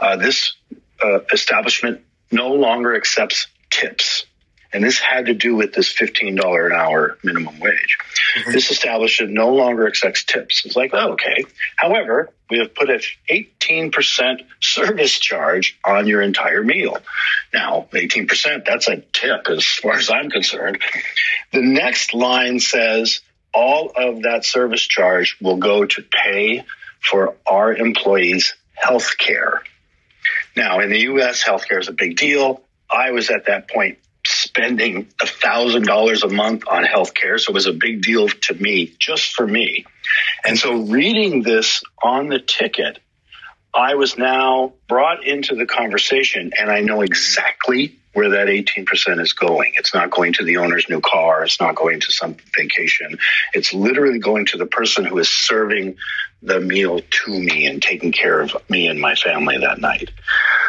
uh, 0.00 0.16
"This 0.16 0.54
uh, 1.02 1.20
establishment 1.32 2.02
no 2.30 2.54
longer 2.54 2.94
accepts 2.96 3.46
tips." 3.70 4.26
And 4.72 4.84
this 4.84 4.98
had 4.98 5.26
to 5.26 5.34
do 5.34 5.56
with 5.56 5.72
this 5.72 5.94
$15 5.94 6.66
an 6.66 6.72
hour 6.72 7.16
minimum 7.22 7.58
wage. 7.60 7.98
Mm-hmm. 8.36 8.52
This 8.52 8.70
establishment 8.70 9.32
no 9.32 9.54
longer 9.54 9.86
accepts 9.86 10.24
tips. 10.24 10.66
It's 10.66 10.76
like, 10.76 10.90
oh, 10.92 11.12
okay. 11.12 11.44
However, 11.76 12.30
we 12.50 12.58
have 12.58 12.74
put 12.74 12.90
an 12.90 13.00
18% 13.30 14.40
service 14.60 15.18
charge 15.18 15.78
on 15.84 16.06
your 16.06 16.20
entire 16.20 16.62
meal. 16.62 16.98
Now, 17.54 17.88
18%, 17.92 18.66
that's 18.66 18.88
a 18.88 18.96
tip 19.14 19.48
as 19.48 19.64
far 19.64 19.94
as 19.94 20.10
I'm 20.10 20.30
concerned. 20.30 20.82
The 21.52 21.62
next 21.62 22.12
line 22.12 22.60
says 22.60 23.20
all 23.56 23.90
of 23.96 24.22
that 24.22 24.44
service 24.44 24.86
charge 24.86 25.38
will 25.40 25.56
go 25.56 25.86
to 25.86 26.02
pay 26.02 26.64
for 27.00 27.36
our 27.46 27.74
employees' 27.74 28.54
health 28.74 29.16
care. 29.16 29.62
Now, 30.54 30.80
in 30.80 30.90
the 30.90 31.00
U.S., 31.00 31.42
healthcare 31.42 31.80
is 31.80 31.88
a 31.88 31.92
big 31.92 32.18
deal. 32.18 32.62
I 32.90 33.12
was 33.12 33.30
at 33.30 33.46
that 33.46 33.70
point 33.70 33.98
spending 34.26 35.08
a 35.22 35.26
thousand 35.26 35.86
dollars 35.86 36.22
a 36.22 36.28
month 36.28 36.64
on 36.68 36.84
healthcare. 36.84 37.40
So 37.40 37.50
it 37.50 37.54
was 37.54 37.66
a 37.66 37.72
big 37.72 38.02
deal 38.02 38.28
to 38.28 38.54
me, 38.54 38.94
just 38.98 39.32
for 39.32 39.46
me. 39.46 39.86
And 40.44 40.58
so 40.58 40.74
reading 40.74 41.42
this 41.42 41.82
on 42.02 42.28
the 42.28 42.40
ticket, 42.40 42.98
I 43.76 43.94
was 43.94 44.16
now 44.16 44.72
brought 44.88 45.24
into 45.24 45.54
the 45.54 45.66
conversation 45.66 46.52
and 46.58 46.70
I 46.70 46.80
know 46.80 47.02
exactly 47.02 47.98
where 48.14 48.30
that 48.30 48.46
18% 48.46 49.20
is 49.20 49.34
going. 49.34 49.74
It's 49.76 49.92
not 49.92 50.10
going 50.10 50.32
to 50.34 50.44
the 50.44 50.56
owner's 50.56 50.88
new 50.88 51.02
car. 51.02 51.44
It's 51.44 51.60
not 51.60 51.74
going 51.74 52.00
to 52.00 52.10
some 52.10 52.36
vacation. 52.56 53.18
It's 53.52 53.74
literally 53.74 54.18
going 54.18 54.46
to 54.46 54.56
the 54.56 54.64
person 54.64 55.04
who 55.04 55.18
is 55.18 55.28
serving 55.28 55.98
the 56.40 56.58
meal 56.58 57.00
to 57.00 57.30
me 57.30 57.66
and 57.66 57.82
taking 57.82 58.12
care 58.12 58.40
of 58.40 58.56
me 58.70 58.86
and 58.86 58.98
my 58.98 59.14
family 59.14 59.58
that 59.58 59.78
night. 59.78 60.10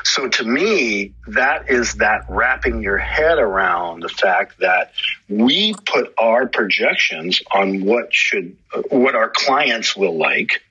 So 0.03 0.27
to 0.27 0.43
me, 0.43 1.13
that 1.27 1.69
is 1.69 1.95
that 1.95 2.25
wrapping 2.27 2.81
your 2.81 2.97
head 2.97 3.37
around 3.37 4.01
the 4.01 4.09
fact 4.09 4.59
that 4.59 4.91
we 5.29 5.73
put 5.73 6.13
our 6.17 6.47
projections 6.47 7.41
on 7.53 7.85
what 7.85 8.13
should, 8.13 8.57
what 8.89 9.15
our 9.15 9.29
clients 9.33 9.95
will 9.95 10.17
like. 10.17 10.61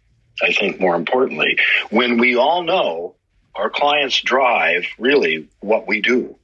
I 0.43 0.53
think 0.53 0.81
more 0.81 0.95
importantly, 0.95 1.59
when 1.91 2.19
we 2.19 2.37
all 2.37 2.63
know 2.63 3.15
our 3.55 3.71
clients 3.71 4.21
drive 4.21 4.85
really 4.99 5.49
what 5.61 5.87
we 5.87 6.03
do. 6.03 6.37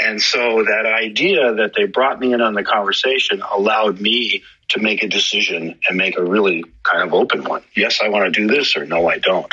And 0.00 0.20
so 0.20 0.64
that 0.64 0.86
idea 0.86 1.54
that 1.54 1.72
they 1.76 1.86
brought 1.86 2.18
me 2.18 2.32
in 2.32 2.40
on 2.40 2.54
the 2.54 2.64
conversation 2.64 3.42
allowed 3.42 4.00
me 4.00 4.42
to 4.70 4.80
make 4.80 5.02
a 5.02 5.08
decision 5.08 5.78
and 5.88 5.96
make 5.96 6.18
a 6.18 6.24
really 6.24 6.64
kind 6.82 7.06
of 7.06 7.14
open 7.14 7.44
one. 7.44 7.62
Yes, 7.76 8.00
I 8.02 8.08
want 8.08 8.32
to 8.32 8.40
do 8.40 8.52
this 8.52 8.76
or 8.76 8.86
no, 8.86 9.06
I 9.08 9.18
don't. 9.18 9.52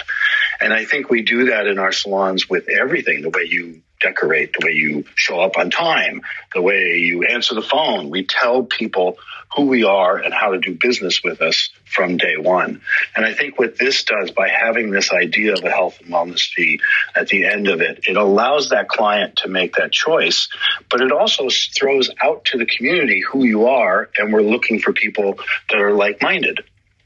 And 0.59 0.73
I 0.73 0.85
think 0.85 1.09
we 1.09 1.21
do 1.23 1.45
that 1.45 1.67
in 1.67 1.77
our 1.77 1.91
salons 1.91 2.49
with 2.49 2.69
everything, 2.69 3.21
the 3.21 3.29
way 3.29 3.43
you 3.43 3.81
decorate, 4.01 4.53
the 4.53 4.65
way 4.65 4.73
you 4.73 5.05
show 5.15 5.39
up 5.39 5.57
on 5.57 5.69
time, 5.69 6.21
the 6.53 6.61
way 6.61 6.97
you 6.97 7.23
answer 7.23 7.55
the 7.55 7.61
phone. 7.61 8.09
We 8.09 8.25
tell 8.25 8.63
people 8.63 9.17
who 9.55 9.65
we 9.65 9.83
are 9.83 10.17
and 10.17 10.33
how 10.33 10.51
to 10.51 10.59
do 10.59 10.77
business 10.79 11.21
with 11.23 11.41
us 11.41 11.69
from 11.85 12.17
day 12.17 12.37
one. 12.37 12.81
And 13.15 13.25
I 13.25 13.33
think 13.33 13.59
what 13.59 13.77
this 13.77 14.03
does 14.03 14.31
by 14.31 14.47
having 14.47 14.91
this 14.91 15.11
idea 15.11 15.53
of 15.53 15.63
a 15.63 15.69
health 15.69 15.99
and 15.99 16.09
wellness 16.09 16.53
fee 16.53 16.79
at 17.15 17.27
the 17.27 17.45
end 17.45 17.67
of 17.67 17.81
it, 17.81 18.05
it 18.07 18.15
allows 18.15 18.69
that 18.69 18.87
client 18.87 19.37
to 19.37 19.49
make 19.49 19.75
that 19.75 19.91
choice, 19.91 20.47
but 20.89 21.01
it 21.01 21.11
also 21.11 21.49
throws 21.49 22.09
out 22.23 22.45
to 22.45 22.57
the 22.57 22.65
community 22.65 23.21
who 23.21 23.43
you 23.43 23.67
are. 23.67 24.09
And 24.17 24.31
we're 24.31 24.41
looking 24.41 24.79
for 24.79 24.93
people 24.93 25.39
that 25.69 25.81
are 25.81 25.93
like 25.93 26.21
minded. 26.21 26.61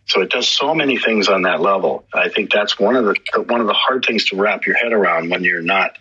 So 0.08 0.22
it 0.22 0.30
does 0.30 0.48
so 0.48 0.76
many 0.76 1.00
things 1.00 1.28
on 1.28 1.44
that 1.44 1.62
level. 1.62 2.06
I 2.14 2.30
think 2.30 2.52
that's 2.52 2.80
one 2.80 2.96
of 2.96 3.06
the 3.06 3.16
one 3.48 3.60
of 3.60 3.66
the 3.66 3.74
hard 3.74 4.06
things 4.06 4.26
to 4.26 4.36
wrap 4.36 4.68
your 4.68 4.76
head 4.76 4.94
around 4.94 5.32
when 5.32 5.44
you're 5.44 5.64
not 5.64 5.98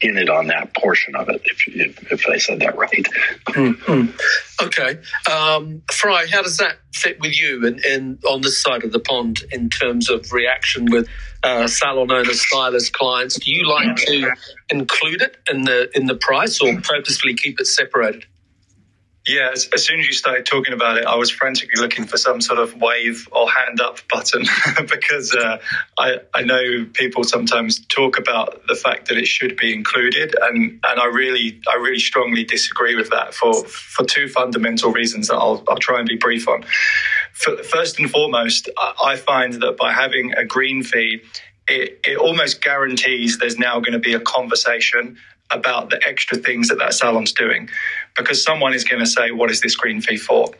in 0.00 0.18
it 0.18 0.28
on 0.28 0.48
that 0.48 0.74
portion 0.74 1.16
of 1.16 1.28
it, 1.28 1.40
if, 1.44 1.66
if, 1.68 2.12
if 2.12 2.28
I 2.28 2.36
said 2.36 2.60
that 2.60 2.76
right. 2.76 3.06
Mm-hmm. 3.48 4.64
Okay. 4.66 4.98
Um, 5.30 5.82
Fry, 5.90 6.26
how 6.30 6.42
does 6.42 6.58
that 6.58 6.76
fit 6.92 7.18
with 7.20 7.40
you 7.40 7.66
in, 7.66 7.80
in, 7.84 8.18
on 8.28 8.42
this 8.42 8.62
side 8.62 8.84
of 8.84 8.92
the 8.92 9.00
pond 9.00 9.44
in 9.52 9.70
terms 9.70 10.10
of 10.10 10.32
reaction 10.32 10.86
with 10.90 11.08
uh, 11.42 11.66
salon 11.66 12.10
owners, 12.10 12.46
stylist 12.46 12.92
clients? 12.92 13.38
Do 13.38 13.50
you 13.50 13.66
like 13.68 13.96
to 13.96 14.32
include 14.68 15.22
it 15.22 15.38
in 15.50 15.62
the 15.62 15.88
in 15.96 16.06
the 16.06 16.16
price 16.16 16.60
or 16.60 16.78
purposefully 16.80 17.34
keep 17.34 17.58
it 17.60 17.66
separated? 17.66 18.26
Yeah, 19.26 19.50
as, 19.52 19.68
as, 19.74 19.84
soon 19.84 19.98
as 19.98 20.06
you 20.06 20.12
started 20.12 20.46
talking 20.46 20.72
about 20.72 20.98
it, 20.98 21.04
I 21.04 21.16
was 21.16 21.32
frantically 21.32 21.80
looking 21.80 22.06
for 22.06 22.16
some 22.16 22.40
sort 22.40 22.60
of 22.60 22.80
wave 22.80 23.26
or 23.32 23.50
hand 23.50 23.80
up 23.80 23.98
button 24.08 24.44
because 24.88 25.34
uh, 25.34 25.58
I, 25.98 26.18
I 26.32 26.42
know 26.42 26.86
people 26.92 27.24
sometimes 27.24 27.84
talk 27.86 28.18
about 28.18 28.62
the 28.68 28.76
fact 28.76 29.08
that 29.08 29.18
it 29.18 29.26
should 29.26 29.56
be 29.56 29.74
included, 29.74 30.36
and, 30.40 30.78
and 30.84 31.00
I 31.00 31.06
really 31.06 31.60
I 31.68 31.74
really 31.74 31.98
strongly 31.98 32.44
disagree 32.44 32.94
with 32.94 33.10
that 33.10 33.34
for 33.34 33.64
for 33.64 34.04
two 34.04 34.28
fundamental 34.28 34.92
reasons 34.92 35.26
that 35.26 35.34
I'll 35.34 35.64
I'll 35.68 35.78
try 35.78 35.98
and 35.98 36.08
be 36.08 36.16
brief 36.16 36.46
on. 36.46 36.64
For, 37.32 37.56
first 37.64 37.98
and 37.98 38.08
foremost, 38.08 38.68
I 39.02 39.16
find 39.16 39.54
that 39.54 39.76
by 39.76 39.92
having 39.92 40.34
a 40.34 40.44
green 40.44 40.84
fee, 40.84 41.22
it, 41.68 42.00
it 42.06 42.16
almost 42.16 42.62
guarantees 42.62 43.38
there's 43.38 43.58
now 43.58 43.80
going 43.80 43.92
to 43.92 43.98
be 43.98 44.14
a 44.14 44.20
conversation 44.20 45.18
about 45.50 45.90
the 45.90 46.00
extra 46.06 46.36
things 46.36 46.68
that 46.68 46.78
that 46.78 46.92
salon's 46.92 47.32
doing 47.32 47.68
because 48.16 48.42
someone 48.42 48.74
is 48.74 48.84
going 48.84 49.00
to 49.00 49.06
say 49.06 49.30
what 49.30 49.50
is 49.50 49.60
this 49.60 49.76
green 49.76 50.00
fee 50.00 50.16
for 50.16 50.50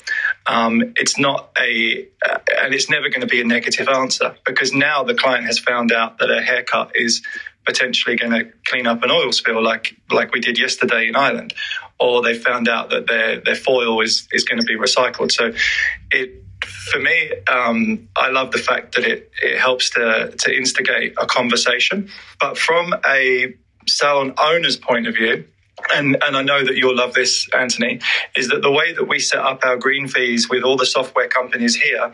um, 0.46 0.94
it's 0.96 1.18
not 1.18 1.50
a 1.58 2.06
uh, 2.28 2.38
and 2.62 2.74
it's 2.74 2.88
never 2.88 3.08
going 3.08 3.20
to 3.20 3.26
be 3.26 3.40
a 3.40 3.44
negative 3.44 3.88
answer 3.88 4.36
because 4.44 4.72
now 4.72 5.02
the 5.02 5.14
client 5.14 5.44
has 5.44 5.58
found 5.58 5.90
out 5.92 6.18
that 6.18 6.30
a 6.30 6.40
haircut 6.40 6.92
is 6.94 7.22
potentially 7.64 8.16
going 8.16 8.30
to 8.30 8.52
clean 8.68 8.86
up 8.86 9.02
an 9.02 9.10
oil 9.10 9.32
spill 9.32 9.62
like 9.62 9.96
like 10.10 10.32
we 10.32 10.40
did 10.40 10.58
yesterday 10.58 11.08
in 11.08 11.16
Ireland 11.16 11.52
or 11.98 12.22
they 12.22 12.34
found 12.34 12.68
out 12.68 12.90
that 12.90 13.08
their 13.08 13.40
their 13.40 13.56
foil 13.56 14.00
is 14.00 14.28
is 14.30 14.44
going 14.44 14.60
to 14.60 14.66
be 14.66 14.76
recycled 14.76 15.32
so 15.32 15.52
it 16.12 16.42
for 16.64 16.98
me, 16.98 17.32
um, 17.48 18.08
I 18.16 18.30
love 18.30 18.52
the 18.52 18.58
fact 18.58 18.94
that 18.94 19.04
it, 19.04 19.30
it 19.42 19.58
helps 19.58 19.90
to, 19.90 20.34
to 20.36 20.56
instigate 20.56 21.14
a 21.18 21.26
conversation. 21.26 22.10
But 22.40 22.56
from 22.56 22.94
a 23.04 23.54
salon 23.88 24.34
owner's 24.38 24.76
point 24.76 25.06
of 25.06 25.14
view, 25.14 25.44
and 25.94 26.16
and 26.22 26.36
I 26.36 26.42
know 26.42 26.64
that 26.64 26.76
you'll 26.76 26.96
love 26.96 27.14
this, 27.14 27.48
Anthony, 27.56 28.00
is 28.36 28.48
that 28.48 28.62
the 28.62 28.70
way 28.70 28.92
that 28.92 29.04
we 29.04 29.18
set 29.18 29.40
up 29.40 29.64
our 29.64 29.76
green 29.76 30.08
fees 30.08 30.48
with 30.48 30.62
all 30.62 30.76
the 30.76 30.86
software 30.86 31.28
companies 31.28 31.76
here 31.76 32.12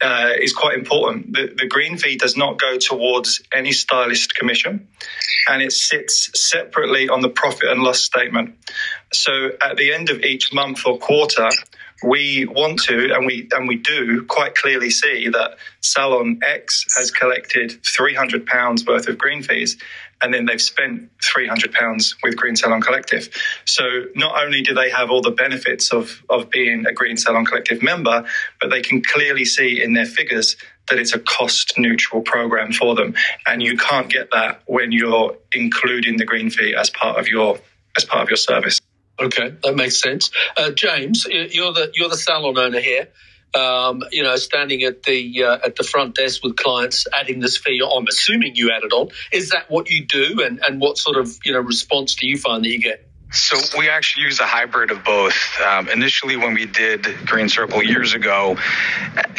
uh, 0.00 0.32
is 0.40 0.52
quite 0.52 0.78
important. 0.78 1.32
The, 1.32 1.54
the 1.56 1.66
green 1.66 1.96
fee 1.96 2.16
does 2.16 2.36
not 2.36 2.60
go 2.60 2.78
towards 2.78 3.42
any 3.52 3.72
stylist 3.72 4.34
commission, 4.34 4.88
and 5.48 5.62
it 5.62 5.72
sits 5.72 6.30
separately 6.48 7.08
on 7.08 7.20
the 7.20 7.30
profit 7.30 7.70
and 7.70 7.82
loss 7.82 8.00
statement. 8.00 8.54
So 9.12 9.50
at 9.62 9.76
the 9.76 9.92
end 9.92 10.10
of 10.10 10.22
each 10.22 10.52
month 10.52 10.86
or 10.86 10.98
quarter, 10.98 11.48
we 12.02 12.46
want 12.46 12.80
to 12.84 13.12
and 13.12 13.26
we 13.26 13.48
and 13.52 13.66
we 13.66 13.76
do 13.76 14.24
quite 14.24 14.54
clearly 14.54 14.90
see 14.90 15.28
that 15.28 15.56
salon 15.80 16.40
X 16.46 16.86
has 16.96 17.10
collected 17.10 17.84
300 17.84 18.46
pounds 18.46 18.86
worth 18.86 19.08
of 19.08 19.18
green 19.18 19.42
fees 19.42 19.78
and 20.22 20.34
then 20.34 20.46
they've 20.46 20.60
spent 20.60 21.10
300 21.22 21.72
pounds 21.72 22.16
with 22.22 22.36
Green 22.36 22.56
Salon 22.56 22.80
Collective. 22.80 23.28
So 23.64 23.84
not 24.14 24.42
only 24.42 24.62
do 24.62 24.74
they 24.74 24.90
have 24.90 25.10
all 25.10 25.22
the 25.22 25.30
benefits 25.30 25.92
of 25.92 26.22
of 26.28 26.50
being 26.50 26.86
a 26.86 26.92
Green 26.92 27.16
Salon 27.16 27.44
Collective 27.44 27.82
member, 27.82 28.24
but 28.60 28.70
they 28.70 28.82
can 28.82 29.02
clearly 29.02 29.44
see 29.44 29.82
in 29.82 29.92
their 29.92 30.06
figures 30.06 30.56
that 30.88 30.98
it's 30.98 31.14
a 31.14 31.18
cost 31.18 31.74
neutral 31.78 32.22
program 32.22 32.72
for 32.72 32.94
them 32.94 33.14
and 33.46 33.62
you 33.62 33.76
can't 33.76 34.10
get 34.10 34.30
that 34.32 34.62
when 34.66 34.90
you're 34.90 35.36
including 35.52 36.16
the 36.16 36.24
green 36.24 36.50
fee 36.50 36.74
as 36.74 36.90
part 36.90 37.18
of 37.18 37.28
your 37.28 37.58
as 37.96 38.04
part 38.04 38.22
of 38.22 38.30
your 38.30 38.36
service. 38.36 38.80
Okay, 39.20 39.52
that 39.64 39.74
makes 39.74 40.00
sense. 40.00 40.30
Uh, 40.56 40.70
James, 40.70 41.26
you're 41.28 41.72
the 41.72 41.90
you're 41.94 42.08
the 42.08 42.16
salon 42.16 42.56
owner 42.56 42.80
here. 42.80 43.08
Um, 43.54 44.02
you 44.12 44.22
know, 44.22 44.36
standing 44.36 44.82
at 44.82 45.02
the 45.04 45.44
uh, 45.44 45.58
at 45.64 45.76
the 45.76 45.82
front 45.82 46.14
desk 46.14 46.44
with 46.44 46.56
clients, 46.56 47.06
adding 47.18 47.40
this 47.40 47.56
fee. 47.56 47.80
I'm 47.82 48.06
assuming 48.06 48.56
you 48.56 48.70
add 48.70 48.82
it 48.84 48.92
on. 48.92 49.08
Is 49.32 49.50
that 49.50 49.70
what 49.70 49.88
you 49.88 50.04
do, 50.04 50.42
and 50.44 50.60
and 50.66 50.80
what 50.80 50.98
sort 50.98 51.16
of 51.16 51.38
you 51.44 51.52
know 51.54 51.60
response 51.60 52.14
do 52.14 52.26
you 52.26 52.36
find 52.36 52.64
that 52.64 52.68
you 52.68 52.80
get? 52.80 53.07
So 53.30 53.58
we 53.76 53.90
actually 53.90 54.24
use 54.24 54.40
a 54.40 54.46
hybrid 54.46 54.90
of 54.90 55.04
both. 55.04 55.36
Um, 55.60 55.90
initially, 55.90 56.36
when 56.38 56.54
we 56.54 56.64
did 56.64 57.06
Green 57.26 57.50
Circle 57.50 57.82
years 57.82 58.14
ago, 58.14 58.56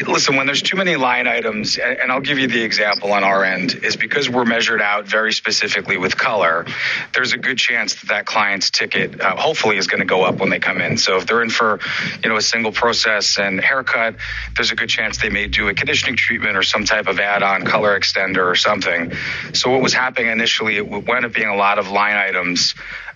listen, 0.08 0.36
when 0.36 0.46
there's 0.46 0.62
too 0.62 0.78
many 0.78 0.96
line 0.96 1.28
items, 1.28 1.76
and, 1.78 2.12
I'll 2.12 2.22
give 2.22 2.38
you 2.38 2.48
the 2.48 2.62
example 2.62 3.12
on 3.14 3.24
our 3.24 3.44
end, 3.44 3.74
is 3.84 3.96
because 3.96 4.30
we're 4.30 4.46
measured 4.46 4.82
out 4.82 5.08
very 5.08 5.34
specifically 5.34 5.98
with 5.98 6.18
color. 6.18 6.68
There's 7.16 7.34
a 7.34 7.38
good 7.38 7.58
chance 7.58 7.96
that 7.96 8.10
that 8.10 8.26
client's 8.28 8.70
ticket, 8.70 9.20
uh, 9.20 9.36
hopefully, 9.36 9.78
is 9.78 9.88
going 9.88 10.02
to 10.02 10.06
go 10.06 10.24
up 10.24 10.38
when 10.38 10.52
they 10.52 10.60
come 10.60 10.82
in. 10.82 10.98
So 10.98 11.18
if 11.18 11.26
they're 11.26 11.42
in 11.42 11.50
for, 11.50 11.80
you 12.22 12.30
know, 12.30 12.38
a 12.38 12.44
single 12.44 12.72
process 12.72 13.40
and 13.40 13.60
haircut, 13.60 14.18
there's 14.56 14.72
a 14.72 14.76
good 14.76 14.90
chance 14.90 15.18
they 15.18 15.30
may 15.30 15.48
do 15.48 15.68
a 15.68 15.74
conditioning 15.74 16.16
treatment 16.16 16.58
or 16.58 16.64
some 16.64 16.86
type 16.86 17.08
of 17.08 17.20
add-on 17.20 17.64
color 17.64 18.00
extender 18.00 18.46
or 18.46 18.56
something. 18.56 19.14
So 19.54 19.72
what 19.72 19.82
was 19.82 19.94
happening 19.94 20.32
initially, 20.32 20.78
it 20.78 20.88
wound 20.88 21.26
up 21.26 21.34
being 21.34 21.50
a 21.50 21.56
lot 21.56 21.80
of 21.80 21.90
line 21.90 22.18
items 22.18 22.76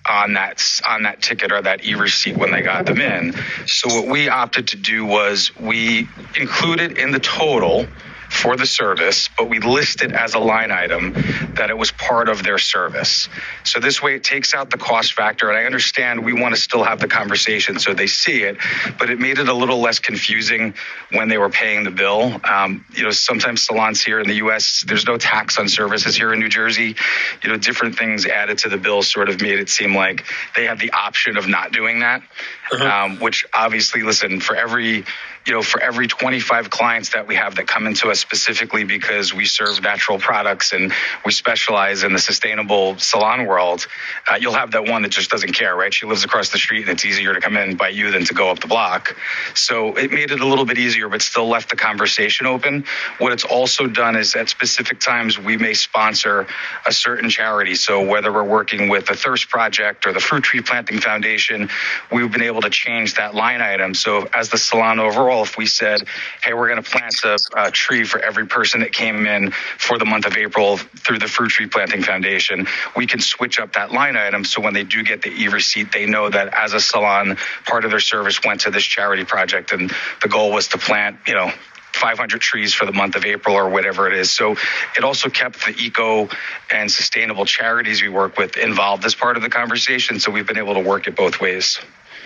on 0.10 0.34
that 0.34 0.60
on 0.88 1.04
that 1.04 1.22
ticket 1.22 1.52
or 1.52 1.62
that 1.62 1.86
e-receipt 1.86 2.38
when 2.38 2.52
they 2.52 2.62
got 2.62 2.86
them 2.86 3.00
in. 3.02 3.34
So 3.66 3.88
what 3.90 4.08
we 4.08 4.30
opted 4.30 4.68
to 4.70 4.78
do 4.78 5.06
was 5.06 5.52
we 5.60 6.08
included 6.36 6.98
in 6.98 7.12
the 7.12 7.20
total 7.20 7.88
for 8.34 8.58
the 8.58 8.66
service, 8.66 9.30
but 9.38 9.48
we 9.50 9.60
list 9.60 10.02
it 10.02 10.12
as 10.12 10.34
a 10.34 10.40
line 10.40 10.72
item 10.72 11.14
that 11.56 11.70
it 11.70 11.78
was 11.78 11.92
part 11.92 12.30
of 12.30 12.44
their 12.44 12.58
service. 12.58 13.30
So 13.64 13.80
this 13.80 14.02
way 14.02 14.16
it 14.16 14.24
takes 14.24 14.54
out 14.54 14.70
the 14.70 14.78
cost 14.78 15.14
factor. 15.14 15.50
And 15.50 15.58
I 15.58 15.66
understand 15.66 16.26
we 16.26 16.34
want 16.34 16.56
to 16.56 16.60
still 16.60 16.84
have 16.84 17.00
the 17.00 17.08
conversation 17.08 17.80
so 17.80 17.94
they 17.94 18.08
see 18.08 18.44
it, 18.44 18.58
but 18.98 19.10
it 19.10 19.20
made 19.20 19.40
it 19.40 19.48
a 19.48 19.54
little 19.54 19.80
less 19.80 20.00
confusing 20.00 20.74
when 21.12 21.30
they 21.30 21.38
were 21.38 21.50
paying 21.50 21.84
the 21.84 21.92
bill. 21.92 22.42
Um, 22.44 22.86
you 22.94 23.04
know, 23.04 23.12
sometimes 23.12 23.62
salons 23.62 24.02
here 24.02 24.20
in 24.20 24.28
the 24.28 24.36
U.S., 24.36 24.84
there's 24.88 25.06
no 25.06 25.18
tax 25.18 25.58
on 25.58 25.70
services 25.70 26.16
here 26.16 26.34
in 26.34 26.40
New 26.40 26.50
Jersey. 26.50 26.96
You 27.44 27.50
know, 27.50 27.58
different 27.58 27.98
things 27.98 28.26
added 28.26 28.58
to 28.60 28.70
the 28.70 28.78
bill 28.78 29.04
sort 29.04 29.30
of 29.30 29.42
made 29.42 29.60
it 29.60 29.70
seem 29.70 29.96
like 29.96 30.26
they 30.56 30.66
have 30.66 30.80
the 30.80 30.92
option 30.92 31.38
of 31.38 31.48
not 31.48 31.72
doing 31.72 32.00
that, 32.00 32.24
uh-huh. 32.72 33.06
um, 33.06 33.20
which 33.20 33.46
obviously, 33.54 34.04
listen, 34.04 34.40
for 34.40 34.56
every 34.56 35.06
you 35.46 35.52
know, 35.52 35.62
for 35.62 35.82
every 35.82 36.08
25 36.08 36.70
clients 36.70 37.10
that 37.10 37.28
we 37.28 37.36
have 37.36 37.56
that 37.56 37.68
come 37.68 37.86
into 37.86 38.10
us 38.10 38.20
specifically 38.20 38.86
because 38.86 39.34
we 39.34 39.46
serve 39.46 39.82
natural 39.82 40.18
products 40.18 40.72
and 40.72 40.94
we 41.26 41.34
specialize 41.34 42.04
in 42.04 42.14
the 42.14 42.20
sustainable 42.20 42.98
salon 42.98 43.46
world, 43.46 43.86
uh, 44.30 44.36
you'll 44.36 44.54
have 44.54 44.72
that 44.72 44.86
one 44.86 45.02
that 45.02 45.12
just 45.12 45.30
doesn't 45.30 45.52
care, 45.52 45.76
right? 45.76 45.94
She 45.94 46.06
lives 46.06 46.24
across 46.24 46.50
the 46.50 46.58
street 46.58 46.84
and 46.84 46.92
it's 46.92 47.04
easier 47.04 47.34
to 47.34 47.42
come 47.42 47.58
in 47.58 47.76
by 47.76 47.90
you 47.90 48.12
than 48.12 48.24
to 48.26 48.34
go 48.34 48.50
up 48.50 48.60
the 48.60 48.68
block. 48.68 49.18
So 49.54 49.98
it 49.98 50.12
made 50.12 50.32
it 50.32 50.40
a 50.40 50.48
little 50.48 50.66
bit 50.66 50.78
easier, 50.78 51.10
but 51.10 51.22
still 51.22 51.48
left 51.48 51.70
the 51.70 51.76
conversation 51.76 52.48
open. 52.48 52.86
What 53.18 53.34
it's 53.34 53.44
also 53.44 53.88
done 53.88 54.16
is 54.16 54.36
at 54.36 54.48
specific 54.48 55.02
times 55.02 55.38
we 55.38 55.58
may 55.58 55.74
sponsor 55.74 56.48
a 56.88 56.94
certain 56.94 57.30
charity. 57.30 57.76
So 57.76 58.06
whether 58.06 58.32
we're 58.32 58.44
working 58.44 58.88
with 58.88 59.08
the 59.08 59.16
Thirst 59.16 59.50
Project 59.50 60.08
or 60.08 60.14
the 60.14 60.22
Fruit 60.22 60.44
Tree 60.44 60.62
Planting 60.62 61.02
Foundation, 61.02 61.70
we've 62.14 62.32
been 62.32 62.44
able 62.44 62.53
to 62.62 62.70
change 62.70 63.16
that 63.16 63.36
line 63.36 63.62
item. 63.62 63.94
So 63.94 64.28
as 64.34 64.50
the 64.50 64.58
salon 64.58 65.00
overall, 65.00 65.44
if 65.44 65.58
we 65.58 65.66
said, 65.66 66.04
hey, 66.44 66.54
we're 66.54 66.70
going 66.70 66.82
to 66.82 66.90
plant 66.90 67.16
a, 67.24 67.40
a, 67.56 67.72
tree 67.72 68.04
for 68.04 68.20
every 68.20 68.46
person 68.48 68.82
that 68.82 68.94
came 68.94 69.26
in 69.26 69.52
for 69.52 69.98
the 69.98 70.06
month 70.06 70.26
of 70.26 70.38
April 70.38 70.78
through 70.78 71.20
the 71.20 71.28
Fruit 71.28 71.50
Tree 71.50 71.68
Planting 71.68 72.04
Foundation, 72.04 72.68
we 72.96 73.08
can 73.08 73.20
switch 73.20 73.60
up 73.60 73.74
that 73.74 73.92
line 73.92 74.16
item 74.16 74.46
so 74.46 74.62
when 74.62 74.74
they 74.74 74.84
do 74.84 75.04
get 75.04 75.22
the 75.22 75.30
e 75.30 75.48
receipt, 75.48 75.92
they 75.92 76.06
know 76.06 76.30
that 76.30 76.54
as 76.54 76.74
a 76.74 76.80
salon, 76.80 77.38
part 77.66 77.86
of 77.86 77.92
their 77.92 78.00
service 78.00 78.40
went 78.44 78.62
to 78.62 78.72
this 78.72 78.84
charity 78.84 79.26
project 79.26 79.72
and 79.72 79.92
the 80.22 80.30
goal 80.30 80.52
was 80.52 80.68
to 80.70 80.78
plant, 80.78 81.18
you 81.28 81.34
know, 81.34 81.52
500 81.94 82.42
trees 82.42 82.74
for 82.74 82.86
the 82.86 82.92
month 82.92 83.16
of 83.16 83.24
April 83.24 83.56
or 83.56 83.70
whatever 83.70 84.08
it 84.08 84.14
is. 84.14 84.32
So 84.32 84.56
it 84.98 85.04
also 85.04 85.30
kept 85.30 85.66
the 85.66 85.76
eco 85.78 86.28
and 86.72 86.92
sustainable 86.92 87.46
charities 87.46 88.02
we 88.02 88.10
work 88.10 88.38
with 88.38 88.58
involved 88.58 89.06
as 89.06 89.16
part 89.16 89.38
of 89.38 89.44
the 89.44 89.50
conversation. 89.50 90.20
So 90.20 90.32
we've 90.32 90.48
been 90.48 90.58
able 90.58 90.74
to 90.74 90.80
work 90.80 91.08
it 91.08 91.16
both 91.16 91.40
ways. 91.40 91.80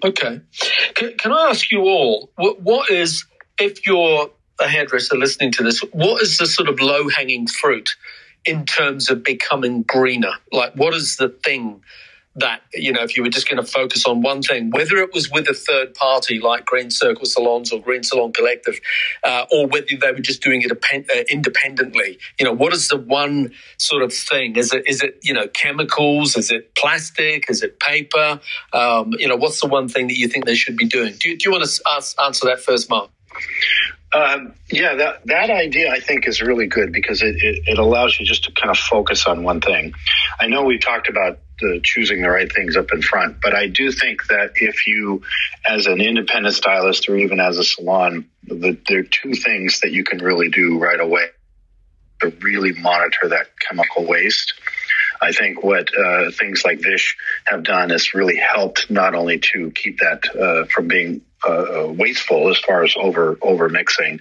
Okay. 0.03 0.41
Can, 0.95 1.17
can 1.17 1.31
I 1.31 1.49
ask 1.49 1.71
you 1.71 1.81
all, 1.81 2.29
what, 2.35 2.61
what 2.61 2.89
is, 2.89 3.25
if 3.59 3.85
you're 3.85 4.29
a 4.59 4.67
hairdresser 4.67 5.17
listening 5.17 5.51
to 5.53 5.63
this, 5.63 5.81
what 5.91 6.21
is 6.21 6.37
the 6.37 6.45
sort 6.45 6.69
of 6.69 6.79
low 6.79 7.09
hanging 7.09 7.47
fruit 7.47 7.95
in 8.45 8.65
terms 8.65 9.09
of 9.09 9.23
becoming 9.23 9.83
greener? 9.83 10.33
Like, 10.51 10.73
what 10.75 10.93
is 10.93 11.17
the 11.17 11.29
thing 11.29 11.81
that 12.37 12.61
you 12.73 12.91
know 12.91 13.03
if 13.03 13.15
you 13.17 13.23
were 13.23 13.29
just 13.29 13.49
going 13.49 13.63
to 13.63 13.69
focus 13.69 14.05
on 14.05 14.21
one 14.21 14.41
thing 14.41 14.69
whether 14.71 14.97
it 14.97 15.13
was 15.13 15.29
with 15.29 15.47
a 15.49 15.53
third 15.53 15.93
party 15.93 16.39
like 16.39 16.65
green 16.65 16.89
circle 16.89 17.25
salons 17.25 17.71
or 17.71 17.81
green 17.81 18.03
salon 18.03 18.31
collective 18.31 18.79
uh, 19.23 19.45
or 19.51 19.67
whether 19.67 19.87
they 19.99 20.11
were 20.11 20.19
just 20.19 20.41
doing 20.41 20.61
it 20.61 20.71
uh, 20.71 21.23
independently 21.29 22.17
you 22.39 22.45
know 22.45 22.53
what 22.53 22.73
is 22.73 22.87
the 22.87 22.97
one 22.97 23.51
sort 23.77 24.03
of 24.03 24.13
thing? 24.13 24.55
Is 24.55 24.73
it 24.73 24.83
is 24.87 25.01
it 25.01 25.19
you 25.23 25.33
know 25.33 25.47
chemicals? 25.47 26.35
Is 26.35 26.51
it 26.51 26.75
plastic? 26.75 27.49
Is 27.49 27.63
it 27.63 27.79
paper? 27.79 28.39
Um, 28.73 29.13
you 29.17 29.27
know 29.27 29.35
what's 29.35 29.59
the 29.59 29.67
one 29.67 29.87
thing 29.87 30.07
that 30.07 30.17
you 30.17 30.27
think 30.27 30.45
they 30.45 30.55
should 30.55 30.77
be 30.77 30.85
doing? 30.85 31.15
Do 31.19 31.29
you, 31.29 31.37
do 31.37 31.49
you 31.49 31.51
want 31.51 31.65
to 31.65 31.81
ask, 31.89 32.19
answer 32.21 32.45
that 32.47 32.59
first 32.59 32.89
mark 32.89 33.09
Um, 34.13 34.53
yeah, 34.71 34.95
that 34.95 35.25
that 35.25 35.49
idea 35.49 35.91
I 35.91 35.99
think 35.99 36.27
is 36.27 36.41
really 36.41 36.67
good 36.67 36.93
because 36.93 37.21
it, 37.21 37.35
it, 37.35 37.63
it, 37.67 37.77
allows 37.77 38.17
you 38.17 38.25
just 38.25 38.45
to 38.45 38.53
kind 38.53 38.71
of 38.71 38.77
focus 38.77 39.25
on 39.27 39.43
one 39.43 39.59
thing. 39.59 39.93
I 40.39 40.47
know 40.47 40.63
we 40.63 40.79
talked 40.79 41.09
about 41.09 41.39
the 41.59 41.81
choosing 41.83 42.21
the 42.21 42.29
right 42.29 42.49
things 42.51 42.77
up 42.77 42.93
in 42.93 43.01
front, 43.01 43.41
but 43.41 43.53
I 43.53 43.67
do 43.67 43.91
think 43.91 44.27
that 44.27 44.53
if 44.55 44.87
you, 44.87 45.23
as 45.67 45.87
an 45.87 45.99
independent 45.99 46.55
stylist 46.55 47.09
or 47.09 47.17
even 47.17 47.41
as 47.41 47.57
a 47.57 47.65
salon, 47.65 48.29
the, 48.43 48.77
there 48.87 48.99
are 48.99 49.03
two 49.03 49.33
things 49.33 49.81
that 49.81 49.91
you 49.91 50.05
can 50.05 50.19
really 50.19 50.49
do 50.49 50.79
right 50.79 50.99
away 50.99 51.27
to 52.21 52.29
really 52.41 52.71
monitor 52.73 53.29
that 53.29 53.47
chemical 53.59 54.05
waste. 54.05 54.53
I 55.21 55.31
think 55.31 55.63
what 55.63 55.89
uh, 55.97 56.31
things 56.31 56.63
like 56.63 56.79
Vish 56.81 57.17
have 57.45 57.63
done 57.63 57.91
is 57.91 58.13
really 58.13 58.37
helped 58.37 58.89
not 58.89 59.15
only 59.15 59.39
to 59.53 59.71
keep 59.71 59.99
that 59.99 60.35
uh, 60.35 60.65
from 60.65 60.87
being 60.87 61.21
uh, 61.45 61.49
uh, 61.49 61.93
wasteful 61.95 62.49
as 62.49 62.57
far 62.57 62.83
as 62.83 62.95
over 62.97 63.37
over 63.41 63.69
mixing 63.69 64.19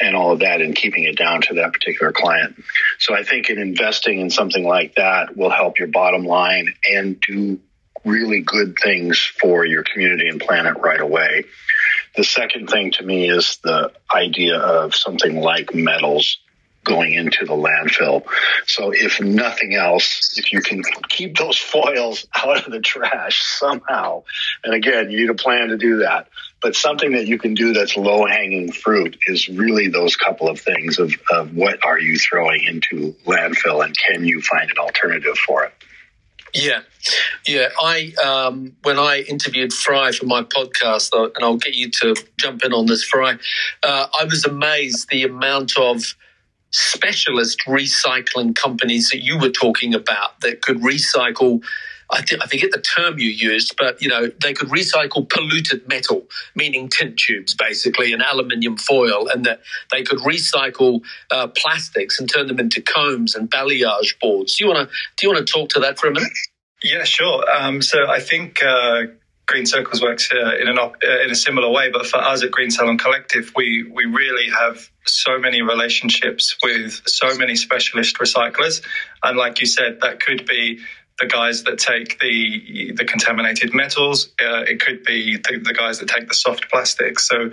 and 0.00 0.14
all 0.14 0.32
of 0.32 0.40
that 0.40 0.60
and 0.60 0.76
keeping 0.76 1.04
it 1.04 1.16
down 1.16 1.40
to 1.42 1.54
that 1.54 1.72
particular 1.72 2.12
client. 2.12 2.62
So 2.98 3.14
I 3.14 3.24
think 3.24 3.50
in 3.50 3.58
investing 3.58 4.20
in 4.20 4.30
something 4.30 4.64
like 4.64 4.94
that 4.94 5.36
will 5.36 5.50
help 5.50 5.78
your 5.78 5.88
bottom 5.88 6.24
line 6.24 6.74
and 6.88 7.20
do 7.20 7.58
really 8.04 8.40
good 8.40 8.76
things 8.80 9.18
for 9.18 9.64
your 9.64 9.84
community 9.84 10.28
and 10.28 10.40
planet 10.40 10.76
right 10.78 11.00
away. 11.00 11.44
The 12.16 12.24
second 12.24 12.68
thing 12.68 12.92
to 12.92 13.04
me 13.04 13.28
is 13.28 13.58
the 13.62 13.92
idea 14.14 14.58
of 14.58 14.94
something 14.94 15.40
like 15.40 15.74
metals 15.74 16.38
going 16.84 17.14
into 17.14 17.44
the 17.44 17.54
landfill. 17.54 18.24
So 18.66 18.90
if 18.92 19.20
nothing 19.20 19.74
else, 19.74 20.34
if 20.36 20.52
you 20.52 20.60
can 20.60 20.82
keep 21.08 21.36
those 21.36 21.58
foils 21.58 22.26
out 22.34 22.66
of 22.66 22.72
the 22.72 22.80
trash 22.80 23.42
somehow, 23.42 24.24
and 24.64 24.74
again, 24.74 25.10
you 25.10 25.20
need 25.20 25.30
a 25.30 25.34
plan 25.34 25.68
to 25.68 25.76
do 25.76 25.98
that, 25.98 26.28
but 26.62 26.76
something 26.76 27.12
that 27.12 27.26
you 27.26 27.38
can 27.38 27.54
do 27.54 27.72
that's 27.72 27.96
low 27.96 28.24
hanging 28.26 28.70
fruit 28.70 29.18
is 29.26 29.48
really 29.48 29.88
those 29.88 30.16
couple 30.16 30.48
of 30.48 30.60
things 30.60 30.98
of, 30.98 31.12
of 31.30 31.54
what 31.54 31.84
are 31.84 31.98
you 31.98 32.18
throwing 32.18 32.64
into 32.64 33.14
landfill 33.26 33.84
and 33.84 33.96
can 33.96 34.24
you 34.24 34.40
find 34.40 34.70
an 34.70 34.78
alternative 34.78 35.36
for 35.38 35.64
it? 35.64 35.74
Yeah, 36.54 36.80
yeah. 37.46 37.68
I 37.80 38.12
um, 38.22 38.76
when 38.82 38.98
I 38.98 39.24
interviewed 39.26 39.72
Fry 39.72 40.12
for 40.12 40.26
my 40.26 40.42
podcast, 40.42 41.10
and 41.12 41.42
I'll 41.42 41.56
get 41.56 41.74
you 41.74 41.90
to 42.02 42.14
jump 42.38 42.62
in 42.62 42.74
on 42.74 42.86
this, 42.86 43.04
Fry. 43.04 43.38
Uh, 43.82 44.06
I 44.20 44.24
was 44.24 44.44
amazed 44.44 45.08
the 45.10 45.24
amount 45.24 45.78
of 45.78 46.02
specialist 46.70 47.60
recycling 47.66 48.54
companies 48.54 49.10
that 49.10 49.22
you 49.22 49.38
were 49.38 49.50
talking 49.50 49.94
about 49.94 50.40
that 50.42 50.60
could 50.60 50.78
recycle. 50.78 51.62
I, 52.12 52.20
th- 52.20 52.40
I 52.42 52.46
forget 52.46 52.70
the 52.70 52.80
term 52.80 53.18
you 53.18 53.30
used, 53.30 53.74
but 53.78 54.02
you 54.02 54.08
know 54.08 54.30
they 54.42 54.52
could 54.52 54.68
recycle 54.68 55.28
polluted 55.28 55.88
metal, 55.88 56.26
meaning 56.54 56.88
tint 56.88 57.18
tubes, 57.18 57.54
basically, 57.54 58.12
and 58.12 58.22
aluminium 58.22 58.76
foil, 58.76 59.28
and 59.28 59.44
that 59.46 59.60
they 59.90 60.02
could 60.02 60.18
recycle 60.18 61.00
uh, 61.30 61.48
plastics 61.48 62.20
and 62.20 62.32
turn 62.32 62.46
them 62.46 62.60
into 62.60 62.82
combs 62.82 63.34
and 63.34 63.50
balayage 63.50 64.18
boards. 64.20 64.56
Do 64.56 64.64
you 64.64 64.70
want 64.70 64.88
to 64.88 64.94
do 65.16 65.26
you 65.26 65.32
want 65.32 65.46
to 65.46 65.52
talk 65.52 65.70
to 65.70 65.80
that 65.80 65.98
for 65.98 66.08
a 66.08 66.12
minute? 66.12 66.32
Yeah, 66.82 67.04
sure. 67.04 67.44
Um, 67.50 67.80
so 67.80 68.08
I 68.08 68.20
think 68.20 68.62
uh, 68.62 69.02
Green 69.46 69.66
Circles 69.66 70.02
works 70.02 70.30
uh, 70.32 70.56
in, 70.56 70.68
op- 70.78 70.96
uh, 71.06 71.20
in 71.22 71.30
a 71.30 71.34
similar 71.34 71.70
way, 71.70 71.90
but 71.90 72.06
for 72.06 72.16
us 72.16 72.42
at 72.42 72.50
Green 72.50 72.70
Salon 72.70 72.98
Collective, 72.98 73.52
we 73.56 73.82
we 73.82 74.04
really 74.04 74.50
have 74.50 74.88
so 75.06 75.38
many 75.38 75.62
relationships 75.62 76.56
with 76.62 77.02
so 77.06 77.36
many 77.36 77.56
specialist 77.56 78.16
recyclers, 78.18 78.82
and 79.22 79.36
like 79.36 79.60
you 79.60 79.66
said, 79.66 79.98
that 80.02 80.20
could 80.20 80.46
be 80.46 80.80
the 81.22 81.28
guys 81.28 81.62
that 81.64 81.78
take 81.78 82.18
the 82.18 82.92
the 82.96 83.04
contaminated 83.04 83.72
metals. 83.72 84.26
Uh, 84.42 84.62
it 84.66 84.80
could 84.80 85.04
be 85.04 85.36
the, 85.36 85.58
the, 85.58 85.72
guys 85.72 86.00
that 86.00 86.08
take 86.08 86.28
the 86.28 86.34
soft 86.34 86.68
plastics. 86.68 87.28
So 87.28 87.52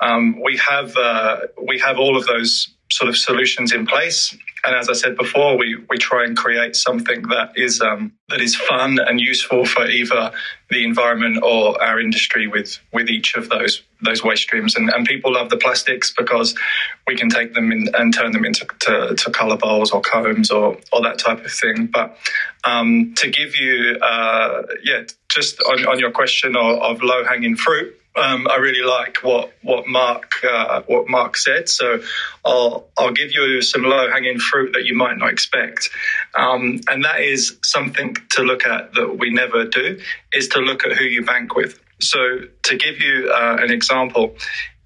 um, 0.00 0.40
we 0.42 0.58
have 0.58 0.96
uh, 0.96 1.38
we 1.62 1.78
have 1.78 1.98
all 1.98 2.16
of 2.16 2.26
those 2.26 2.73
sort 2.92 3.08
of 3.08 3.16
solutions 3.16 3.72
in 3.72 3.86
place. 3.86 4.36
And 4.66 4.74
as 4.74 4.88
I 4.88 4.94
said 4.94 5.16
before, 5.16 5.58
we, 5.58 5.76
we 5.90 5.98
try 5.98 6.24
and 6.24 6.36
create 6.36 6.74
something 6.74 7.22
that 7.28 7.52
is 7.54 7.80
um, 7.80 8.12
that 8.28 8.40
is 8.40 8.56
fun 8.56 8.98
and 8.98 9.20
useful 9.20 9.66
for 9.66 9.86
either 9.86 10.32
the 10.70 10.84
environment 10.84 11.42
or 11.42 11.80
our 11.82 12.00
industry 12.00 12.46
with 12.46 12.78
with 12.92 13.10
each 13.10 13.36
of 13.36 13.48
those 13.50 13.82
those 14.02 14.24
waste 14.24 14.42
streams. 14.42 14.74
And, 14.74 14.90
and 14.90 15.06
people 15.06 15.34
love 15.34 15.50
the 15.50 15.58
plastics 15.58 16.14
because 16.16 16.54
we 17.06 17.14
can 17.14 17.28
take 17.28 17.52
them 17.52 17.72
in 17.72 17.88
and 17.94 18.14
turn 18.14 18.32
them 18.32 18.44
into 18.44 18.66
to, 18.80 19.14
to 19.14 19.30
color 19.30 19.56
bowls 19.56 19.90
or 19.90 20.00
combs 20.00 20.50
or 20.50 20.78
or 20.92 21.02
that 21.02 21.18
type 21.18 21.44
of 21.44 21.52
thing. 21.52 21.86
But 21.86 22.16
um, 22.64 23.14
to 23.16 23.28
give 23.28 23.56
you, 23.56 23.98
uh, 24.00 24.62
yeah, 24.82 25.02
just 25.30 25.60
on, 25.62 25.86
on 25.86 25.98
your 25.98 26.10
question 26.10 26.56
of, 26.56 26.78
of 26.80 27.02
low 27.02 27.24
hanging 27.24 27.56
fruit 27.56 28.00
um, 28.16 28.46
I 28.48 28.56
really 28.56 28.82
like 28.82 29.18
what 29.22 29.52
what 29.62 29.86
Mark 29.88 30.32
uh, 30.48 30.82
what 30.86 31.08
Mark 31.08 31.36
said. 31.36 31.68
So 31.68 32.00
I'll 32.44 32.86
I'll 32.96 33.12
give 33.12 33.32
you 33.32 33.60
some 33.62 33.82
low 33.82 34.10
hanging 34.10 34.38
fruit 34.38 34.72
that 34.74 34.84
you 34.84 34.94
might 34.94 35.18
not 35.18 35.30
expect, 35.30 35.90
um, 36.34 36.80
and 36.88 37.04
that 37.04 37.20
is 37.20 37.58
something 37.64 38.16
to 38.32 38.42
look 38.42 38.66
at 38.66 38.94
that 38.94 39.18
we 39.18 39.30
never 39.30 39.64
do 39.64 40.00
is 40.32 40.48
to 40.48 40.60
look 40.60 40.86
at 40.86 40.92
who 40.96 41.04
you 41.04 41.24
bank 41.24 41.56
with. 41.56 41.80
So 42.00 42.18
to 42.64 42.76
give 42.76 43.00
you 43.00 43.32
uh, 43.32 43.56
an 43.60 43.72
example, 43.72 44.36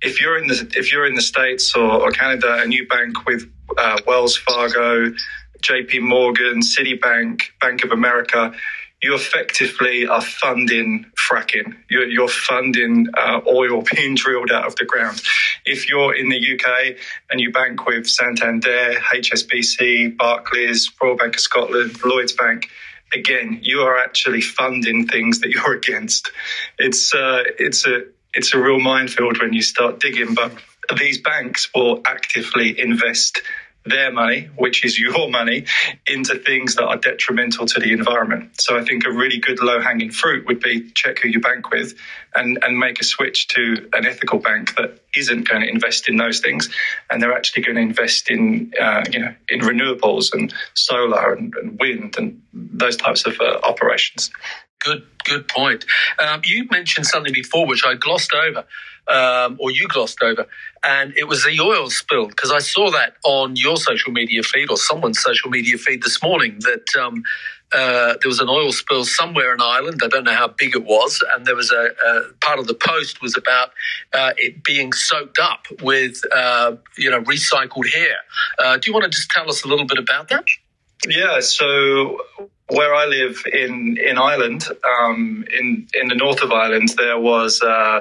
if 0.00 0.20
you're 0.20 0.38
in 0.38 0.46
the 0.46 0.72
if 0.76 0.90
you're 0.90 1.06
in 1.06 1.14
the 1.14 1.22
states 1.22 1.74
or, 1.74 1.90
or 1.90 2.10
Canada 2.10 2.58
and 2.60 2.72
you 2.72 2.86
bank 2.88 3.26
with 3.26 3.50
uh, 3.76 4.00
Wells 4.06 4.38
Fargo, 4.38 5.12
J.P. 5.60 5.98
Morgan, 6.00 6.60
Citibank, 6.60 7.42
Bank 7.60 7.84
of 7.84 7.90
America 7.90 8.54
you 9.02 9.14
effectively 9.14 10.06
are 10.06 10.20
funding 10.20 11.06
fracking. 11.16 11.76
You're, 11.88 12.06
you're 12.06 12.28
funding 12.28 13.06
uh, 13.16 13.40
oil 13.46 13.82
being 13.94 14.16
drilled 14.16 14.50
out 14.50 14.66
of 14.66 14.74
the 14.76 14.84
ground. 14.84 15.22
If 15.64 15.88
you're 15.88 16.14
in 16.14 16.28
the 16.28 16.36
UK 16.36 16.96
and 17.30 17.40
you 17.40 17.52
bank 17.52 17.86
with 17.86 18.08
Santander, 18.08 18.94
HSBC, 19.14 20.16
Barclays, 20.16 20.90
Royal 21.00 21.16
Bank 21.16 21.36
of 21.36 21.40
Scotland, 21.40 22.02
Lloyds 22.04 22.32
Bank, 22.32 22.68
again, 23.14 23.60
you 23.62 23.80
are 23.80 23.98
actually 23.98 24.40
funding 24.40 25.06
things 25.06 25.40
that 25.40 25.50
you're 25.50 25.74
against. 25.76 26.30
It's 26.78 27.14
uh, 27.14 27.44
it's 27.58 27.86
a 27.86 28.04
it's 28.34 28.52
a 28.54 28.58
real 28.58 28.80
minefield 28.80 29.40
when 29.40 29.52
you 29.52 29.62
start 29.62 30.00
digging, 30.00 30.34
but 30.34 30.52
these 30.98 31.20
banks 31.20 31.68
will 31.74 32.02
actively 32.04 32.78
invest 32.78 33.42
their 33.84 34.12
money, 34.12 34.48
which 34.56 34.84
is 34.84 34.98
your 34.98 35.30
money, 35.30 35.64
into 36.06 36.34
things 36.36 36.74
that 36.74 36.84
are 36.84 36.96
detrimental 36.96 37.66
to 37.66 37.80
the 37.80 37.92
environment. 37.92 38.60
So 38.60 38.76
I 38.76 38.84
think 38.84 39.04
a 39.06 39.10
really 39.10 39.38
good 39.38 39.60
low 39.60 39.80
hanging 39.80 40.10
fruit 40.10 40.46
would 40.46 40.60
be 40.60 40.90
check 40.90 41.20
who 41.20 41.28
you 41.28 41.40
bank 41.40 41.70
with 41.70 41.94
and, 42.34 42.58
and 42.62 42.78
make 42.78 43.00
a 43.00 43.04
switch 43.04 43.48
to 43.48 43.88
an 43.92 44.06
ethical 44.06 44.38
bank 44.38 44.76
that 44.76 45.00
isn't 45.16 45.48
going 45.48 45.62
to 45.62 45.68
invest 45.68 46.08
in 46.08 46.16
those 46.16 46.40
things. 46.40 46.68
And 47.10 47.22
they're 47.22 47.36
actually 47.36 47.62
going 47.62 47.76
to 47.76 47.82
invest 47.82 48.30
in, 48.30 48.72
uh, 48.80 49.04
you 49.10 49.20
know, 49.20 49.34
in 49.48 49.60
renewables 49.60 50.34
and 50.34 50.52
solar 50.74 51.32
and, 51.32 51.54
and 51.54 51.78
wind 51.78 52.16
and 52.18 52.42
those 52.52 52.96
types 52.96 53.26
of 53.26 53.40
uh, 53.40 53.58
operations. 53.62 54.30
Good, 54.80 55.06
good 55.24 55.48
point. 55.48 55.84
Um, 56.18 56.42
you 56.44 56.68
mentioned 56.70 57.06
something 57.06 57.32
before 57.32 57.66
which 57.66 57.84
I 57.84 57.94
glossed 57.94 58.32
over, 58.32 58.64
um, 59.08 59.56
or 59.60 59.70
you 59.70 59.88
glossed 59.88 60.22
over, 60.22 60.46
and 60.84 61.16
it 61.16 61.28
was 61.28 61.44
the 61.44 61.58
oil 61.60 61.90
spill 61.90 62.28
because 62.28 62.50
I 62.50 62.58
saw 62.58 62.90
that 62.90 63.14
on 63.24 63.56
your 63.56 63.76
social 63.76 64.12
media 64.12 64.42
feed 64.42 64.70
or 64.70 64.76
someone's 64.76 65.20
social 65.20 65.50
media 65.50 65.78
feed 65.78 66.02
this 66.02 66.22
morning 66.22 66.58
that 66.60 67.00
um, 67.00 67.22
uh, 67.72 68.14
there 68.20 68.28
was 68.28 68.40
an 68.40 68.48
oil 68.48 68.72
spill 68.72 69.04
somewhere 69.04 69.52
in 69.54 69.60
Ireland. 69.60 70.00
I 70.02 70.08
don't 70.08 70.24
know 70.24 70.34
how 70.34 70.48
big 70.48 70.74
it 70.74 70.84
was, 70.84 71.22
and 71.34 71.44
there 71.44 71.56
was 71.56 71.70
a, 71.70 71.90
a 72.06 72.32
part 72.40 72.58
of 72.58 72.66
the 72.66 72.74
post 72.74 73.20
was 73.20 73.36
about 73.36 73.70
uh, 74.14 74.32
it 74.36 74.64
being 74.64 74.92
soaked 74.92 75.38
up 75.38 75.66
with 75.82 76.20
uh, 76.34 76.76
you 76.96 77.10
know 77.10 77.20
recycled 77.22 77.92
hair. 77.92 78.16
Uh, 78.58 78.78
do 78.78 78.90
you 78.90 78.94
want 78.94 79.04
to 79.04 79.10
just 79.10 79.30
tell 79.30 79.48
us 79.48 79.64
a 79.64 79.68
little 79.68 79.86
bit 79.86 79.98
about 79.98 80.28
that? 80.28 80.44
Yeah, 81.06 81.40
so 81.40 82.18
where 82.68 82.94
I 82.94 83.06
live 83.06 83.42
in 83.52 83.98
in 83.98 84.18
Ireland, 84.18 84.64
um, 84.84 85.44
in 85.58 85.88
in 85.94 86.08
the 86.08 86.14
north 86.14 86.42
of 86.42 86.52
Ireland, 86.52 86.90
there 86.96 87.18
was 87.18 87.60
uh, 87.62 88.00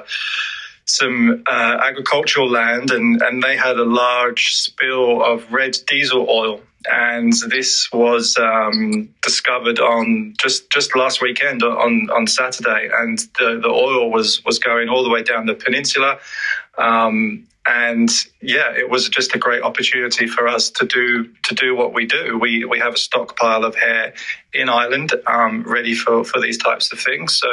some 0.88 1.44
uh, 1.46 1.78
agricultural 1.82 2.50
land, 2.50 2.90
and 2.90 3.20
and 3.20 3.42
they 3.42 3.56
had 3.56 3.76
a 3.76 3.84
large 3.84 4.54
spill 4.54 5.22
of 5.22 5.52
red 5.52 5.76
diesel 5.86 6.26
oil, 6.28 6.60
and 6.90 7.32
this 7.48 7.88
was 7.92 8.36
um, 8.38 9.10
discovered 9.22 9.80
on 9.80 10.34
just 10.40 10.70
just 10.70 10.96
last 10.96 11.20
weekend 11.20 11.62
on 11.62 12.08
on 12.10 12.26
Saturday, 12.26 12.88
and 12.92 13.18
the 13.38 13.60
the 13.62 13.68
oil 13.68 14.10
was 14.10 14.42
was 14.44 14.58
going 14.58 14.88
all 14.88 15.04
the 15.04 15.10
way 15.10 15.22
down 15.22 15.46
the 15.46 15.54
peninsula. 15.54 16.18
Um, 16.78 17.46
and 17.66 18.08
yeah, 18.40 18.72
it 18.72 18.88
was 18.88 19.10
just 19.10 19.34
a 19.34 19.38
great 19.38 19.62
opportunity 19.62 20.26
for 20.26 20.48
us 20.48 20.70
to 20.70 20.86
do 20.86 21.28
to 21.44 21.54
do 21.54 21.76
what 21.76 21.92
we 21.92 22.06
do. 22.06 22.38
We 22.40 22.64
we 22.64 22.78
have 22.78 22.94
a 22.94 22.98
stockpile 22.98 23.64
of 23.64 23.76
hair 23.76 24.14
in 24.54 24.70
Ireland, 24.70 25.12
um, 25.26 25.64
ready 25.64 25.94
for 25.94 26.24
for 26.24 26.40
these 26.40 26.56
types 26.56 26.92
of 26.92 26.98
things. 26.98 27.38
So 27.38 27.48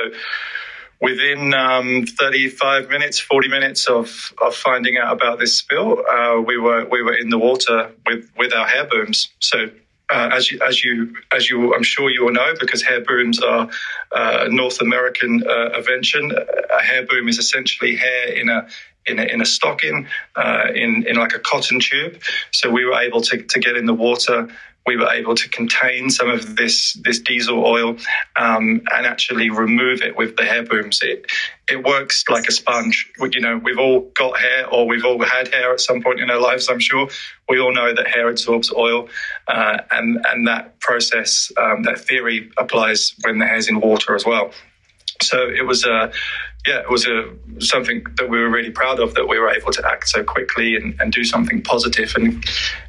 within 1.01 1.53
um, 1.53 2.05
35 2.05 2.89
minutes, 2.89 3.19
40 3.19 3.47
minutes 3.49 3.87
of, 3.87 4.33
of 4.41 4.55
finding 4.55 4.97
out 4.97 5.13
about 5.13 5.39
this 5.39 5.57
spill, 5.57 6.03
uh, 6.07 6.39
we 6.41 6.57
were 6.57 6.85
we 6.85 7.01
were 7.01 7.13
in 7.13 7.29
the 7.29 7.37
water 7.37 7.91
with 8.05 8.29
with 8.37 8.53
our 8.53 8.67
hair 8.67 8.85
booms. 8.85 9.29
So. 9.39 9.69
Uh, 10.07 10.29
as 10.33 10.51
you, 10.51 10.59
as 10.61 10.83
you, 10.83 11.15
as 11.35 11.49
you, 11.49 11.73
I'm 11.73 11.81
sure 11.81 12.11
you 12.11 12.25
will 12.25 12.31
know, 12.31 12.53
because 12.59 12.83
hair 12.83 13.01
booms 13.01 13.39
are 13.39 13.67
uh, 14.11 14.45
North 14.51 14.79
American 14.79 15.43
uh, 15.49 15.75
invention. 15.75 16.31
A 16.31 16.83
hair 16.83 17.07
boom 17.07 17.27
is 17.27 17.39
essentially 17.39 17.95
hair 17.95 18.27
in 18.27 18.47
a 18.47 18.67
in 19.07 19.17
a, 19.17 19.23
in 19.23 19.41
a 19.41 19.45
stocking, 19.47 20.07
uh, 20.35 20.67
in 20.75 21.07
in 21.07 21.15
like 21.15 21.33
a 21.33 21.39
cotton 21.39 21.79
tube. 21.79 22.21
So 22.51 22.69
we 22.69 22.85
were 22.85 22.99
able 22.99 23.21
to 23.21 23.41
to 23.41 23.59
get 23.59 23.77
in 23.77 23.87
the 23.87 23.95
water 23.95 24.49
we 24.85 24.97
were 24.97 25.09
able 25.11 25.33
to 25.33 25.49
contain 25.49 26.09
some 26.09 26.29
of 26.29 26.55
this 26.55 26.93
this 27.03 27.19
diesel 27.19 27.65
oil 27.65 27.97
um, 28.35 28.81
and 28.93 29.05
actually 29.05 29.49
remove 29.49 30.01
it 30.01 30.15
with 30.15 30.37
the 30.37 30.45
hair 30.45 30.63
booms. 30.63 30.99
It 31.01 31.25
it 31.69 31.83
works 31.83 32.23
like 32.29 32.47
a 32.47 32.51
sponge. 32.51 33.11
You 33.19 33.41
know, 33.41 33.57
we've 33.57 33.79
all 33.79 34.11
got 34.15 34.37
hair, 34.37 34.69
or 34.69 34.87
we've 34.87 35.03
all 35.03 35.21
had 35.23 35.47
hair 35.47 35.73
at 35.73 35.79
some 35.79 36.03
point 36.03 36.19
in 36.19 36.29
our 36.29 36.39
lives. 36.39 36.69
I'm 36.69 36.79
sure 36.79 37.07
we 37.49 37.59
all 37.59 37.73
know 37.73 37.93
that 37.95 38.07
hair 38.07 38.29
absorbs 38.29 38.71
oil, 38.71 39.09
uh, 39.47 39.79
and 39.91 40.23
and 40.29 40.47
that 40.47 40.79
process, 40.79 41.51
um, 41.57 41.83
that 41.83 41.99
theory 41.99 42.51
applies 42.57 43.15
when 43.23 43.39
the 43.39 43.45
hair's 43.45 43.67
in 43.67 43.79
water 43.79 44.15
as 44.15 44.25
well. 44.25 44.51
So 45.21 45.47
it 45.47 45.65
was 45.65 45.85
a 45.85 46.11
yeah, 46.65 46.79
it 46.79 46.89
was 46.89 47.05
a 47.07 47.31
something 47.59 48.03
that 48.17 48.29
we 48.29 48.39
were 48.39 48.49
really 48.49 48.71
proud 48.71 48.99
of 48.99 49.13
that 49.13 49.27
we 49.27 49.39
were 49.39 49.49
able 49.49 49.71
to 49.71 49.87
act 49.87 50.07
so 50.07 50.23
quickly 50.23 50.75
and, 50.75 50.99
and 50.99 51.13
do 51.13 51.23
something 51.23 51.61
positive. 51.61 52.13
And 52.15 52.43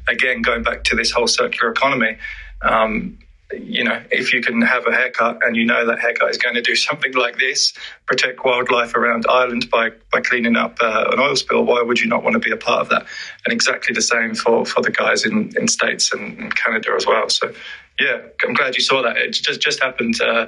again, 0.07 0.41
going 0.41 0.63
back 0.63 0.83
to 0.85 0.95
this 0.95 1.11
whole 1.11 1.27
circular 1.27 1.71
economy, 1.71 2.17
um, 2.63 3.19
you 3.53 3.83
know, 3.83 4.03
if 4.11 4.33
you 4.33 4.41
can 4.41 4.61
have 4.61 4.85
a 4.87 4.91
haircut 4.91 5.39
and 5.43 5.55
you 5.55 5.63
know 5.63 5.85
that 5.85 5.99
haircut 5.99 6.29
is 6.29 6.37
going 6.37 6.55
to 6.55 6.61
do 6.61 6.75
something 6.87 7.13
like 7.13 7.37
this, 7.37 7.73
protect 8.07 8.43
wildlife 8.43 8.95
around 8.95 9.25
Ireland 9.29 9.69
by 9.69 9.91
by 10.11 10.21
cleaning 10.21 10.55
up 10.55 10.77
uh, 10.81 11.05
an 11.11 11.19
oil 11.19 11.35
spill, 11.35 11.63
why 11.63 11.81
would 11.81 11.99
you 11.99 12.07
not 12.07 12.23
want 12.23 12.33
to 12.33 12.39
be 12.39 12.51
a 12.51 12.57
part 12.57 12.81
of 12.81 12.89
that? 12.89 13.05
And 13.45 13.53
exactly 13.53 13.93
the 13.93 14.01
same 14.01 14.33
for 14.33 14.65
for 14.65 14.81
the 14.81 14.91
guys 14.91 15.23
in 15.23 15.51
in 15.55 15.67
states 15.67 16.11
and, 16.13 16.55
Canada 16.55 16.93
as 16.95 17.05
well. 17.05 17.29
So. 17.29 17.53
Yeah, 17.99 18.19
I'm 18.45 18.53
glad 18.53 18.75
you 18.75 18.83
saw 18.83 19.01
that. 19.01 19.17
It 19.17 19.31
just 19.31 19.59
just 19.59 19.81
happened 19.81 20.21
uh, 20.21 20.45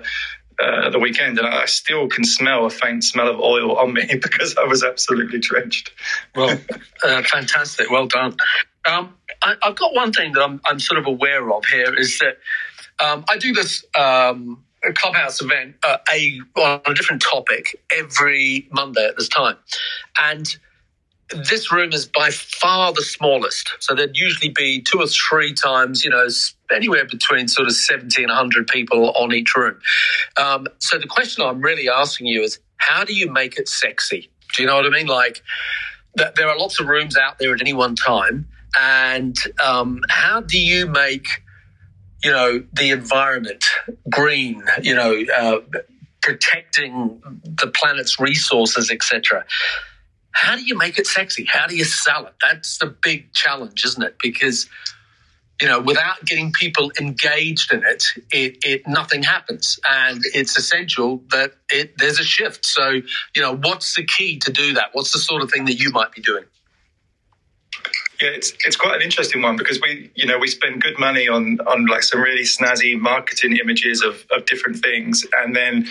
uh, 0.62 0.90
the 0.90 1.00
weekend, 1.00 1.38
and 1.38 1.48
I 1.48 1.66
still 1.66 2.08
can 2.08 2.24
smell 2.24 2.66
a 2.66 2.70
faint 2.70 3.04
smell 3.04 3.30
of 3.30 3.40
oil 3.40 3.78
on 3.78 3.94
me 3.94 4.06
because 4.22 4.56
I 4.58 4.66
was 4.66 4.84
absolutely 4.84 5.40
drenched. 5.40 5.92
Well, 6.36 6.58
uh, 7.04 7.24
fantastic. 7.24 7.90
Well 7.90 8.08
done. 8.08 8.36
Um, 8.88 9.16
I, 9.42 9.56
have 9.64 9.76
got 9.76 9.94
one 9.94 10.12
thing 10.12 10.34
that 10.34 10.42
I'm, 10.42 10.62
I'm, 10.66 10.80
sort 10.80 11.00
of 11.00 11.06
aware 11.06 11.52
of 11.52 11.66
here 11.66 11.96
is 11.96 12.20
that 12.20 12.38
um, 13.04 13.24
I 13.30 13.38
do 13.38 13.54
this 13.54 13.86
um, 13.98 14.64
clubhouse 14.96 15.42
event, 15.42 15.76
uh, 15.84 15.98
a 16.12 16.40
on 16.56 16.82
a 16.86 16.94
different 16.94 17.22
topic 17.22 17.82
every 17.96 18.68
Monday 18.72 19.06
at 19.06 19.18
this 19.18 19.30
time, 19.30 19.58
and 20.22 20.48
this 21.30 21.72
room 21.72 21.94
is 21.94 22.08
by 22.08 22.30
far 22.32 22.92
the 22.92 23.02
smallest. 23.02 23.72
So 23.80 23.94
there'd 23.94 24.18
usually 24.18 24.50
be 24.50 24.82
two 24.82 25.00
or 25.00 25.08
three 25.08 25.54
times, 25.54 26.04
you 26.04 26.10
know, 26.10 26.28
anywhere 26.72 27.06
between 27.06 27.48
sort 27.48 27.68
of 27.68 27.74
70 27.74 28.24
and 28.24 28.30
100 28.30 28.68
people 28.68 29.12
on 29.12 29.34
each 29.34 29.56
room. 29.56 29.80
Um, 30.38 30.68
so 30.80 30.98
the 30.98 31.08
question 31.08 31.44
I'm 31.46 31.62
really 31.62 31.90
asking 31.90 32.28
you 32.28 32.42
is 32.42 32.60
how 32.78 33.04
do 33.04 33.14
you 33.14 33.32
make 33.32 33.58
it 33.58 33.70
sexy? 33.70 34.32
Do 34.56 34.64
you 34.64 34.68
know 34.68 34.76
what 34.76 34.86
I 34.86 34.90
mean? 34.90 35.08
Like, 35.08 35.44
th- 36.18 36.34
there 36.36 36.50
are 36.50 36.58
lots 36.58 36.80
of 36.80 36.88
rooms 36.88 37.16
out 37.16 37.38
there 37.38 37.54
at 37.54 37.62
any 37.62 37.74
one 37.74 37.96
time. 37.96 38.48
And 38.80 39.36
um, 39.64 40.02
how 40.10 40.42
do 40.42 40.60
you 40.60 40.88
make, 40.88 41.28
you 42.24 42.32
know, 42.32 42.64
the 42.74 42.92
environment 42.92 43.66
green, 44.10 44.64
you 44.82 44.96
know, 44.96 45.24
uh, 45.38 45.60
protecting 46.22 47.22
the 47.44 47.68
planet's 47.68 48.20
resources, 48.20 48.90
etc.? 48.90 49.46
How 50.40 50.56
do 50.56 50.64
you 50.64 50.78
make 50.78 50.98
it 50.98 51.06
sexy? 51.06 51.46
How 51.46 51.68
do 51.68 51.76
you 51.76 51.84
sell 51.84 52.26
it? 52.26 52.34
That's 52.42 52.78
the 52.78 52.86
big 52.88 53.34
challenge, 53.34 53.84
isn't 53.84 54.02
it? 54.02 54.16
Because 54.22 54.70
you 55.62 55.68
know, 55.68 55.82
without 55.82 56.24
getting 56.24 56.54
people 56.54 56.90
engaged 56.98 57.74
in 57.74 57.84
it, 57.84 58.06
it, 58.32 58.60
it 58.64 58.88
nothing 58.88 59.24
happens, 59.24 59.78
and 59.90 60.22
it's 60.34 60.58
essential 60.58 61.22
that 61.32 61.52
it 61.70 61.98
there's 61.98 62.18
a 62.20 62.24
shift. 62.24 62.66
So, 62.66 63.02
you 63.36 63.42
know, 63.42 63.58
what's 63.58 63.96
the 63.96 64.06
key 64.06 64.40
to 64.40 64.52
do 64.54 64.76
that? 64.76 64.92
What's 64.94 65.12
the 65.12 65.20
sort 65.20 65.44
of 65.44 65.52
thing 65.52 65.66
that 65.66 65.78
you 65.78 65.92
might 65.92 66.14
be 66.14 66.22
doing? 66.22 66.46
Yeah, 68.22 68.30
it's 68.30 68.54
it's 68.66 68.78
quite 68.78 68.96
an 68.96 69.02
interesting 69.02 69.42
one 69.42 69.58
because 69.58 69.82
we, 69.82 70.10
you 70.16 70.26
know, 70.26 70.38
we 70.38 70.48
spend 70.48 70.82
good 70.82 70.98
money 70.98 71.28
on 71.28 71.60
on 71.68 71.88
like 71.88 72.04
some 72.04 72.22
really 72.22 72.44
snazzy 72.44 72.98
marketing 72.98 73.58
images 73.58 74.02
of 74.02 74.26
of 74.32 74.46
different 74.46 74.78
things, 74.78 75.26
and 75.42 75.54
then 75.54 75.90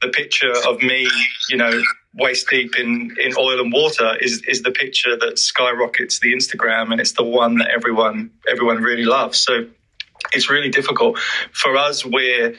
the 0.00 0.08
picture 0.08 0.52
of 0.68 0.80
me, 0.80 1.08
you 1.48 1.56
know, 1.56 1.82
waist 2.14 2.48
deep 2.50 2.78
in, 2.78 3.16
in 3.20 3.34
oil 3.38 3.60
and 3.60 3.72
water 3.72 4.16
is 4.20 4.42
is 4.46 4.62
the 4.62 4.72
picture 4.72 5.16
that 5.16 5.38
skyrockets 5.38 6.18
the 6.18 6.32
Instagram 6.34 6.90
and 6.90 7.00
it's 7.00 7.12
the 7.12 7.24
one 7.24 7.58
that 7.58 7.68
everyone 7.68 8.30
everyone 8.48 8.78
really 8.78 9.04
loves. 9.04 9.38
So 9.38 9.66
it's 10.32 10.50
really 10.50 10.70
difficult 10.70 11.18
for 11.52 11.76
us. 11.76 12.04
We're 12.04 12.54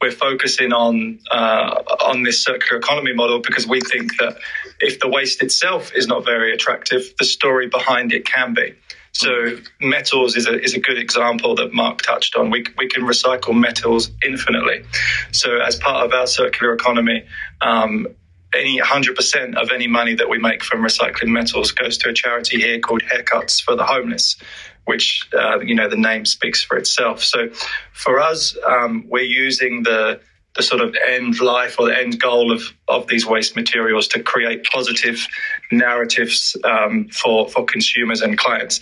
we're 0.00 0.10
focusing 0.10 0.72
on 0.72 1.20
uh, 1.30 1.82
on 2.04 2.24
this 2.24 2.44
circular 2.44 2.78
economy 2.78 3.12
model 3.14 3.40
because 3.40 3.66
we 3.66 3.80
think 3.80 4.16
that 4.18 4.36
if 4.80 4.98
the 4.98 5.08
waste 5.08 5.42
itself 5.42 5.92
is 5.94 6.08
not 6.08 6.24
very 6.24 6.52
attractive, 6.52 7.14
the 7.18 7.24
story 7.24 7.68
behind 7.68 8.12
it 8.12 8.26
can 8.26 8.54
be. 8.54 8.74
So 9.12 9.58
metals 9.80 10.36
is 10.36 10.46
a 10.46 10.60
is 10.60 10.74
a 10.74 10.80
good 10.80 10.98
example 10.98 11.54
that 11.56 11.72
Mark 11.72 12.02
touched 12.02 12.34
on. 12.34 12.50
We 12.50 12.64
we 12.76 12.88
can 12.88 13.04
recycle 13.04 13.54
metals 13.54 14.10
infinitely. 14.24 14.84
So 15.30 15.60
as 15.60 15.76
part 15.76 16.04
of 16.04 16.12
our 16.12 16.26
circular 16.26 16.74
economy, 16.74 17.24
um, 17.60 18.08
any 18.54 18.80
100% 18.80 19.56
of 19.56 19.70
any 19.72 19.86
money 19.86 20.14
that 20.14 20.28
we 20.28 20.38
make 20.38 20.62
from 20.62 20.80
recycling 20.80 21.28
metals 21.28 21.72
goes 21.72 21.98
to 21.98 22.10
a 22.10 22.12
charity 22.12 22.60
here 22.60 22.78
called 22.80 23.02
Haircuts 23.02 23.62
for 23.62 23.76
the 23.76 23.84
Homeless, 23.84 24.36
which, 24.84 25.28
uh, 25.34 25.60
you 25.60 25.74
know, 25.74 25.88
the 25.88 25.96
name 25.96 26.24
speaks 26.24 26.62
for 26.62 26.76
itself. 26.76 27.22
So 27.22 27.48
for 27.92 28.18
us, 28.20 28.56
um, 28.66 29.06
we're 29.08 29.22
using 29.22 29.82
the, 29.82 30.20
the 30.56 30.62
sort 30.62 30.82
of 30.82 30.94
end 31.08 31.40
life 31.40 31.76
or 31.78 31.86
the 31.86 31.96
end 31.96 32.20
goal 32.20 32.52
of, 32.52 32.62
of 32.88 33.06
these 33.06 33.24
waste 33.24 33.56
materials 33.56 34.08
to 34.08 34.22
create 34.22 34.64
positive 34.64 35.26
narratives 35.70 36.56
um, 36.64 37.08
for, 37.08 37.48
for 37.48 37.64
consumers 37.64 38.20
and 38.20 38.36
clients. 38.36 38.80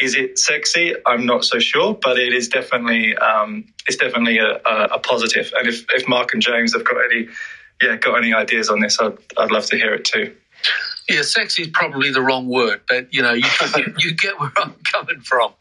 Is 0.00 0.14
it 0.14 0.38
sexy? 0.38 0.94
I'm 1.06 1.26
not 1.26 1.44
so 1.44 1.58
sure, 1.58 1.98
but 2.00 2.18
it 2.18 2.32
is 2.32 2.48
definitely 2.48 3.16
um, 3.16 3.64
it's 3.88 3.96
definitely 3.96 4.38
a, 4.38 4.60
a, 4.64 4.84
a 4.92 4.98
positive. 5.00 5.52
And 5.58 5.66
if, 5.66 5.86
if 5.92 6.06
Mark 6.06 6.34
and 6.34 6.42
James 6.42 6.72
have 6.74 6.84
got 6.84 6.98
any 7.10 7.28
yeah, 7.82 7.96
got 7.96 8.16
any 8.16 8.34
ideas 8.34 8.68
on 8.68 8.80
this, 8.80 9.00
I'd, 9.00 9.18
I'd 9.36 9.50
love 9.50 9.66
to 9.66 9.76
hear 9.76 9.94
it 9.94 10.04
too. 10.04 10.34
Yeah, 11.08 11.22
sexy 11.22 11.62
is 11.62 11.68
probably 11.68 12.10
the 12.10 12.20
wrong 12.20 12.48
word, 12.48 12.82
but 12.86 13.14
you 13.14 13.22
know, 13.22 13.32
you, 13.32 13.48
you 13.98 14.14
get 14.14 14.38
where 14.38 14.52
I'm 14.58 14.74
coming 14.92 15.20
from. 15.20 15.52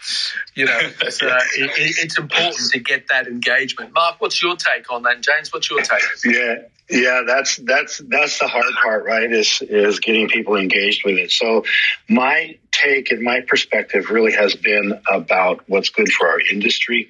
You 0.55 0.65
know, 0.65 0.78
it's, 1.01 1.22
uh, 1.24 1.39
it, 1.57 1.72
it's 1.78 2.18
important 2.18 2.72
to 2.72 2.80
get 2.80 3.07
that 3.09 3.28
engagement. 3.28 3.93
Mark, 3.93 4.20
what's 4.20 4.41
your 4.43 4.57
take 4.57 4.91
on 4.91 5.03
that? 5.03 5.22
James, 5.22 5.53
what's 5.53 5.70
your 5.70 5.82
take? 5.82 6.01
Yeah, 6.26 6.63
yeah, 6.89 7.24
that's 7.26 7.57
that's 7.57 7.99
that's 7.99 8.39
the 8.39 8.47
hard 8.47 8.74
part, 8.82 9.05
right? 9.05 9.32
Is 9.32 9.61
is 9.61 9.99
getting 9.99 10.28
people 10.28 10.57
engaged 10.57 11.05
with 11.05 11.18
it. 11.18 11.32
So, 11.32 11.63
my 12.09 12.57
take 12.72 13.11
and 13.11 13.22
my 13.22 13.41
perspective 13.41 14.09
really 14.09 14.34
has 14.34 14.53
been 14.53 14.99
about 15.09 15.63
what's 15.68 15.89
good 15.89 16.11
for 16.11 16.28
our 16.28 16.41
industry, 16.41 17.07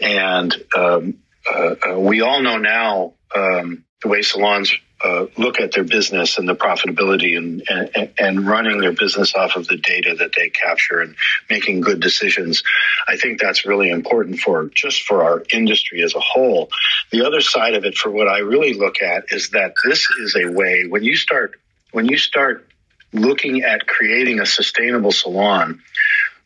and 0.00 0.52
um, 0.76 1.18
uh, 1.48 1.74
uh, 1.88 1.98
we 2.00 2.20
all 2.20 2.42
know 2.42 2.58
now. 2.58 3.12
Um, 3.34 3.84
the 4.02 4.08
way 4.08 4.22
salons 4.22 4.72
uh, 5.04 5.26
look 5.36 5.60
at 5.60 5.72
their 5.72 5.84
business 5.84 6.38
and 6.38 6.48
the 6.48 6.54
profitability 6.54 7.36
and, 7.36 7.62
and, 7.68 8.12
and 8.18 8.46
running 8.46 8.78
their 8.78 8.92
business 8.92 9.34
off 9.34 9.56
of 9.56 9.66
the 9.68 9.76
data 9.76 10.14
that 10.18 10.30
they 10.36 10.48
capture 10.48 11.00
and 11.00 11.16
making 11.50 11.82
good 11.82 12.00
decisions. 12.00 12.62
I 13.06 13.16
think 13.16 13.40
that's 13.40 13.66
really 13.66 13.90
important 13.90 14.40
for 14.40 14.70
just 14.74 15.02
for 15.02 15.22
our 15.22 15.42
industry 15.52 16.02
as 16.02 16.14
a 16.14 16.20
whole. 16.20 16.70
The 17.10 17.26
other 17.26 17.42
side 17.42 17.74
of 17.74 17.84
it 17.84 17.96
for 17.96 18.10
what 18.10 18.26
I 18.26 18.38
really 18.38 18.72
look 18.72 19.02
at 19.02 19.24
is 19.30 19.50
that 19.50 19.74
this 19.84 20.08
is 20.18 20.34
a 20.34 20.50
way 20.50 20.86
when 20.88 21.04
you 21.04 21.16
start 21.16 21.60
when 21.92 22.06
you 22.06 22.18
start 22.18 22.68
looking 23.12 23.62
at 23.62 23.86
creating 23.86 24.40
a 24.40 24.46
sustainable 24.46 25.12
salon, 25.12 25.82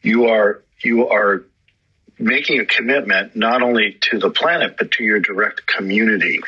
you 0.02 0.26
are 0.26 0.62
you 0.82 1.08
are 1.08 1.44
making 2.20 2.60
a 2.60 2.66
commitment 2.66 3.34
not 3.34 3.62
only 3.62 3.98
to 4.10 4.18
the 4.18 4.30
planet 4.30 4.76
but 4.76 4.90
to 4.92 5.04
your 5.04 5.20
direct 5.20 5.66
community. 5.66 6.40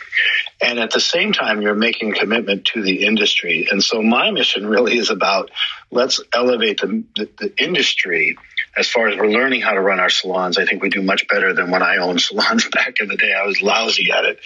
And 0.60 0.78
at 0.78 0.90
the 0.90 1.00
same 1.00 1.32
time 1.32 1.62
you're 1.62 1.74
making 1.74 2.12
a 2.12 2.14
commitment 2.14 2.66
to 2.66 2.82
the 2.82 3.06
industry. 3.06 3.68
And 3.70 3.82
so 3.82 4.02
my 4.02 4.30
mission 4.30 4.66
really 4.66 4.98
is 4.98 5.10
about 5.10 5.50
let's 5.90 6.20
elevate 6.32 6.80
the, 6.80 7.04
the, 7.16 7.28
the 7.38 7.62
industry. 7.62 8.36
As 8.76 8.88
far 8.88 9.08
as 9.08 9.18
we're 9.18 9.28
learning 9.28 9.60
how 9.60 9.72
to 9.72 9.80
run 9.80 9.98
our 9.98 10.10
salons 10.10 10.58
i 10.58 10.66
think 10.66 10.82
we 10.82 10.90
do 10.90 11.02
much 11.02 11.26
better 11.26 11.54
than 11.54 11.70
when 11.70 11.82
i 11.82 11.96
owned 11.96 12.20
salons 12.28 12.68
back 12.68 13.00
in 13.00 13.08
the 13.08 13.16
day. 13.16 13.32
I 13.32 13.46
was 13.46 13.62
lousy 13.62 14.10
at 14.12 14.24
it. 14.24 14.40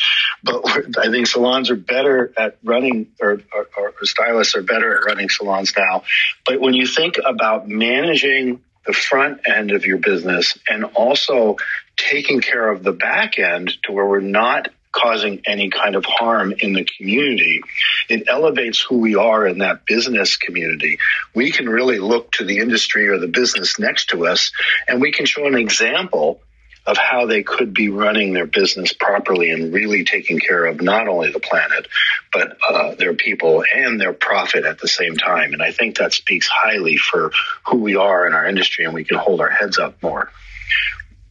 But 0.45 0.99
i 0.99 1.11
think 1.11 1.27
salons 1.27 1.71
are 1.71 1.77
better 1.77 2.33
at 2.39 2.57
running 2.63 3.09
or, 3.21 3.41
or, 3.53 3.69
or 3.77 3.93
stylists 4.05 4.55
are 4.55 4.63
better 4.63 4.97
at 4.97 5.05
running 5.05 5.29
salons 5.29 5.73
now. 5.77 6.05
But 6.45 6.61
when 6.61 6.75
you 6.75 6.87
think 6.87 7.17
about 7.25 7.69
managing 7.69 8.61
the 8.87 8.93
front 8.93 9.41
end 9.47 9.73
of 9.73 9.85
your 9.85 9.99
business 9.99 10.59
and 10.69 10.85
also 10.85 11.57
taking 11.97 12.41
care 12.41 12.71
of 12.71 12.83
the 12.83 12.93
back 12.93 13.39
end 13.39 13.73
to 13.85 13.93
where 13.93 14.07
we're 14.07 14.21
not 14.21 14.69
causing 14.93 15.43
any 15.47 15.69
kind 15.69 15.95
of 15.95 16.05
harm 16.07 16.55
in 16.59 16.73
the 16.73 16.85
community. 16.85 17.61
It 18.09 18.25
elevates 18.29 18.81
who 18.81 18.99
we 18.99 19.15
are 19.15 19.47
in 19.47 19.59
that 19.59 19.85
business 19.85 20.37
community. 20.37 20.99
We 21.35 21.53
can 21.53 21.69
really 21.69 21.99
look 21.99 22.33
to 22.33 22.45
the 22.45 22.59
industry 22.59 23.09
or 23.09 23.19
the 23.19 23.29
business 23.29 23.79
next 23.79 24.11
to 24.11 24.27
us 24.27 24.53
and 24.89 25.01
we 25.01 25.13
can 25.13 25.27
show 25.27 25.47
an 25.47 25.57
example 25.57 26.41
of 26.87 26.97
how 26.97 27.27
they 27.27 27.43
could 27.43 27.75
be 27.75 27.89
running 27.89 28.33
their 28.33 28.47
business 28.47 28.93
properly 28.93 29.51
and 29.51 29.73
really 29.73 30.05
taking 30.05 30.39
care 30.39 30.65
of 30.67 30.81
not 30.81 31.09
only 31.09 31.33
the 31.33 31.41
planet, 31.41 31.89
but 32.33 32.57
uh, 32.69 32.95
their 32.95 33.15
people 33.15 33.65
and 33.75 34.01
their 34.01 34.13
profit 34.13 34.65
at 34.65 34.79
the 34.79 34.89
same 34.89 35.17
time. 35.17 35.53
And 35.53 35.63
I 35.63 35.73
think 35.73 35.99
that 35.99 36.13
speaks 36.13 36.49
highly 36.49 36.97
for 36.97 37.33
who 37.67 37.79
we 37.79 37.97
are 37.97 38.27
in 38.27 38.35
our 38.35 38.47
industry, 38.47 38.85
and 38.85 38.95
we 38.95 39.05
can 39.05 39.17
hold 39.17 39.41
our 39.41 39.51
heads 39.51 39.79
up 39.79 40.03
more. 40.03 40.31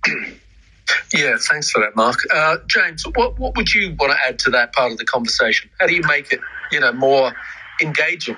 Yeah, 1.12 1.38
thanks 1.40 1.72
for 1.72 1.82
that, 1.82 1.96
Mark. 1.96 2.20
Uh, 2.32 2.58
James, 2.68 3.06
what 3.16 3.40
what 3.40 3.56
would 3.58 3.74
you 3.74 3.96
want 4.00 4.12
to 4.12 4.20
add 4.24 4.38
to 4.40 4.52
that 4.52 4.72
part 4.74 4.92
of 4.92 5.00
the 5.00 5.06
conversation? 5.06 5.70
How 5.80 5.88
do 5.88 5.96
you 5.96 6.04
make 6.04 6.32
it, 6.32 6.40
you 6.72 6.80
know, 6.80 6.92
more 6.92 7.34
engaging? 7.82 8.38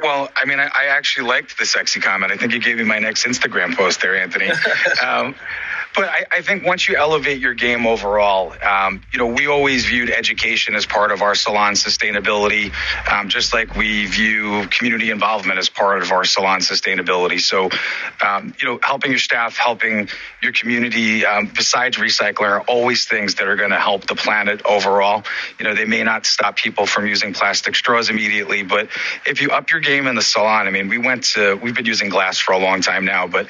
Well, 0.00 0.28
I 0.36 0.44
mean, 0.44 0.60
I, 0.60 0.66
I 0.66 0.86
actually 0.90 1.28
liked 1.28 1.58
the 1.58 1.66
sexy 1.66 2.00
comment. 2.00 2.32
I 2.32 2.36
think 2.36 2.52
you 2.52 2.60
gave 2.60 2.76
me 2.76 2.84
my 2.84 2.98
next 2.98 3.24
Instagram 3.24 3.76
post 3.76 4.02
there, 4.02 4.16
Anthony. 4.16 4.50
um, 5.04 5.34
but 5.94 6.04
I, 6.08 6.26
I, 6.32 6.40
think 6.42 6.64
once 6.64 6.88
you 6.88 6.96
elevate 6.96 7.40
your 7.40 7.54
game 7.54 7.86
overall, 7.86 8.52
um, 8.62 9.00
you 9.12 9.18
know, 9.18 9.26
we 9.26 9.46
always 9.46 9.86
viewed 9.86 10.10
education 10.10 10.74
as 10.74 10.86
part 10.86 11.12
of 11.12 11.22
our 11.22 11.34
salon 11.34 11.74
sustainability, 11.74 12.72
um, 13.10 13.28
just 13.28 13.54
like 13.54 13.76
we 13.76 14.06
view 14.06 14.66
community 14.68 15.10
involvement 15.10 15.58
as 15.58 15.68
part 15.68 16.02
of 16.02 16.10
our 16.10 16.24
salon 16.24 16.60
sustainability. 16.60 17.40
So, 17.40 17.70
um, 18.26 18.54
you 18.60 18.68
know, 18.68 18.80
helping 18.82 19.12
your 19.12 19.20
staff, 19.20 19.56
helping 19.56 20.08
your 20.42 20.52
community, 20.52 21.24
um, 21.24 21.50
besides 21.54 21.96
recycling, 21.96 22.48
are 22.48 22.62
always 22.62 23.04
things 23.04 23.36
that 23.36 23.46
are 23.46 23.56
going 23.56 23.70
to 23.70 23.80
help 23.80 24.06
the 24.06 24.16
planet 24.16 24.62
overall. 24.64 25.22
You 25.58 25.64
know, 25.64 25.74
they 25.74 25.84
may 25.84 26.02
not 26.02 26.26
stop 26.26 26.56
people 26.56 26.86
from 26.86 27.06
using 27.06 27.32
plastic 27.32 27.76
straws 27.76 28.10
immediately, 28.10 28.64
but 28.64 28.88
if 29.26 29.40
you 29.40 29.50
up 29.50 29.70
your 29.70 29.80
game 29.80 30.08
in 30.08 30.16
the 30.16 30.22
salon, 30.22 30.66
I 30.66 30.70
mean, 30.70 30.88
we 30.88 30.98
went 30.98 31.24
to, 31.34 31.54
we've 31.54 31.74
been 31.74 31.86
using 31.86 32.08
glass 32.08 32.38
for 32.38 32.52
a 32.52 32.58
long 32.58 32.80
time 32.80 33.04
now, 33.04 33.28
but 33.28 33.46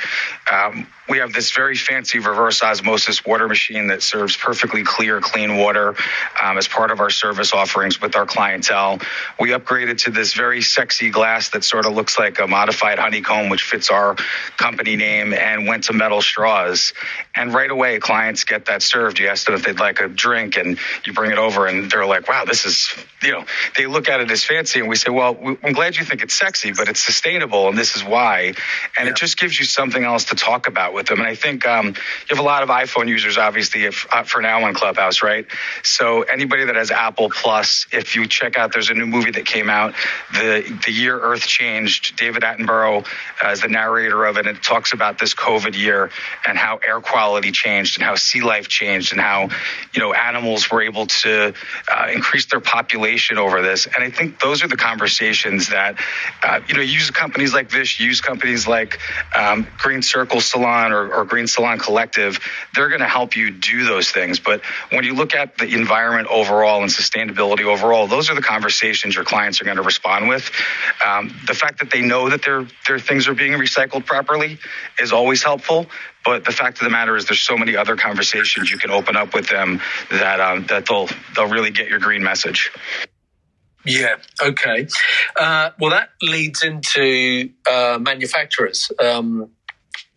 um, 0.52 0.86
we 1.08 1.18
have 1.18 1.32
this 1.32 1.52
very 1.52 1.76
fancy 1.76 2.18
reverse 2.18 2.62
osmosis 2.62 3.24
water 3.24 3.46
machine 3.46 3.88
that 3.88 4.02
serves 4.02 4.36
perfectly 4.36 4.84
clear, 4.84 5.20
clean 5.20 5.58
water 5.58 5.94
um, 6.42 6.56
as 6.56 6.66
part 6.66 6.90
of 6.90 7.00
our 7.00 7.10
service 7.10 7.52
offerings 7.52 8.00
with 8.00 8.16
our 8.16 8.24
clientele. 8.24 8.98
We 9.38 9.50
upgraded 9.50 9.98
to 10.04 10.10
this 10.10 10.32
very 10.32 10.62
sexy 10.62 11.10
glass 11.10 11.50
that 11.50 11.62
sort 11.62 11.84
of 11.84 11.92
looks 11.92 12.18
like 12.18 12.38
a 12.38 12.46
modified 12.46 12.98
honeycomb, 12.98 13.50
which 13.50 13.62
fits 13.62 13.90
our 13.90 14.16
company 14.56 14.96
name, 14.96 15.34
and 15.34 15.66
went 15.66 15.84
to 15.84 15.92
metal 15.92 16.22
straws. 16.22 16.94
And 17.34 17.52
right 17.52 17.70
away, 17.70 17.98
clients 17.98 18.44
get 18.44 18.66
that 18.66 18.82
served. 18.82 19.18
You 19.18 19.28
ask 19.28 19.44
them 19.44 19.54
if 19.54 19.64
they'd 19.64 19.78
like 19.78 20.00
a 20.00 20.08
drink, 20.08 20.56
and 20.56 20.78
you 21.04 21.12
bring 21.12 21.32
it 21.32 21.38
over, 21.38 21.66
and 21.66 21.90
they're 21.90 22.06
like, 22.06 22.28
wow, 22.28 22.44
this 22.46 22.64
is, 22.64 22.94
you 23.22 23.32
know, 23.32 23.44
they 23.76 23.86
look 23.86 24.08
at 24.08 24.20
it 24.20 24.30
as 24.30 24.42
fancy. 24.42 24.80
And 24.80 24.88
we 24.88 24.96
say, 24.96 25.10
well, 25.10 25.36
I'm 25.62 25.72
glad 25.74 25.96
you 25.96 26.04
think 26.04 26.22
it's 26.22 26.34
sexy, 26.34 26.72
but 26.72 26.88
it's 26.88 27.00
sustainable, 27.00 27.68
and 27.68 27.76
this 27.76 27.94
is 27.94 28.02
why. 28.02 28.54
And 28.98 29.06
yeah. 29.06 29.08
it 29.08 29.16
just 29.16 29.38
gives 29.38 29.58
you 29.58 29.66
something 29.66 30.02
else 30.02 30.24
to 30.26 30.34
talk 30.34 30.66
about 30.66 30.93
with 30.94 31.06
them. 31.06 31.18
And 31.18 31.28
I 31.28 31.34
think 31.34 31.66
um, 31.66 31.88
you 31.88 31.94
have 32.30 32.38
a 32.38 32.42
lot 32.42 32.62
of 32.62 32.68
iPhone 32.68 33.08
users, 33.08 33.38
obviously, 33.38 33.84
if, 33.84 34.06
uh, 34.12 34.22
for 34.22 34.40
now 34.40 34.64
on 34.64 34.74
Clubhouse, 34.74 35.22
right? 35.22 35.46
So 35.82 36.22
anybody 36.22 36.64
that 36.64 36.76
has 36.76 36.90
Apple 36.90 37.30
Plus, 37.30 37.86
if 37.92 38.16
you 38.16 38.26
check 38.26 38.58
out, 38.58 38.72
there's 38.72 38.90
a 38.90 38.94
new 38.94 39.06
movie 39.06 39.32
that 39.32 39.46
came 39.46 39.68
out, 39.70 39.94
the 40.32 40.64
the 40.86 40.92
year 40.92 41.18
Earth 41.18 41.46
changed. 41.46 42.16
David 42.16 42.42
Attenborough 42.42 43.06
uh, 43.42 43.54
the 43.56 43.68
narrator 43.68 44.24
of 44.24 44.36
it, 44.36 44.46
and 44.46 44.56
it 44.56 44.62
talks 44.62 44.92
about 44.92 45.18
this 45.18 45.34
COVID 45.34 45.76
year 45.76 46.10
and 46.46 46.56
how 46.58 46.78
air 46.86 47.00
quality 47.00 47.52
changed 47.52 47.98
and 47.98 48.04
how 48.04 48.14
sea 48.14 48.40
life 48.40 48.68
changed 48.68 49.12
and 49.12 49.20
how 49.20 49.48
you 49.92 50.00
know 50.00 50.12
animals 50.12 50.70
were 50.70 50.82
able 50.82 51.06
to 51.06 51.54
uh, 51.92 52.08
increase 52.12 52.46
their 52.46 52.60
population 52.60 53.38
over 53.38 53.62
this. 53.62 53.86
And 53.86 54.04
I 54.04 54.10
think 54.10 54.40
those 54.40 54.62
are 54.64 54.68
the 54.68 54.76
conversations 54.76 55.68
that 55.68 55.98
uh, 56.42 56.60
you 56.68 56.74
know 56.74 56.80
use 56.80 57.10
companies 57.10 57.54
like 57.54 57.70
this, 57.70 57.98
use 58.00 58.20
companies 58.20 58.66
like 58.66 58.98
um, 59.36 59.66
Green 59.78 60.02
Circle 60.02 60.40
Salon 60.40 60.83
or, 60.92 61.12
or 61.12 61.24
Green 61.24 61.46
Salon 61.46 61.78
Collective, 61.78 62.38
they're 62.74 62.88
going 62.88 63.00
to 63.00 63.08
help 63.08 63.36
you 63.36 63.50
do 63.50 63.84
those 63.84 64.10
things. 64.10 64.38
But 64.38 64.62
when 64.90 65.04
you 65.04 65.14
look 65.14 65.34
at 65.34 65.58
the 65.58 65.74
environment 65.74 66.28
overall 66.28 66.82
and 66.82 66.90
sustainability 66.90 67.64
overall, 67.64 68.06
those 68.06 68.30
are 68.30 68.34
the 68.34 68.42
conversations 68.42 69.14
your 69.14 69.24
clients 69.24 69.60
are 69.60 69.64
going 69.64 69.76
to 69.76 69.82
respond 69.82 70.28
with. 70.28 70.50
Um, 71.04 71.34
the 71.46 71.54
fact 71.54 71.80
that 71.80 71.90
they 71.90 72.02
know 72.02 72.30
that 72.30 72.42
their 72.42 72.66
their 72.86 72.98
things 72.98 73.28
are 73.28 73.34
being 73.34 73.52
recycled 73.52 74.06
properly 74.06 74.58
is 74.98 75.12
always 75.12 75.42
helpful. 75.42 75.86
But 76.24 76.44
the 76.44 76.52
fact 76.52 76.78
of 76.78 76.84
the 76.84 76.90
matter 76.90 77.16
is, 77.16 77.26
there's 77.26 77.40
so 77.40 77.56
many 77.56 77.76
other 77.76 77.96
conversations 77.96 78.70
you 78.70 78.78
can 78.78 78.90
open 78.90 79.14
up 79.14 79.34
with 79.34 79.48
them 79.48 79.80
that 80.10 80.40
um, 80.40 80.64
that 80.66 80.86
they'll 80.86 81.08
they'll 81.34 81.48
really 81.48 81.70
get 81.70 81.88
your 81.88 81.98
green 81.98 82.22
message. 82.22 82.70
Yeah. 83.84 84.16
Okay. 84.42 84.88
Uh, 85.38 85.70
well, 85.78 85.90
that 85.90 86.10
leads 86.22 86.62
into 86.62 87.50
uh, 87.70 87.98
manufacturers. 88.00 88.90
Um, 88.98 89.50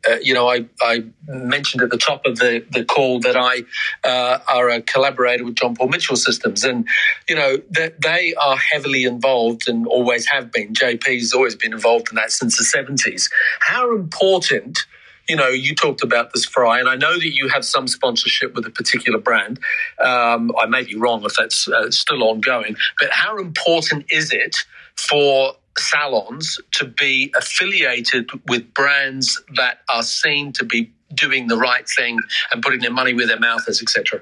uh, 0.08 0.18
you 0.22 0.34
know, 0.34 0.48
I, 0.48 0.66
I, 0.82 1.04
mentioned 1.28 1.82
at 1.82 1.90
the 1.90 1.98
top 1.98 2.26
of 2.26 2.38
the, 2.38 2.66
the 2.72 2.86
call 2.86 3.20
that 3.20 3.36
I 3.36 3.64
uh, 4.08 4.40
are 4.48 4.70
a 4.70 4.82
collaborator 4.82 5.44
with 5.44 5.56
John 5.56 5.76
Paul 5.76 5.90
Mitchell 5.90 6.16
Systems, 6.16 6.64
and 6.64 6.88
you 7.28 7.36
know 7.36 7.58
that 7.72 8.02
they 8.02 8.34
are 8.36 8.58
heavily 8.58 9.04
involved 9.04 9.68
and 9.68 9.88
always 9.88 10.28
have 10.28 10.52
been. 10.52 10.74
JP's 10.74 11.34
always 11.34 11.56
been 11.56 11.74
involved 11.74 12.10
in 12.10 12.16
that 12.16 12.32
since 12.32 12.58
the 12.58 12.64
seventies. 12.64 13.30
How 13.60 13.94
important? 13.96 14.80
You 15.28 15.36
know, 15.36 15.50
you 15.50 15.76
talked 15.76 16.04
about 16.04 16.32
this 16.34 16.46
fry, 16.46 16.80
and 16.80 16.88
I 16.88 16.96
know 16.96 17.14
that 17.14 17.34
you 17.34 17.50
have 17.50 17.66
some 17.66 17.88
sponsorship 17.88 18.56
with 18.56 18.66
a 18.66 18.70
particular 18.70 19.20
brand. 19.20 19.60
Um, 20.02 20.54
I 20.58 20.68
may 20.68 20.84
be 20.84 20.96
wrong 20.96 21.26
if 21.26 21.34
that's 21.38 21.68
uh, 21.68 21.92
still 21.92 22.24
ongoing, 22.24 22.78
but 23.02 23.10
how 23.12 23.38
important 23.38 24.06
is 24.10 24.32
it 24.32 24.56
for 24.96 25.56
salons 25.80 26.60
to 26.74 26.86
be 26.86 27.32
affiliated 27.36 28.30
with 28.48 28.74
brands 28.74 29.42
that 29.56 29.80
are 29.90 30.04
seen 30.04 30.52
to 30.54 30.66
be 30.66 30.92
doing 31.14 31.48
the 31.48 31.58
right 31.58 31.88
thing 31.88 32.20
and 32.52 32.62
putting 32.62 32.82
their 32.82 32.92
money 32.92 33.14
where 33.14 33.28
their 33.28 33.40
mouth 33.40 33.68
is, 33.68 33.82
etc. 33.82 34.22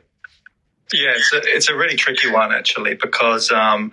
Yeah, 0.94 1.14
it's 1.16 1.34
a, 1.34 1.42
it's 1.44 1.70
a 1.70 1.76
really 1.76 1.96
tricky 1.96 2.32
one 2.32 2.54
actually 2.54 2.96
because 2.96 3.52
um, 3.52 3.92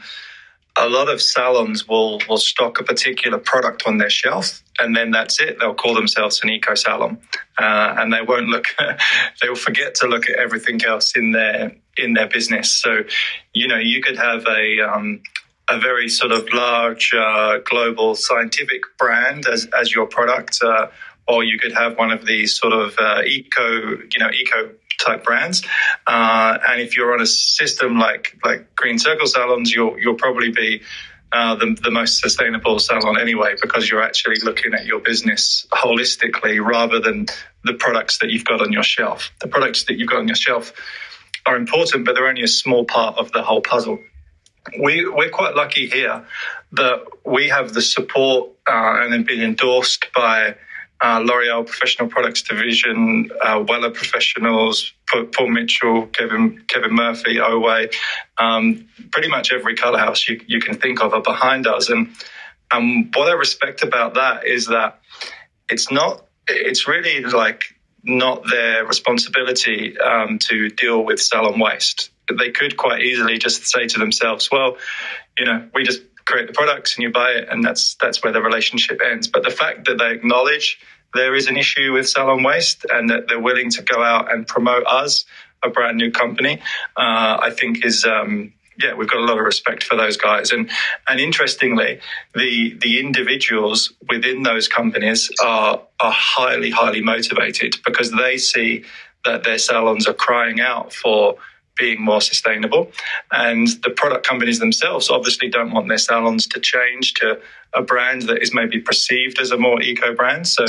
a 0.76 0.88
lot 0.88 1.08
of 1.08 1.22
salons 1.22 1.88
will 1.88 2.20
will 2.28 2.38
stock 2.38 2.80
a 2.80 2.84
particular 2.84 3.38
product 3.38 3.84
on 3.86 3.98
their 3.98 4.10
shelf 4.10 4.62
and 4.80 4.96
then 4.96 5.10
that's 5.10 5.40
it. 5.40 5.58
They'll 5.58 5.74
call 5.74 5.94
themselves 5.94 6.40
an 6.42 6.50
eco 6.50 6.74
salon, 6.74 7.18
uh, 7.58 7.94
and 7.98 8.12
they 8.12 8.22
won't 8.22 8.46
look. 8.46 8.66
they 9.42 9.48
will 9.48 9.56
forget 9.56 9.94
to 9.96 10.06
look 10.06 10.28
at 10.28 10.38
everything 10.38 10.84
else 10.84 11.16
in 11.16 11.32
their 11.32 11.76
in 11.96 12.14
their 12.14 12.28
business. 12.28 12.70
So, 12.70 13.04
you 13.52 13.68
know, 13.68 13.78
you 13.78 14.02
could 14.02 14.16
have 14.16 14.46
a 14.46 14.80
um, 14.80 15.22
a 15.73 15.79
very 15.81 16.09
sort 16.09 16.33
of 16.33 16.47
large 16.53 17.14
uh, 17.14 17.59
global 17.64 18.14
scientific 18.14 18.83
brand 18.99 19.47
as, 19.47 19.66
as 19.81 19.93
your 19.95 20.07
product, 20.07 20.59
uh, 20.62 20.89
or 21.27 21.43
you 21.43 21.59
could 21.59 21.73
have 21.73 21.97
one 21.97 22.11
of 22.11 22.27
these 22.27 22.55
sort 22.55 22.75
of 22.75 22.95
uh, 22.99 23.23
eco, 23.25 23.68
you 24.12 24.18
know, 24.18 24.31
eco 24.31 24.70
type 25.01 25.25
brands. 25.25 25.64
Uh, 26.07 26.59
and 26.68 26.81
if 26.83 26.97
you're 26.97 27.12
on 27.14 27.20
a 27.20 27.27
system 27.27 27.99
like 27.99 28.39
like 28.45 28.75
Green 28.77 28.99
Circle 28.99 29.27
salons, 29.27 29.73
you'll 29.73 29.99
you'll 29.99 30.20
probably 30.27 30.51
be 30.51 30.83
uh, 31.33 31.55
the, 31.55 31.75
the 31.83 31.91
most 31.91 32.20
sustainable 32.20 32.79
salon 32.79 33.18
anyway, 33.18 33.55
because 33.61 33.91
you're 33.91 34.03
actually 34.03 34.37
looking 34.45 34.75
at 34.75 34.85
your 34.85 35.01
business 35.01 35.66
holistically 35.73 36.62
rather 36.62 37.01
than 37.01 37.27
the 37.64 37.75
products 37.75 38.18
that 38.18 38.29
you've 38.31 38.45
got 38.45 38.61
on 38.61 38.73
your 38.73 38.83
shelf. 38.83 39.33
The 39.41 39.49
products 39.49 39.85
that 39.85 39.97
you've 39.97 40.11
got 40.11 40.18
on 40.18 40.29
your 40.29 40.37
shelf 40.37 40.73
are 41.47 41.57
important, 41.57 42.05
but 42.05 42.14
they're 42.14 42.29
only 42.29 42.43
a 42.43 42.55
small 42.62 42.85
part 42.85 43.16
of 43.16 43.33
the 43.33 43.43
whole 43.43 43.62
puzzle 43.62 43.99
we, 44.78 45.08
we're 45.08 45.30
quite 45.30 45.54
lucky 45.54 45.88
here 45.88 46.24
that 46.72 47.04
we 47.24 47.48
have 47.48 47.72
the 47.72 47.82
support 47.82 48.50
uh, 48.68 49.00
and 49.02 49.12
have 49.12 49.26
been 49.26 49.42
endorsed 49.42 50.06
by 50.14 50.56
uh, 51.02 51.18
L'Oreal 51.18 51.66
Professional 51.66 52.08
Products 52.08 52.42
Division, 52.42 53.30
uh, 53.42 53.58
Wella 53.58 53.92
Professionals, 53.92 54.92
Paul 55.08 55.48
Mitchell, 55.48 56.06
Kevin 56.06 56.64
Kevin 56.68 56.94
Murphy, 56.94 57.36
Oway, 57.36 57.92
um, 58.38 58.88
pretty 59.10 59.28
much 59.28 59.52
every 59.52 59.74
colour 59.74 59.98
house 59.98 60.28
you, 60.28 60.40
you 60.46 60.60
can 60.60 60.76
think 60.76 61.02
of 61.02 61.12
are 61.12 61.20
behind 61.22 61.66
us. 61.66 61.90
And 61.90 62.14
and 62.72 63.12
what 63.14 63.28
I 63.28 63.32
respect 63.32 63.82
about 63.82 64.14
that 64.14 64.46
is 64.46 64.68
that 64.68 65.00
it's 65.68 65.90
not 65.90 66.24
it's 66.46 66.86
really 66.86 67.24
like 67.24 67.64
not 68.04 68.44
their 68.48 68.86
responsibility 68.86 69.98
um, 69.98 70.38
to 70.38 70.70
deal 70.70 71.04
with 71.04 71.20
salon 71.20 71.58
waste 71.58 72.11
they 72.29 72.51
could 72.51 72.77
quite 72.77 73.03
easily 73.03 73.39
just 73.39 73.66
say 73.66 73.87
to 73.87 73.99
themselves, 73.99 74.51
well, 74.51 74.77
you 75.39 75.45
know, 75.45 75.68
we 75.75 75.85
just 75.85 76.03
create 76.25 76.47
the 76.47 76.53
products 76.53 76.97
and 76.97 77.03
you 77.03 77.11
buy 77.11 77.33
it, 77.33 77.49
and 77.51 77.64
that's 77.64 77.95
that's 78.01 78.23
where 78.23 78.33
the 78.33 78.43
relationship 78.43 79.01
ends. 79.05 79.29
But 79.29 79.43
the 79.43 79.51
fact 79.51 79.87
that 79.87 79.99
they 79.99 80.12
acknowledge 80.12 80.79
there 81.14 81.35
is 81.35 81.47
an 81.47 81.57
issue 81.57 81.93
with 81.93 82.09
salon 82.09 82.43
waste 82.43 82.87
and 82.91 83.11
that 83.11 83.29
they're 83.29 83.41
willing 83.41 83.70
to 83.70 83.83
go 83.83 84.03
out 84.03 84.33
and 84.33 84.47
promote 84.47 84.87
us, 84.87 85.25
a 85.62 85.68
brand 85.68 85.99
new 85.99 86.11
company, 86.11 86.61
uh, 86.97 87.39
I 87.41 87.51
think 87.57 87.85
is. 87.85 88.05
Um, 88.05 88.55
yeah, 88.83 88.95
we've 88.95 89.09
got 89.09 89.20
a 89.20 89.25
lot 89.25 89.39
of 89.39 89.45
respect 89.45 89.85
for 89.85 89.97
those 89.97 90.16
guys, 90.16 90.51
and 90.51 90.70
and 91.07 91.20
interestingly, 91.20 92.01
the 92.35 92.75
the 92.81 93.01
individuals 93.01 93.93
within 94.09 94.43
those 94.43 94.66
companies 94.66 95.31
are 95.43 95.83
are 96.01 96.12
highly 96.12 96.70
highly 96.70 97.03
motivated 97.03 97.77
because 97.85 98.11
they 98.12 98.39
see 98.39 98.85
that 99.27 99.45
their 99.45 99.59
salons 99.59 100.07
are 100.09 100.14
crying 100.14 100.61
out 100.61 100.93
for 100.93 101.37
being 101.79 102.03
more 102.03 102.20
sustainable. 102.20 102.91
And 103.31 103.68
the 103.83 103.91
product 103.91 104.27
companies 104.27 104.59
themselves 104.59 105.11
obviously 105.11 105.49
don't 105.49 105.73
want 105.73 105.89
their 105.89 105.99
salons 105.99 106.47
to 106.49 106.61
change 106.61 107.14
to 107.14 107.41
a 107.73 107.83
brand 107.83 108.23
that 108.23 108.43
is 108.43 108.53
maybe 108.53 108.79
perceived 108.81 109.41
as 109.41 109.51
a 109.51 109.57
more 109.57 109.81
eco 109.83 110.14
brand. 110.14 110.47
So 110.47 110.66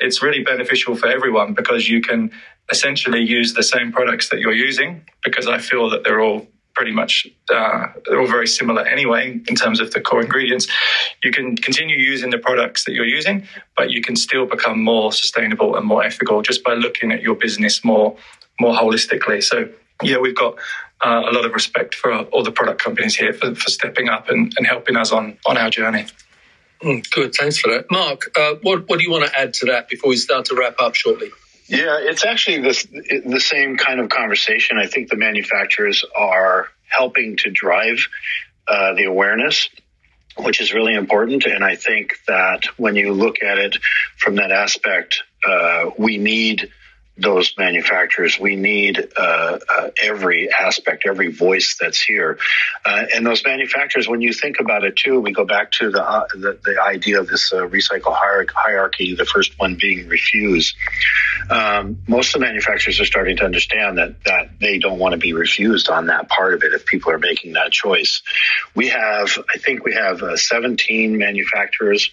it's 0.00 0.22
really 0.22 0.42
beneficial 0.42 0.96
for 0.96 1.06
everyone 1.06 1.54
because 1.54 1.88
you 1.88 2.00
can 2.00 2.32
essentially 2.70 3.20
use 3.20 3.54
the 3.54 3.62
same 3.62 3.92
products 3.92 4.28
that 4.30 4.40
you're 4.40 4.52
using 4.52 5.04
because 5.24 5.46
I 5.46 5.58
feel 5.58 5.90
that 5.90 6.04
they're 6.04 6.20
all 6.20 6.46
pretty 6.74 6.92
much 6.92 7.26
uh, 7.52 7.86
they're 8.06 8.20
all 8.20 8.26
very 8.26 8.46
similar 8.46 8.86
anyway 8.86 9.40
in 9.48 9.54
terms 9.54 9.80
of 9.80 9.90
the 9.92 10.00
core 10.00 10.22
ingredients. 10.22 10.66
You 11.22 11.32
can 11.32 11.56
continue 11.56 11.98
using 11.98 12.30
the 12.30 12.38
products 12.38 12.84
that 12.84 12.92
you're 12.92 13.04
using, 13.04 13.46
but 13.76 13.90
you 13.90 14.00
can 14.00 14.16
still 14.16 14.46
become 14.46 14.82
more 14.82 15.12
sustainable 15.12 15.76
and 15.76 15.84
more 15.84 16.02
ethical 16.04 16.42
just 16.42 16.64
by 16.64 16.74
looking 16.74 17.12
at 17.12 17.22
your 17.22 17.34
business 17.34 17.84
more 17.84 18.16
more 18.60 18.74
holistically. 18.74 19.42
So 19.42 19.68
yeah, 20.02 20.18
we've 20.18 20.36
got 20.36 20.58
uh, 21.00 21.22
a 21.30 21.32
lot 21.32 21.44
of 21.44 21.52
respect 21.52 21.94
for 21.94 22.12
all 22.12 22.42
the 22.42 22.52
product 22.52 22.82
companies 22.82 23.16
here 23.16 23.32
for, 23.32 23.54
for 23.54 23.70
stepping 23.70 24.08
up 24.08 24.28
and, 24.28 24.52
and 24.56 24.66
helping 24.66 24.96
us 24.96 25.12
on 25.12 25.38
on 25.46 25.56
our 25.56 25.70
journey. 25.70 26.06
Mm, 26.82 27.08
good, 27.10 27.34
thanks 27.34 27.58
for 27.58 27.70
that, 27.72 27.90
Mark. 27.90 28.30
Uh, 28.38 28.54
what 28.62 28.88
what 28.88 28.98
do 28.98 29.04
you 29.04 29.10
want 29.10 29.26
to 29.26 29.38
add 29.38 29.54
to 29.54 29.66
that 29.66 29.88
before 29.88 30.10
we 30.10 30.16
start 30.16 30.46
to 30.46 30.54
wrap 30.54 30.76
up 30.80 30.94
shortly? 30.94 31.30
Yeah, 31.66 31.98
it's 32.00 32.24
actually 32.24 32.62
the 32.62 33.22
the 33.26 33.40
same 33.40 33.76
kind 33.76 34.00
of 34.00 34.08
conversation. 34.08 34.78
I 34.78 34.86
think 34.86 35.08
the 35.08 35.16
manufacturers 35.16 36.04
are 36.16 36.68
helping 36.88 37.36
to 37.38 37.50
drive 37.50 38.08
uh, 38.66 38.94
the 38.94 39.04
awareness, 39.04 39.68
which 40.36 40.60
is 40.60 40.72
really 40.72 40.94
important. 40.94 41.44
And 41.46 41.64
I 41.64 41.76
think 41.76 42.14
that 42.26 42.64
when 42.76 42.96
you 42.96 43.12
look 43.12 43.42
at 43.42 43.58
it 43.58 43.76
from 44.16 44.36
that 44.36 44.50
aspect, 44.50 45.22
uh, 45.46 45.90
we 45.96 46.18
need 46.18 46.70
those 47.16 47.54
manufacturers. 47.58 48.38
We 48.38 48.56
need 48.56 49.08
uh, 49.16 49.58
uh, 49.68 49.90
every 50.02 50.50
aspect, 50.50 51.04
every 51.06 51.30
voice 51.30 51.76
that's 51.78 52.00
here, 52.00 52.38
uh, 52.84 53.04
and 53.14 53.26
those 53.26 53.44
manufacturers. 53.44 54.08
When 54.08 54.20
you 54.20 54.32
think 54.32 54.60
about 54.60 54.84
it, 54.84 54.96
too, 54.96 55.20
we 55.20 55.32
go 55.32 55.44
back 55.44 55.72
to 55.72 55.90
the 55.90 56.02
uh, 56.02 56.26
the, 56.32 56.58
the, 56.64 56.80
idea 56.82 57.20
of 57.20 57.28
this 57.28 57.52
uh, 57.52 57.66
recycle 57.66 58.14
hierarchy. 58.14 59.14
The 59.14 59.26
first 59.26 59.58
one 59.58 59.76
being 59.76 60.08
refuse. 60.08 60.74
Um, 61.50 61.98
most 62.06 62.34
of 62.34 62.40
the 62.40 62.46
manufacturers 62.46 63.00
are 63.00 63.04
starting 63.04 63.36
to 63.38 63.44
understand 63.44 63.98
that 63.98 64.22
that 64.24 64.58
they 64.58 64.78
don't 64.78 64.98
want 64.98 65.12
to 65.12 65.18
be 65.18 65.32
refused 65.32 65.90
on 65.90 66.06
that 66.06 66.28
part 66.28 66.54
of 66.54 66.62
it. 66.62 66.72
If 66.72 66.86
people 66.86 67.12
are 67.12 67.18
making 67.18 67.52
that 67.54 67.70
choice, 67.72 68.22
we 68.74 68.88
have, 68.88 69.38
I 69.52 69.58
think, 69.58 69.84
we 69.84 69.94
have 69.94 70.22
uh, 70.22 70.36
17 70.36 71.18
manufacturers 71.18 72.10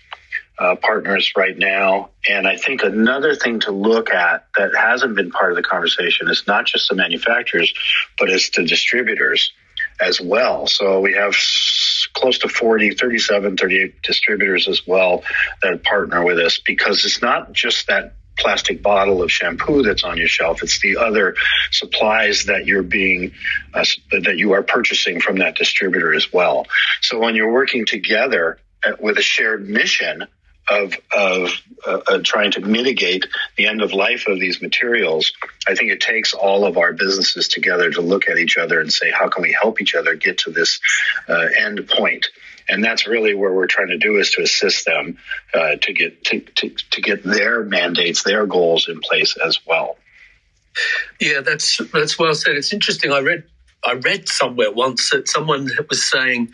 uh, 0.60 0.76
partners 0.76 1.34
right 1.36 1.58
now. 1.58 2.10
And 2.28 2.48
I 2.48 2.58
think 2.58 2.84
another 2.84 3.36
thing 3.36 3.60
to 3.62 3.72
look 3.72 4.12
at 4.12 4.48
that 4.56 4.76
hasn't 4.76 5.16
been 5.16 5.32
part 5.32 5.52
of 5.52 5.56
the 5.56 5.64
conversation 5.64 6.30
is 6.30 6.46
not 6.48 6.66
just 6.66 6.90
the 6.90 6.96
manufacturers, 6.96 7.74
but 8.18 8.30
it's 8.30 8.50
the 8.50 8.64
distributors 8.64 9.52
as 10.00 10.20
well. 10.20 10.68
So 10.68 11.00
we 11.02 11.14
have 11.14 11.36
close 12.14 12.40
to 12.40 12.50
40, 12.50 12.92
37, 12.96 13.58
38 13.58 14.02
distributors 14.02 14.68
as 14.68 14.86
well 14.88 15.24
that 15.62 15.84
partner 15.84 16.24
with 16.24 16.40
us 16.40 16.60
because 16.60 17.06
it's 17.06 17.22
not 17.22 17.52
just 17.52 17.88
that 17.88 18.14
plastic 18.38 18.84
bottle 18.84 19.24
of 19.24 19.32
shampoo 19.32 19.82
that's 19.82 20.04
on 20.04 20.18
your 20.18 20.28
shelf. 20.28 20.62
It's 20.62 20.80
the 20.80 20.98
other 20.98 21.36
supplies 21.72 22.46
that 22.46 22.66
you're 22.66 22.84
being 22.84 23.34
uh, 23.74 23.86
that 24.12 24.38
you 24.38 24.54
are 24.54 24.64
purchasing 24.64 25.20
from 25.20 25.38
that 25.38 25.56
distributor 25.56 26.14
as 26.14 26.32
well. 26.32 26.68
So 27.02 27.20
when 27.20 27.36
you're 27.36 27.52
working 27.52 27.86
together 27.86 28.60
uh, 28.86 28.92
with 29.00 29.18
a 29.18 29.24
shared 29.24 29.68
mission 29.68 30.28
of 30.70 30.94
of 31.16 31.50
uh, 31.86 32.00
uh, 32.08 32.20
trying 32.24 32.52
to 32.52 32.62
mitigate 32.62 33.26
the 33.56 33.68
end 33.68 33.82
of 33.82 33.94
life 33.94 34.26
of 34.28 34.40
these 34.40 34.62
materials, 34.62 35.32
I 35.68 35.76
think 35.76 35.92
it 35.92 36.02
takes 36.02 36.34
all 36.34 36.66
of 36.66 36.78
our 36.78 36.94
businesses 36.94 37.48
together 37.48 37.92
to 37.92 38.02
look 38.02 38.30
at 38.30 38.38
each 38.38 38.58
other 38.58 38.82
and 38.82 38.92
say, 38.92 39.12
how 39.12 39.30
can 39.30 39.44
we 39.44 39.54
help 39.60 39.82
each 39.82 39.96
other 39.96 40.16
get 40.16 40.40
to 40.40 40.52
this 40.52 40.80
uh, 41.30 41.48
end 41.58 41.88
point? 41.88 42.28
And 42.70 42.84
that's 42.84 43.08
really 43.08 43.34
where 43.34 43.54
we're 43.54 43.68
trying 43.68 43.90
to 43.90 43.98
do 43.98 44.18
is 44.18 44.32
to 44.32 44.42
assist 44.42 44.86
them 44.86 45.18
uh, 45.54 45.78
to 45.82 45.94
get 45.94 46.24
to, 46.26 46.40
to, 46.42 46.70
to 46.92 47.02
get 47.02 47.24
their 47.24 47.64
mandates, 47.64 48.24
their 48.24 48.46
goals 48.46 48.90
in 48.90 49.00
place 49.00 49.38
as 49.38 49.60
well. 49.66 49.98
Yeah, 51.20 51.42
that's 51.42 51.82
that's 51.92 52.20
well 52.20 52.36
said. 52.36 52.56
It's 52.56 52.74
interesting. 52.74 53.12
I 53.12 53.20
read 53.20 53.46
I 53.86 53.94
read 53.94 54.28
somewhere 54.28 54.72
once 54.72 55.12
that 55.12 55.28
someone 55.28 55.70
was 55.90 56.10
saying 56.10 56.52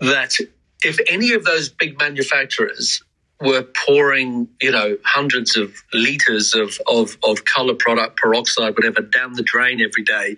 that 0.00 0.36
if 0.84 0.98
any 1.08 1.32
of 1.32 1.44
those 1.44 1.68
big 1.68 1.98
manufacturers 1.98 3.02
were 3.40 3.62
pouring, 3.86 4.48
you 4.60 4.70
know, 4.70 4.96
hundreds 5.04 5.56
of 5.56 5.72
liters 5.92 6.54
of, 6.54 6.78
of, 6.86 7.16
of 7.22 7.44
color 7.44 7.74
product, 7.74 8.16
peroxide, 8.16 8.74
whatever, 8.74 9.00
down 9.00 9.32
the 9.34 9.42
drain 9.42 9.80
every 9.80 10.02
day 10.02 10.36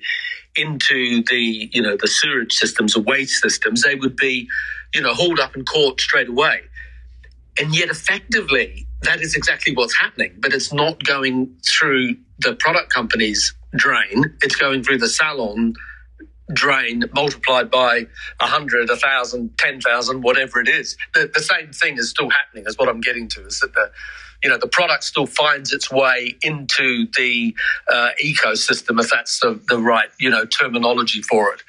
into 0.56 1.22
the, 1.24 1.70
you 1.72 1.80
know, 1.80 1.96
the 1.96 2.08
sewage 2.08 2.52
systems 2.52 2.96
or 2.96 3.00
waste 3.00 3.40
systems, 3.40 3.82
they 3.82 3.94
would 3.94 4.16
be, 4.16 4.48
you 4.94 5.00
know, 5.00 5.14
hauled 5.14 5.40
up 5.40 5.54
and 5.54 5.66
caught 5.66 6.00
straight 6.00 6.28
away. 6.28 6.60
And 7.58 7.74
yet, 7.74 7.88
effectively, 7.88 8.86
that 9.02 9.20
is 9.20 9.34
exactly 9.34 9.74
what's 9.74 9.96
happening. 9.98 10.34
But 10.38 10.52
it's 10.52 10.72
not 10.72 11.02
going 11.04 11.56
through 11.66 12.16
the 12.38 12.54
product 12.54 12.92
company's 12.92 13.54
drain, 13.74 14.24
it's 14.42 14.56
going 14.56 14.82
through 14.82 14.98
the 14.98 15.08
salon 15.08 15.74
drain 16.52 17.04
multiplied 17.14 17.70
by 17.70 18.06
a 18.40 18.46
hundred, 18.46 18.90
a 18.90 18.96
thousand, 18.96 19.56
ten 19.58 19.80
thousand, 19.80 20.22
whatever 20.22 20.60
it 20.60 20.68
is. 20.68 20.96
The, 21.14 21.30
the 21.32 21.40
same 21.40 21.72
thing 21.72 21.98
is 21.98 22.10
still 22.10 22.30
happening. 22.30 22.64
Is 22.66 22.78
what 22.78 22.88
I'm 22.88 23.00
getting 23.00 23.28
to. 23.28 23.46
Is 23.46 23.60
that 23.60 23.74
the 23.74 23.90
you 24.42 24.50
know 24.50 24.58
the 24.58 24.68
product 24.68 25.04
still 25.04 25.26
finds 25.26 25.72
its 25.72 25.90
way 25.90 26.36
into 26.42 27.06
the 27.16 27.54
uh, 27.90 28.10
ecosystem, 28.22 29.00
if 29.00 29.10
that's 29.10 29.40
the, 29.40 29.60
the 29.68 29.78
right 29.78 30.08
you 30.18 30.30
know 30.30 30.44
terminology 30.44 31.22
for 31.22 31.52
it. 31.52 31.62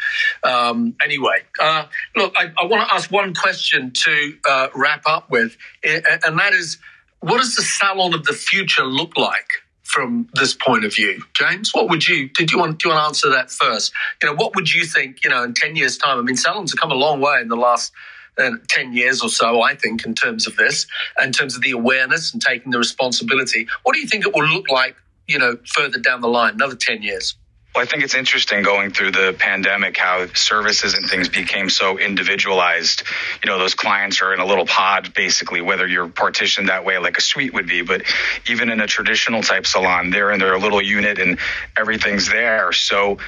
Um, 0.48 0.96
anyway, 1.04 1.44
uh, 1.60 1.86
look, 2.16 2.34
I, 2.38 2.52
I 2.58 2.66
want 2.66 2.88
to 2.88 2.94
ask 2.94 3.12
one 3.12 3.34
question 3.34 3.92
to 3.94 4.38
uh, 4.50 4.68
wrap 4.76 5.04
up 5.06 5.30
with, 5.30 5.58
and 5.84 6.40
that 6.40 6.54
is, 6.54 6.78
what 7.20 7.38
does 7.38 7.56
the 7.56 7.62
salon 7.62 8.14
of 8.14 8.24
the 8.24 8.34
future 8.34 8.86
look 8.86 9.18
like? 9.18 9.50
From 9.92 10.30
this 10.34 10.54
point 10.54 10.86
of 10.86 10.96
view. 10.96 11.22
James, 11.34 11.72
what 11.74 11.90
would 11.90 12.08
you 12.08 12.30
did 12.30 12.52
you 12.52 12.58
want 12.58 12.80
do 12.80 12.88
you 12.90 12.96
want 12.96 13.04
to 13.04 13.08
answer 13.08 13.30
that 13.30 13.52
first? 13.52 13.92
You 14.22 14.30
know, 14.30 14.36
what 14.36 14.56
would 14.56 14.74
you 14.74 14.86
think, 14.86 15.24
you 15.24 15.30
know, 15.30 15.44
in 15.44 15.54
10 15.54 15.76
years 15.76 15.98
time? 15.98 16.18
I 16.18 16.22
mean, 16.22 16.38
salons 16.38 16.72
have 16.72 16.80
come 16.80 16.92
a 16.92 16.96
long 16.96 17.20
way 17.20 17.42
in 17.42 17.50
the 17.50 17.58
last 17.58 17.92
uh, 18.38 18.52
10 18.70 18.94
years 18.94 19.22
or 19.22 19.30
so, 19.30 19.62
I 19.62 19.76
think, 19.76 20.06
in 20.06 20.16
terms 20.16 20.48
of 20.48 20.56
this, 20.56 20.88
in 21.22 21.32
terms 21.34 21.56
of 21.56 21.62
the 21.62 21.72
awareness 21.72 22.32
and 22.32 22.42
taking 22.42 22.72
the 22.72 22.78
responsibility. 22.78 23.68
What 23.84 23.94
do 23.94 24.00
you 24.00 24.08
think 24.08 24.26
it 24.26 24.34
will 24.34 24.48
look 24.48 24.70
like, 24.70 24.96
you 25.28 25.38
know, 25.38 25.58
further 25.66 26.00
down 26.00 26.22
the 26.22 26.30
line, 26.30 26.54
another 26.54 26.76
10 26.76 27.02
years? 27.02 27.36
Well, 27.74 27.82
I 27.86 27.88
think 27.88 28.04
it's 28.04 28.16
interesting 28.16 28.64
going 28.64 28.92
through 28.92 29.12
the 29.12 29.34
pandemic 29.40 29.98
how 29.98 30.28
services 30.34 30.94
and 30.94 31.10
things 31.10 31.30
became 31.30 31.70
so 31.70 31.98
individualized. 31.98 33.04
You 33.42 33.50
know, 33.50 33.58
those 33.58 33.76
clients 33.76 34.22
are 34.22 34.34
in 34.34 34.42
a 34.42 34.46
little 34.46 34.66
pod, 34.66 35.14
basically, 35.14 35.62
whether 35.62 35.88
you're 35.88 36.10
partitioned 36.10 36.68
that 36.68 36.84
way 36.84 36.98
like 36.98 37.18
a 37.18 37.22
suite 37.22 37.54
would 37.54 37.68
be. 37.68 37.82
But 37.82 38.02
even 38.50 38.72
in 38.72 38.82
a 38.82 38.88
traditional 38.88 39.42
type 39.42 39.66
salon, 39.66 40.10
they're 40.10 40.34
in 40.34 40.40
their 40.42 40.60
little 40.60 40.82
unit 40.82 41.18
and 41.18 41.40
everything's 41.78 42.28
there. 42.28 42.74
So 42.74 43.20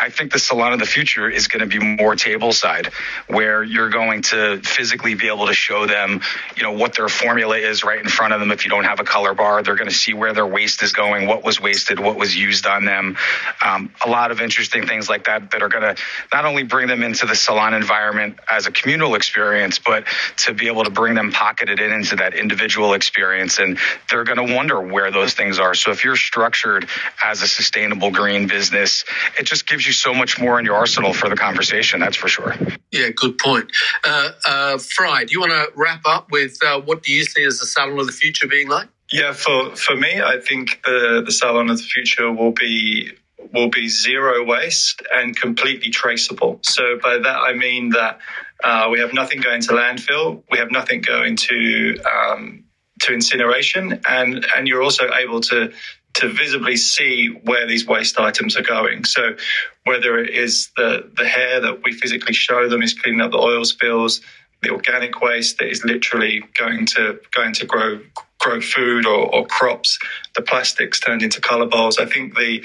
I 0.00 0.10
think 0.10 0.32
the 0.32 0.38
salon 0.38 0.72
of 0.72 0.78
the 0.78 0.86
future 0.86 1.28
is 1.28 1.48
going 1.48 1.60
to 1.60 1.66
be 1.66 1.84
more 1.84 2.14
table 2.14 2.52
side, 2.52 2.88
where 3.26 3.62
you're 3.62 3.90
going 3.90 4.22
to 4.22 4.60
physically 4.62 5.14
be 5.14 5.28
able 5.28 5.46
to 5.48 5.54
show 5.54 5.86
them, 5.86 6.20
you 6.56 6.62
know, 6.62 6.72
what 6.72 6.94
their 6.94 7.08
formula 7.08 7.56
is 7.56 7.82
right 7.84 7.98
in 7.98 8.08
front 8.08 8.32
of 8.32 8.40
them. 8.40 8.52
If 8.52 8.64
you 8.64 8.70
don't 8.70 8.84
have 8.84 9.00
a 9.00 9.04
color 9.04 9.34
bar, 9.34 9.62
they're 9.62 9.76
going 9.76 9.88
to 9.88 9.94
see 9.94 10.14
where 10.14 10.32
their 10.32 10.46
waste 10.46 10.82
is 10.82 10.92
going, 10.92 11.26
what 11.26 11.42
was 11.44 11.60
wasted, 11.60 11.98
what 11.98 12.16
was 12.16 12.36
used 12.36 12.66
on 12.66 12.84
them. 12.84 13.16
Um, 13.64 13.92
a 14.04 14.08
lot 14.08 14.30
of 14.30 14.40
interesting 14.40 14.86
things 14.86 15.08
like 15.08 15.24
that 15.24 15.50
that 15.50 15.62
are 15.62 15.68
going 15.68 15.94
to 15.94 16.02
not 16.32 16.44
only 16.44 16.62
bring 16.62 16.86
them 16.86 17.02
into 17.02 17.26
the 17.26 17.34
salon 17.34 17.74
environment 17.74 18.38
as 18.50 18.66
a 18.66 18.70
communal 18.70 19.14
experience, 19.14 19.78
but 19.78 20.04
to 20.36 20.54
be 20.54 20.68
able 20.68 20.84
to 20.84 20.90
bring 20.90 21.14
them 21.14 21.32
pocketed 21.32 21.80
in 21.80 21.92
into 21.92 22.16
that 22.16 22.34
individual 22.34 22.94
experience. 22.94 23.58
And 23.58 23.78
they're 24.08 24.24
going 24.24 24.46
to 24.46 24.54
wonder 24.54 24.80
where 24.80 25.10
those 25.10 25.34
things 25.34 25.58
are. 25.58 25.74
So 25.74 25.90
if 25.90 26.04
you're 26.04 26.16
structured 26.16 26.88
as 27.24 27.42
a 27.42 27.48
sustainable 27.48 28.10
green 28.10 28.46
business, 28.46 29.04
it 29.38 29.44
just 29.44 29.66
gives 29.66 29.86
you 29.86 29.87
you 29.88 29.92
so 29.92 30.14
much 30.14 30.40
more 30.40 30.60
in 30.60 30.64
your 30.64 30.76
arsenal 30.76 31.12
for 31.12 31.28
the 31.28 31.36
conversation. 31.36 31.98
That's 31.98 32.16
for 32.16 32.28
sure. 32.28 32.54
Yeah, 32.92 33.08
good 33.10 33.38
point. 33.38 33.72
Uh, 34.04 34.30
uh, 34.46 34.78
Fry, 34.78 35.24
do 35.24 35.32
you 35.32 35.40
want 35.40 35.52
to 35.52 35.72
wrap 35.74 36.02
up 36.06 36.30
with 36.30 36.58
uh, 36.64 36.80
what 36.80 37.02
do 37.02 37.12
you 37.12 37.24
see 37.24 37.44
as 37.44 37.58
the 37.58 37.66
salon 37.66 37.98
of 37.98 38.06
the 38.06 38.12
future 38.12 38.46
being 38.46 38.68
like? 38.68 38.88
Yeah, 39.10 39.32
for 39.32 39.74
for 39.74 39.96
me, 39.96 40.20
I 40.20 40.38
think 40.38 40.80
the 40.84 41.22
the 41.24 41.32
salon 41.32 41.70
of 41.70 41.78
the 41.78 41.82
future 41.82 42.30
will 42.30 42.52
be 42.52 43.12
will 43.52 43.70
be 43.70 43.88
zero 43.88 44.44
waste 44.44 45.02
and 45.12 45.34
completely 45.34 45.90
traceable. 45.90 46.60
So 46.62 46.98
by 47.02 47.18
that 47.18 47.36
I 47.36 47.54
mean 47.54 47.90
that 47.90 48.20
uh, 48.62 48.88
we 48.90 49.00
have 49.00 49.14
nothing 49.14 49.40
going 49.40 49.62
to 49.62 49.72
landfill, 49.72 50.42
we 50.50 50.58
have 50.58 50.70
nothing 50.70 51.00
going 51.00 51.36
to 51.36 51.98
um, 52.04 52.64
to 53.00 53.14
incineration, 53.14 54.00
and 54.08 54.46
and 54.56 54.68
you're 54.68 54.82
also 54.82 55.10
able 55.14 55.40
to 55.42 55.72
to 56.18 56.28
visibly 56.28 56.76
see 56.76 57.28
where 57.28 57.66
these 57.66 57.86
waste 57.86 58.18
items 58.18 58.56
are 58.56 58.62
going. 58.62 59.04
So 59.04 59.36
whether 59.84 60.18
it 60.18 60.30
is 60.30 60.70
the, 60.76 61.10
the 61.16 61.26
hair 61.26 61.60
that 61.60 61.82
we 61.84 61.92
physically 61.92 62.34
show 62.34 62.68
them 62.68 62.82
is 62.82 62.94
cleaning 62.94 63.20
up 63.20 63.30
the 63.30 63.38
oil 63.38 63.64
spills, 63.64 64.20
the 64.62 64.70
organic 64.70 65.20
waste 65.20 65.58
that 65.58 65.68
is 65.68 65.84
literally 65.84 66.42
going 66.58 66.86
to 66.86 67.20
going 67.34 67.52
to 67.54 67.66
grow 67.66 68.00
grow 68.40 68.60
food 68.60 69.06
or, 69.06 69.34
or 69.34 69.46
crops, 69.46 69.98
the 70.34 70.42
plastics 70.42 71.00
turned 71.00 71.22
into 71.22 71.40
color 71.40 71.66
bowls. 71.66 71.98
I 71.98 72.06
think 72.06 72.34
the 72.34 72.64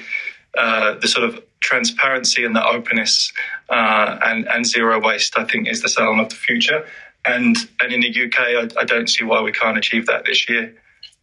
uh, 0.58 0.96
the 0.96 1.08
sort 1.08 1.30
of 1.30 1.44
transparency 1.60 2.46
and 2.46 2.56
the 2.56 2.66
openness 2.66 3.32
uh, 3.70 4.20
and, 4.24 4.48
and 4.48 4.66
zero 4.66 5.00
waste, 5.00 5.38
I 5.38 5.46
think, 5.46 5.68
is 5.68 5.82
the 5.82 5.90
salon 5.90 6.20
of 6.20 6.30
the 6.30 6.36
future. 6.36 6.86
And 7.26 7.56
and 7.80 7.94
in 7.94 8.02
the 8.02 8.26
UK, 8.26 8.40
I, 8.40 8.82
I 8.82 8.84
don't 8.86 9.08
see 9.08 9.24
why 9.24 9.42
we 9.42 9.52
can't 9.52 9.78
achieve 9.78 10.08
that 10.08 10.26
this 10.26 10.50
year. 10.50 10.76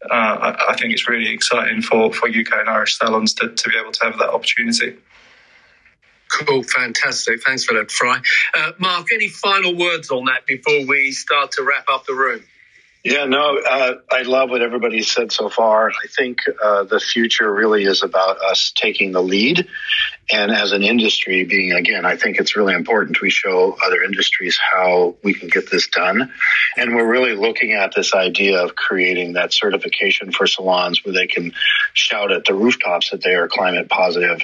Uh, 0.09 0.15
I, 0.15 0.71
I, 0.71 0.77
think 0.77 0.95
it's 0.95 1.09
really 1.09 1.31
exciting 1.31 1.83
for, 1.83 2.11
for 2.13 2.27
UK 2.27 2.53
and 2.53 2.71
Irish 2.71 2.97
salons 2.97 3.35
to, 3.35 3.51
to 3.51 3.69
be 3.69 3.77
able 3.79 3.93
to 3.93 4.05
have 4.05 4.19
that 4.19 4.31
opportunity. 4.31 4.97
Cool, 6.31 6.63
fantastic. 6.63 7.43
Thanks 7.43 7.65
for 7.65 7.75
that, 7.75 7.91
Fry. 7.91 8.21
Uh, 8.55 8.73
Mark, 8.79 9.09
any 9.13 9.29
final 9.29 9.77
words 9.77 10.11
on 10.11 10.27
that 10.27 10.47
before 10.47 10.87
we 10.87 11.13
start 11.13 11.53
to 11.53 11.65
wrap 11.65 11.85
up 11.93 12.07
the 12.07 12.15
room? 12.15 12.43
Yeah, 13.03 13.25
no, 13.25 13.59
uh, 13.59 13.95
I 14.13 14.23
love 14.23 14.51
what 14.51 14.61
everybody 14.61 15.03
said 15.03 15.33
so 15.33 15.49
far. 15.49 15.89
I 15.89 16.07
think 16.07 16.41
uh, 16.63 16.85
the 16.85 17.01
future 17.01 17.51
really 17.51 17.85
is 17.85 18.03
about 18.03 18.43
us 18.43 18.73
taking 18.77 19.13
the 19.13 19.23
lead. 19.23 19.67
And 20.31 20.53
as 20.53 20.73
an 20.73 20.83
industry 20.83 21.45
being, 21.45 21.73
again, 21.73 22.05
I 22.05 22.17
think 22.17 22.39
it's 22.39 22.57
really 22.57 22.75
important 22.75 23.23
we 23.23 23.31
show 23.31 23.75
other 23.83 24.03
industries 24.03 24.59
how 24.59 25.17
we 25.25 25.33
can 25.33 25.49
get 25.49 25.71
this 25.71 25.89
done. 25.89 26.31
And 26.77 26.95
we're 26.95 27.11
really 27.11 27.35
looking 27.35 27.73
at 27.73 27.95
this 27.95 28.13
idea 28.13 28.63
of 28.63 28.77
creating 28.77 29.33
that 29.33 29.55
certification 29.55 30.31
for 30.31 30.47
salons 30.47 31.03
where 31.03 31.15
they 31.15 31.27
can 31.27 31.53
shout 31.95 32.31
at 32.31 32.45
the 32.45 32.55
rooftops 32.55 33.11
that 33.11 33.23
they 33.23 33.35
are 33.35 33.49
climate 33.49 33.89
positive, 33.89 34.43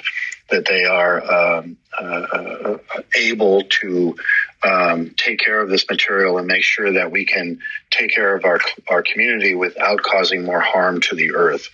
that 0.49 0.65
they 0.65 0.85
are 0.85 1.59
um, 1.59 1.77
uh, 1.97 2.03
uh 2.03 2.77
able 3.15 3.63
to 3.81 4.15
um, 4.63 5.13
take 5.17 5.39
care 5.39 5.61
of 5.61 5.69
this 5.69 5.85
material 5.89 6.37
and 6.37 6.47
make 6.47 6.63
sure 6.63 6.93
that 6.93 7.11
we 7.11 7.25
can 7.25 7.59
take 7.91 8.11
care 8.11 8.35
of 8.35 8.45
our 8.45 8.59
our 8.89 9.03
community 9.03 9.55
without 9.55 10.01
causing 10.01 10.43
more 10.45 10.59
harm 10.59 11.01
to 11.01 11.15
the 11.15 11.35
earth. 11.35 11.69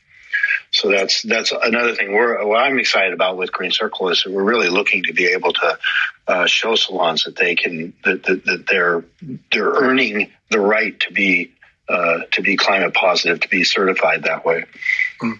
So 0.71 0.89
that's 0.89 1.21
that's 1.21 1.51
another 1.51 1.95
thing. 1.95 2.13
We're 2.13 2.45
what 2.45 2.59
I'm 2.59 2.79
excited 2.79 3.13
about 3.13 3.37
with 3.37 3.51
Green 3.51 3.71
Circle 3.71 4.09
is 4.09 4.25
we're 4.25 4.43
really 4.43 4.69
looking 4.69 5.03
to 5.03 5.13
be 5.13 5.27
able 5.27 5.53
to 5.53 5.77
uh, 6.27 6.45
show 6.47 6.75
salons 6.75 7.25
that 7.25 7.35
they 7.35 7.55
can 7.55 7.93
that, 8.03 8.23
that, 8.23 8.45
that, 8.45 8.65
they're 8.67 9.05
they're 9.51 9.69
earning 9.69 10.31
the 10.49 10.59
right 10.59 10.99
to 11.01 11.13
be 11.13 11.51
uh, 11.87 12.21
to 12.31 12.41
be 12.41 12.57
climate 12.57 12.93
positive, 12.93 13.41
to 13.41 13.49
be 13.49 13.63
certified 13.63 14.23
that 14.23 14.45
way. 14.45 14.65
Mm. 15.21 15.39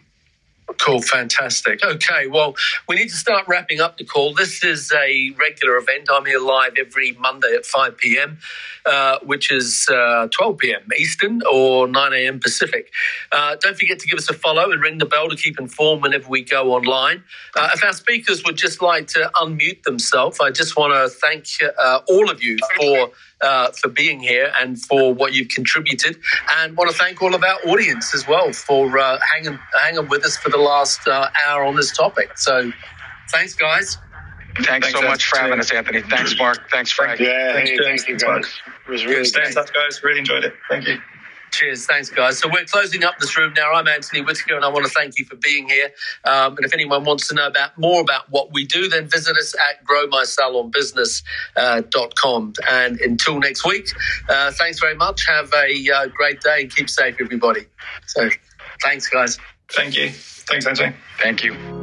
Cool, 0.80 1.02
fantastic. 1.02 1.84
Okay, 1.84 2.28
well, 2.28 2.56
we 2.88 2.96
need 2.96 3.10
to 3.10 3.16
start 3.16 3.46
wrapping 3.48 3.80
up 3.80 3.98
the 3.98 4.06
call. 4.06 4.34
This 4.34 4.64
is 4.64 4.92
a 4.92 5.32
regular 5.38 5.78
event. 5.78 6.10
I'm 6.12 6.26
here 6.26 6.40
live 6.40 6.74
every 6.78 7.14
Monday 7.14 7.54
at 7.56 7.66
5 7.66 7.98
p.m., 7.98 8.40
uh, 8.86 9.20
which 9.24 9.52
is 9.52 9.88
uh, 9.90 10.28
12 10.32 10.58
p.m. 10.58 10.82
Eastern 10.98 11.42
or 11.52 11.88
9 11.88 12.14
a.m. 12.14 12.40
Pacific. 12.40 12.92
Uh, 13.32 13.56
don't 13.60 13.78
forget 13.78 14.00
to 14.00 14.08
give 14.08 14.18
us 14.18 14.30
a 14.30 14.34
follow 14.34 14.72
and 14.72 14.82
ring 14.82 14.98
the 14.98 15.06
bell 15.06 15.30
to 15.30 15.36
keep 15.36 15.60
informed 15.60 16.02
whenever 16.02 16.28
we 16.28 16.44
go 16.44 16.74
online. 16.74 17.24
Uh, 17.56 17.70
if 17.74 17.84
our 17.84 17.94
speakers 17.94 18.44
would 18.44 18.58
just 18.58 18.82
like 18.82 19.08
to 19.08 19.32
unmute 19.36 19.84
themselves, 19.84 20.40
I 20.42 20.52
just 20.52 20.78
want 20.78 20.94
to 20.94 21.16
thank 21.18 21.46
uh, 21.78 22.00
all 22.10 22.30
of 22.30 22.44
you 22.44 22.58
for 22.78 23.12
uh, 23.44 23.72
for 23.72 23.90
being 23.90 24.20
here 24.20 24.52
and 24.60 24.82
for 24.82 25.14
what 25.14 25.34
you've 25.34 25.50
contributed. 25.50 26.18
And 26.58 26.76
want 26.76 26.90
to 26.92 26.98
thank 26.98 27.22
all 27.22 27.36
of 27.36 27.44
our 27.44 27.60
audience 27.68 28.16
as 28.16 28.28
well 28.28 28.52
for 28.54 28.98
uh, 28.98 29.20
hanging 29.34 29.60
hanging 29.80 30.08
with 30.08 30.26
us 30.26 30.38
for 30.38 30.50
the 30.50 30.58
last 30.58 31.08
uh, 31.08 31.30
hour 31.46 31.64
on 31.64 31.76
this 31.76 31.96
topic. 31.96 32.38
So, 32.38 32.72
thanks, 33.32 33.54
guys. 33.54 33.98
Thanks, 34.56 34.70
thanks 34.70 34.92
so 34.92 35.02
much 35.02 35.26
for 35.26 35.40
having 35.40 35.60
us, 35.60 35.72
Anthony. 35.72 36.02
Thanks, 36.02 36.38
Mark. 36.38 36.70
Thanks, 36.72 36.92
Frank. 36.92 37.20
Yeah, 37.20 37.54
thanks, 37.54 37.72
hey, 37.72 37.78
thank 37.84 38.08
you, 38.08 38.18
guys. 38.20 38.46
It 38.88 38.92
was 38.92 39.06
really 39.06 39.26
Stay 39.26 39.52
guys. 39.52 40.04
Really 40.04 40.20
enjoyed 40.20 40.44
it. 40.44 40.54
Thank 40.70 40.88
you. 40.88 41.00
Cheers. 41.54 41.86
Thanks, 41.86 42.10
guys. 42.10 42.40
So 42.40 42.50
we're 42.52 42.66
closing 42.66 43.04
up 43.04 43.20
this 43.20 43.38
room 43.38 43.54
now. 43.56 43.74
I'm 43.74 43.88
Anthony 43.88 44.22
Whitaker, 44.22 44.56
and 44.56 44.66
I 44.66 44.70
want 44.70 44.86
to 44.86 44.92
thank 44.92 45.20
you 45.20 45.26
for 45.26 45.36
being 45.36 45.70
here. 45.70 45.92
Um, 46.26 46.58
and 46.58 46.66
if 46.66 46.74
anyone 46.74 47.04
wants 47.04 47.28
to 47.28 47.36
know 47.36 47.46
about 47.46 47.78
more 47.78 48.02
about 48.02 48.28
what 48.32 48.52
we 48.52 48.66
do, 48.66 48.90
then 48.90 49.08
visit 49.08 49.38
us 49.38 49.54
at 49.70 49.86
growmysalonbusiness.com. 49.86 52.54
Uh, 52.60 52.64
and 52.72 53.00
until 53.02 53.38
next 53.40 53.68
week, 53.68 53.88
uh, 54.30 54.52
thanks 54.54 54.80
very 54.80 54.96
much. 54.96 55.28
Have 55.28 55.54
a 55.54 55.92
uh, 55.92 56.08
great 56.08 56.42
day 56.42 56.62
and 56.62 56.76
keep 56.76 56.90
safe, 56.90 57.18
everybody. 57.22 57.68
So 58.08 58.30
thanks, 58.82 59.08
guys. 59.08 59.38
Thank 59.72 59.96
you. 59.96 60.10
Thanks, 60.10 60.66
Anthony. 60.66 60.96
Thank 61.22 61.44
you. 61.44 61.83